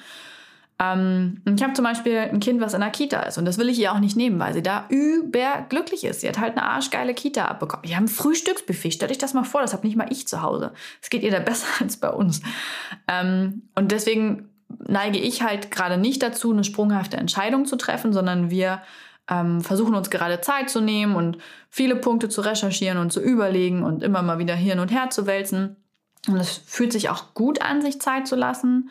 Ähm, 0.78 1.42
ich 1.46 1.64
habe 1.64 1.74
zum 1.74 1.84
Beispiel 1.84 2.18
ein 2.18 2.42
Kind, 2.42 2.60
was 2.60 2.74
in 2.74 2.82
der 2.82 2.90
Kita 2.90 3.22
ist 3.22 3.38
und 3.38 3.46
das 3.46 3.58
will 3.58 3.70
ich 3.70 3.80
ihr 3.80 3.94
auch 3.94 4.00
nicht 4.00 4.18
nehmen, 4.18 4.40
weil 4.40 4.54
sie 4.54 4.64
da 4.64 4.86
überglücklich 4.90 6.04
ist. 6.04 6.22
Sie 6.22 6.28
hat 6.28 6.40
halt 6.40 6.58
eine 6.58 6.66
arschgeile 6.66 7.14
Kita 7.14 7.46
abbekommen. 7.46 7.88
Wir 7.88 7.96
haben 7.96 8.06
ein 8.06 8.10
Frühstücksbuffet. 8.10 8.92
Stell 8.92 9.08
dich 9.08 9.18
das 9.18 9.34
mal 9.34 9.44
vor, 9.44 9.62
das 9.62 9.74
habe 9.74 9.88
nicht 9.88 9.96
mal 9.96 10.12
ich 10.12 10.28
zu 10.28 10.42
Hause. 10.42 10.72
Es 11.02 11.10
geht 11.10 11.24
ihr 11.24 11.32
da 11.32 11.40
besser 11.40 11.68
als 11.80 11.98
bei 11.98 12.10
uns. 12.10 12.42
Ähm, 13.08 13.64
und 13.76 13.92
deswegen 13.92 14.50
neige 14.88 15.18
ich 15.18 15.44
halt 15.44 15.72
gerade 15.72 15.98
nicht 15.98 16.22
dazu, 16.22 16.52
eine 16.52 16.64
sprunghafte 16.64 17.18
Entscheidung 17.18 17.66
zu 17.66 17.76
treffen, 17.76 18.12
sondern 18.14 18.50
wir 18.50 18.82
ähm, 19.30 19.62
versuchen 19.62 19.96
uns 19.96 20.10
gerade 20.10 20.42
Zeit 20.42 20.70
zu 20.70 20.82
nehmen 20.82 21.16
und 21.16 21.38
viele 21.70 21.96
Punkte 21.96 22.30
zu 22.30 22.42
recherchieren 22.42 22.98
und 22.98 23.14
zu 23.14 23.22
überlegen 23.22 23.84
und 23.84 24.04
immer 24.04 24.22
mal 24.22 24.40
wieder 24.40 24.56
hin 24.56 24.80
und 24.80 24.92
her 24.92 25.10
zu 25.10 25.28
wälzen. 25.28 25.76
Und 26.28 26.38
es 26.38 26.58
fühlt 26.58 26.92
sich 26.92 27.10
auch 27.10 27.34
gut 27.34 27.62
an, 27.62 27.82
sich 27.82 28.02
Zeit 28.02 28.28
zu 28.28 28.36
lassen. 28.36 28.90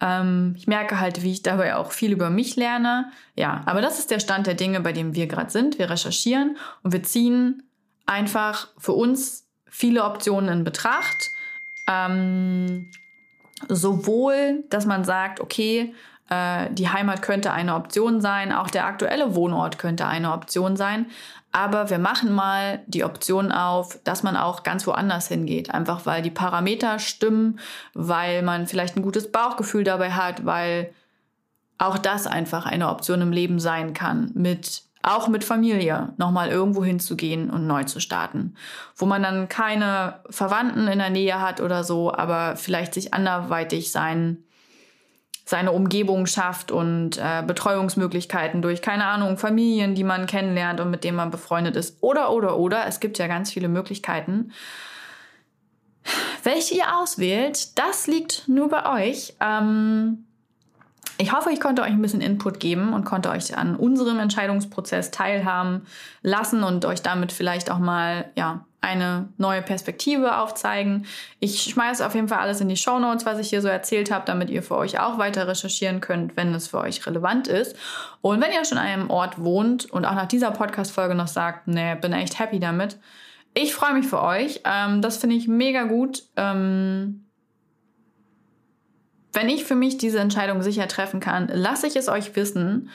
Ähm, 0.00 0.54
ich 0.56 0.66
merke 0.66 1.00
halt, 1.00 1.22
wie 1.22 1.32
ich 1.32 1.42
dabei 1.42 1.76
auch 1.76 1.92
viel 1.92 2.12
über 2.12 2.30
mich 2.30 2.56
lerne. 2.56 3.10
Ja, 3.36 3.62
aber 3.66 3.80
das 3.80 3.98
ist 3.98 4.10
der 4.10 4.20
Stand 4.20 4.46
der 4.46 4.54
Dinge, 4.54 4.80
bei 4.80 4.92
dem 4.92 5.14
wir 5.14 5.26
gerade 5.26 5.50
sind. 5.50 5.78
Wir 5.78 5.90
recherchieren 5.90 6.56
und 6.82 6.92
wir 6.92 7.02
ziehen 7.02 7.64
einfach 8.06 8.68
für 8.78 8.92
uns 8.92 9.48
viele 9.68 10.04
Optionen 10.04 10.58
in 10.58 10.64
Betracht. 10.64 11.30
Ähm, 11.88 12.90
sowohl, 13.68 14.64
dass 14.70 14.86
man 14.86 15.04
sagt, 15.04 15.40
okay, 15.40 15.94
die 16.30 16.88
Heimat 16.88 17.20
könnte 17.20 17.52
eine 17.52 17.74
Option 17.74 18.20
sein, 18.20 18.52
auch 18.52 18.70
der 18.70 18.86
aktuelle 18.86 19.34
Wohnort 19.34 19.78
könnte 19.78 20.06
eine 20.06 20.32
Option 20.32 20.76
sein. 20.76 21.06
Aber 21.52 21.90
wir 21.90 21.98
machen 21.98 22.32
mal 22.32 22.80
die 22.86 23.04
Option 23.04 23.52
auf, 23.52 23.98
dass 24.04 24.22
man 24.22 24.38
auch 24.38 24.62
ganz 24.62 24.86
woanders 24.86 25.28
hingeht. 25.28 25.72
Einfach 25.72 26.06
weil 26.06 26.22
die 26.22 26.30
Parameter 26.30 26.98
stimmen, 26.98 27.58
weil 27.92 28.42
man 28.42 28.66
vielleicht 28.66 28.96
ein 28.96 29.02
gutes 29.02 29.30
Bauchgefühl 29.30 29.84
dabei 29.84 30.12
hat, 30.12 30.46
weil 30.46 30.94
auch 31.76 31.98
das 31.98 32.26
einfach 32.26 32.64
eine 32.64 32.88
Option 32.88 33.20
im 33.20 33.32
Leben 33.32 33.58
sein 33.60 33.92
kann, 33.92 34.30
mit 34.34 34.82
auch 35.02 35.26
mit 35.28 35.42
Familie 35.44 36.14
nochmal 36.16 36.48
irgendwo 36.48 36.84
hinzugehen 36.84 37.50
und 37.50 37.66
neu 37.66 37.84
zu 37.84 38.00
starten. 38.00 38.54
Wo 38.94 39.04
man 39.04 39.22
dann 39.22 39.48
keine 39.48 40.20
Verwandten 40.30 40.86
in 40.86 41.00
der 41.00 41.10
Nähe 41.10 41.40
hat 41.40 41.60
oder 41.60 41.82
so, 41.82 42.14
aber 42.14 42.56
vielleicht 42.56 42.94
sich 42.94 43.12
anderweitig 43.12 43.90
sein, 43.90 44.44
seine 45.44 45.72
Umgebung 45.72 46.26
schafft 46.26 46.70
und 46.70 47.18
äh, 47.18 47.42
Betreuungsmöglichkeiten 47.46 48.62
durch, 48.62 48.82
keine 48.82 49.04
Ahnung, 49.06 49.38
Familien, 49.38 49.94
die 49.94 50.04
man 50.04 50.26
kennenlernt 50.26 50.80
und 50.80 50.90
mit 50.90 51.04
denen 51.04 51.16
man 51.16 51.30
befreundet 51.30 51.76
ist. 51.76 51.98
Oder, 52.00 52.30
oder, 52.32 52.58
oder. 52.58 52.86
Es 52.86 53.00
gibt 53.00 53.18
ja 53.18 53.26
ganz 53.26 53.50
viele 53.50 53.68
Möglichkeiten. 53.68 54.52
Welche 56.42 56.76
ihr 56.76 56.96
auswählt, 56.96 57.78
das 57.78 58.06
liegt 58.06 58.48
nur 58.48 58.68
bei 58.68 59.10
euch. 59.10 59.34
Ähm, 59.40 60.24
ich 61.18 61.32
hoffe, 61.32 61.50
ich 61.50 61.60
konnte 61.60 61.82
euch 61.82 61.90
ein 61.90 62.02
bisschen 62.02 62.20
Input 62.20 62.58
geben 62.58 62.92
und 62.94 63.04
konnte 63.04 63.30
euch 63.30 63.56
an 63.56 63.76
unserem 63.76 64.18
Entscheidungsprozess 64.18 65.10
teilhaben 65.10 65.86
lassen 66.22 66.64
und 66.64 66.84
euch 66.84 67.02
damit 67.02 67.30
vielleicht 67.32 67.70
auch 67.70 67.78
mal 67.78 68.30
ja, 68.34 68.64
eine 68.82 69.28
neue 69.38 69.62
Perspektive 69.62 70.36
aufzeigen. 70.36 71.06
Ich 71.40 71.62
schmeiße 71.62 72.04
auf 72.04 72.14
jeden 72.14 72.28
Fall 72.28 72.40
alles 72.40 72.60
in 72.60 72.68
die 72.68 72.76
Show 72.76 72.98
Notes, 72.98 73.24
was 73.24 73.38
ich 73.38 73.48
hier 73.48 73.62
so 73.62 73.68
erzählt 73.68 74.10
habe, 74.10 74.24
damit 74.26 74.50
ihr 74.50 74.62
für 74.62 74.76
euch 74.76 75.00
auch 75.00 75.18
weiter 75.18 75.48
recherchieren 75.48 76.00
könnt, 76.00 76.36
wenn 76.36 76.52
es 76.54 76.68
für 76.68 76.78
euch 76.78 77.06
relevant 77.06 77.48
ist. 77.48 77.76
Und 78.20 78.42
wenn 78.42 78.52
ihr 78.52 78.64
schon 78.64 78.78
an 78.78 78.86
einem 78.86 79.10
Ort 79.10 79.40
wohnt 79.40 79.86
und 79.86 80.04
auch 80.04 80.14
nach 80.14 80.26
dieser 80.26 80.50
Podcast-Folge 80.50 81.14
noch 81.14 81.28
sagt, 81.28 81.68
nee, 81.68 81.94
bin 81.94 82.12
echt 82.12 82.38
happy 82.38 82.58
damit, 82.58 82.98
ich 83.54 83.74
freue 83.74 83.94
mich 83.94 84.06
für 84.06 84.22
euch. 84.22 84.60
Ähm, 84.64 85.00
das 85.00 85.16
finde 85.16 85.36
ich 85.36 85.46
mega 85.46 85.84
gut. 85.84 86.24
Ähm, 86.36 87.26
wenn 89.32 89.48
ich 89.48 89.64
für 89.64 89.74
mich 89.74 89.96
diese 89.96 90.18
Entscheidung 90.18 90.62
sicher 90.62 90.88
treffen 90.88 91.20
kann, 91.20 91.48
lasse 91.48 91.86
ich 91.86 91.96
es 91.96 92.08
euch 92.08 92.34
wissen. 92.36 92.90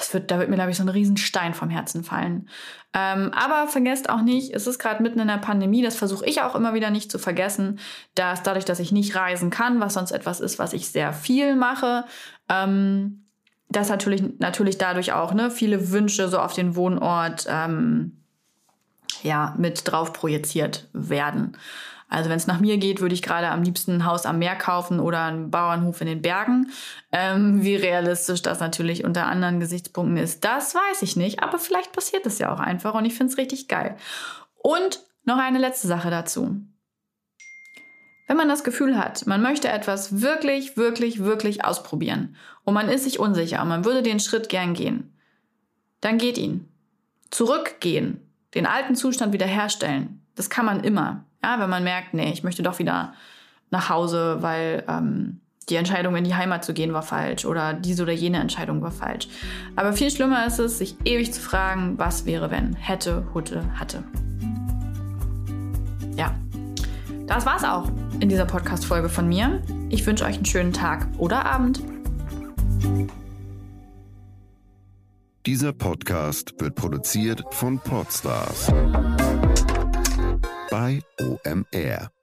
Es 0.00 0.12
wird, 0.12 0.30
da 0.30 0.38
wird 0.38 0.50
mir, 0.50 0.56
glaube 0.56 0.70
ich, 0.70 0.76
so 0.76 0.82
ein 0.82 0.88
Riesenstein 0.88 1.54
vom 1.54 1.70
Herzen 1.70 2.04
fallen. 2.04 2.48
Ähm, 2.92 3.32
aber 3.34 3.66
vergesst 3.68 4.08
auch 4.08 4.22
nicht, 4.22 4.54
es 4.54 4.66
ist 4.66 4.78
gerade 4.78 5.02
mitten 5.02 5.18
in 5.18 5.28
der 5.28 5.38
Pandemie, 5.38 5.82
das 5.82 5.96
versuche 5.96 6.26
ich 6.26 6.42
auch 6.42 6.54
immer 6.54 6.74
wieder 6.74 6.90
nicht 6.90 7.10
zu 7.10 7.18
vergessen, 7.18 7.78
dass 8.14 8.42
dadurch, 8.42 8.64
dass 8.64 8.78
ich 8.78 8.92
nicht 8.92 9.16
reisen 9.16 9.50
kann, 9.50 9.80
was 9.80 9.94
sonst 9.94 10.12
etwas 10.12 10.40
ist, 10.40 10.58
was 10.58 10.72
ich 10.72 10.88
sehr 10.88 11.12
viel 11.12 11.56
mache, 11.56 12.04
ähm, 12.48 13.24
dass 13.68 13.88
natürlich, 13.88 14.22
natürlich 14.38 14.78
dadurch 14.78 15.12
auch 15.12 15.34
ne, 15.34 15.50
viele 15.50 15.90
Wünsche 15.90 16.28
so 16.28 16.38
auf 16.38 16.52
den 16.52 16.76
Wohnort 16.76 17.46
ähm, 17.48 18.20
ja, 19.22 19.54
mit 19.58 19.90
drauf 19.90 20.12
projiziert 20.12 20.88
werden. 20.92 21.56
Also 22.14 22.30
wenn 22.30 22.36
es 22.36 22.46
nach 22.46 22.60
mir 22.60 22.78
geht, 22.78 23.00
würde 23.00 23.14
ich 23.14 23.22
gerade 23.22 23.48
am 23.48 23.64
liebsten 23.64 23.96
ein 23.96 24.04
Haus 24.04 24.24
am 24.24 24.38
Meer 24.38 24.54
kaufen 24.54 25.00
oder 25.00 25.24
einen 25.24 25.50
Bauernhof 25.50 26.00
in 26.00 26.06
den 26.06 26.22
Bergen. 26.22 26.70
Ähm, 27.10 27.64
wie 27.64 27.74
realistisch 27.74 28.40
das 28.40 28.60
natürlich 28.60 29.04
unter 29.04 29.26
anderen 29.26 29.58
Gesichtspunkten 29.58 30.16
ist, 30.16 30.44
das 30.44 30.76
weiß 30.76 31.02
ich 31.02 31.16
nicht. 31.16 31.42
Aber 31.42 31.58
vielleicht 31.58 31.92
passiert 31.92 32.24
es 32.24 32.38
ja 32.38 32.54
auch 32.54 32.60
einfach 32.60 32.94
und 32.94 33.04
ich 33.04 33.14
finde 33.14 33.32
es 33.32 33.38
richtig 33.38 33.66
geil. 33.66 33.96
Und 34.54 35.00
noch 35.24 35.38
eine 35.38 35.58
letzte 35.58 35.88
Sache 35.88 36.08
dazu. 36.08 36.60
Wenn 38.28 38.36
man 38.36 38.48
das 38.48 38.62
Gefühl 38.62 38.96
hat, 38.96 39.26
man 39.26 39.42
möchte 39.42 39.68
etwas 39.68 40.20
wirklich, 40.20 40.76
wirklich, 40.76 41.18
wirklich 41.24 41.64
ausprobieren 41.64 42.36
und 42.62 42.74
man 42.74 42.88
ist 42.88 43.04
sich 43.04 43.18
unsicher 43.18 43.60
und 43.60 43.68
man 43.68 43.84
würde 43.84 44.02
den 44.02 44.20
Schritt 44.20 44.48
gern 44.48 44.74
gehen, 44.74 45.18
dann 46.00 46.18
geht 46.18 46.38
ihn. 46.38 46.68
Zurückgehen, 47.32 48.20
den 48.54 48.66
alten 48.66 48.94
Zustand 48.94 49.32
wiederherstellen, 49.32 50.24
das 50.36 50.48
kann 50.48 50.64
man 50.64 50.84
immer. 50.84 51.24
Ja, 51.44 51.60
wenn 51.60 51.68
man 51.68 51.84
merkt, 51.84 52.14
nee, 52.14 52.32
ich 52.32 52.42
möchte 52.42 52.62
doch 52.62 52.78
wieder 52.78 53.12
nach 53.70 53.90
Hause, 53.90 54.38
weil 54.40 54.82
ähm, 54.88 55.40
die 55.68 55.76
Entscheidung 55.76 56.16
in 56.16 56.24
die 56.24 56.34
Heimat 56.34 56.64
zu 56.64 56.72
gehen 56.72 56.94
war 56.94 57.02
falsch 57.02 57.44
oder 57.44 57.74
diese 57.74 58.04
oder 58.04 58.14
jene 58.14 58.38
Entscheidung 58.38 58.80
war 58.80 58.90
falsch. 58.90 59.28
Aber 59.76 59.92
viel 59.92 60.10
schlimmer 60.10 60.46
ist 60.46 60.58
es, 60.58 60.78
sich 60.78 60.96
ewig 61.04 61.34
zu 61.34 61.42
fragen, 61.42 61.98
was 61.98 62.24
wäre, 62.24 62.50
wenn, 62.50 62.72
hätte, 62.76 63.26
hutte, 63.34 63.62
hatte. 63.78 64.02
Ja, 66.16 66.34
das 67.26 67.44
war's 67.44 67.62
auch 67.62 67.90
in 68.20 68.30
dieser 68.30 68.46
Podcast-Folge 68.46 69.10
von 69.10 69.28
mir. 69.28 69.60
Ich 69.90 70.06
wünsche 70.06 70.24
euch 70.24 70.36
einen 70.36 70.46
schönen 70.46 70.72
Tag 70.72 71.08
oder 71.18 71.44
Abend. 71.44 71.82
Dieser 75.44 75.74
Podcast 75.74 76.54
wird 76.58 76.74
produziert 76.74 77.44
von 77.50 77.78
Podstars 77.80 78.72
bei 80.74 81.00
OMR. 81.20 82.13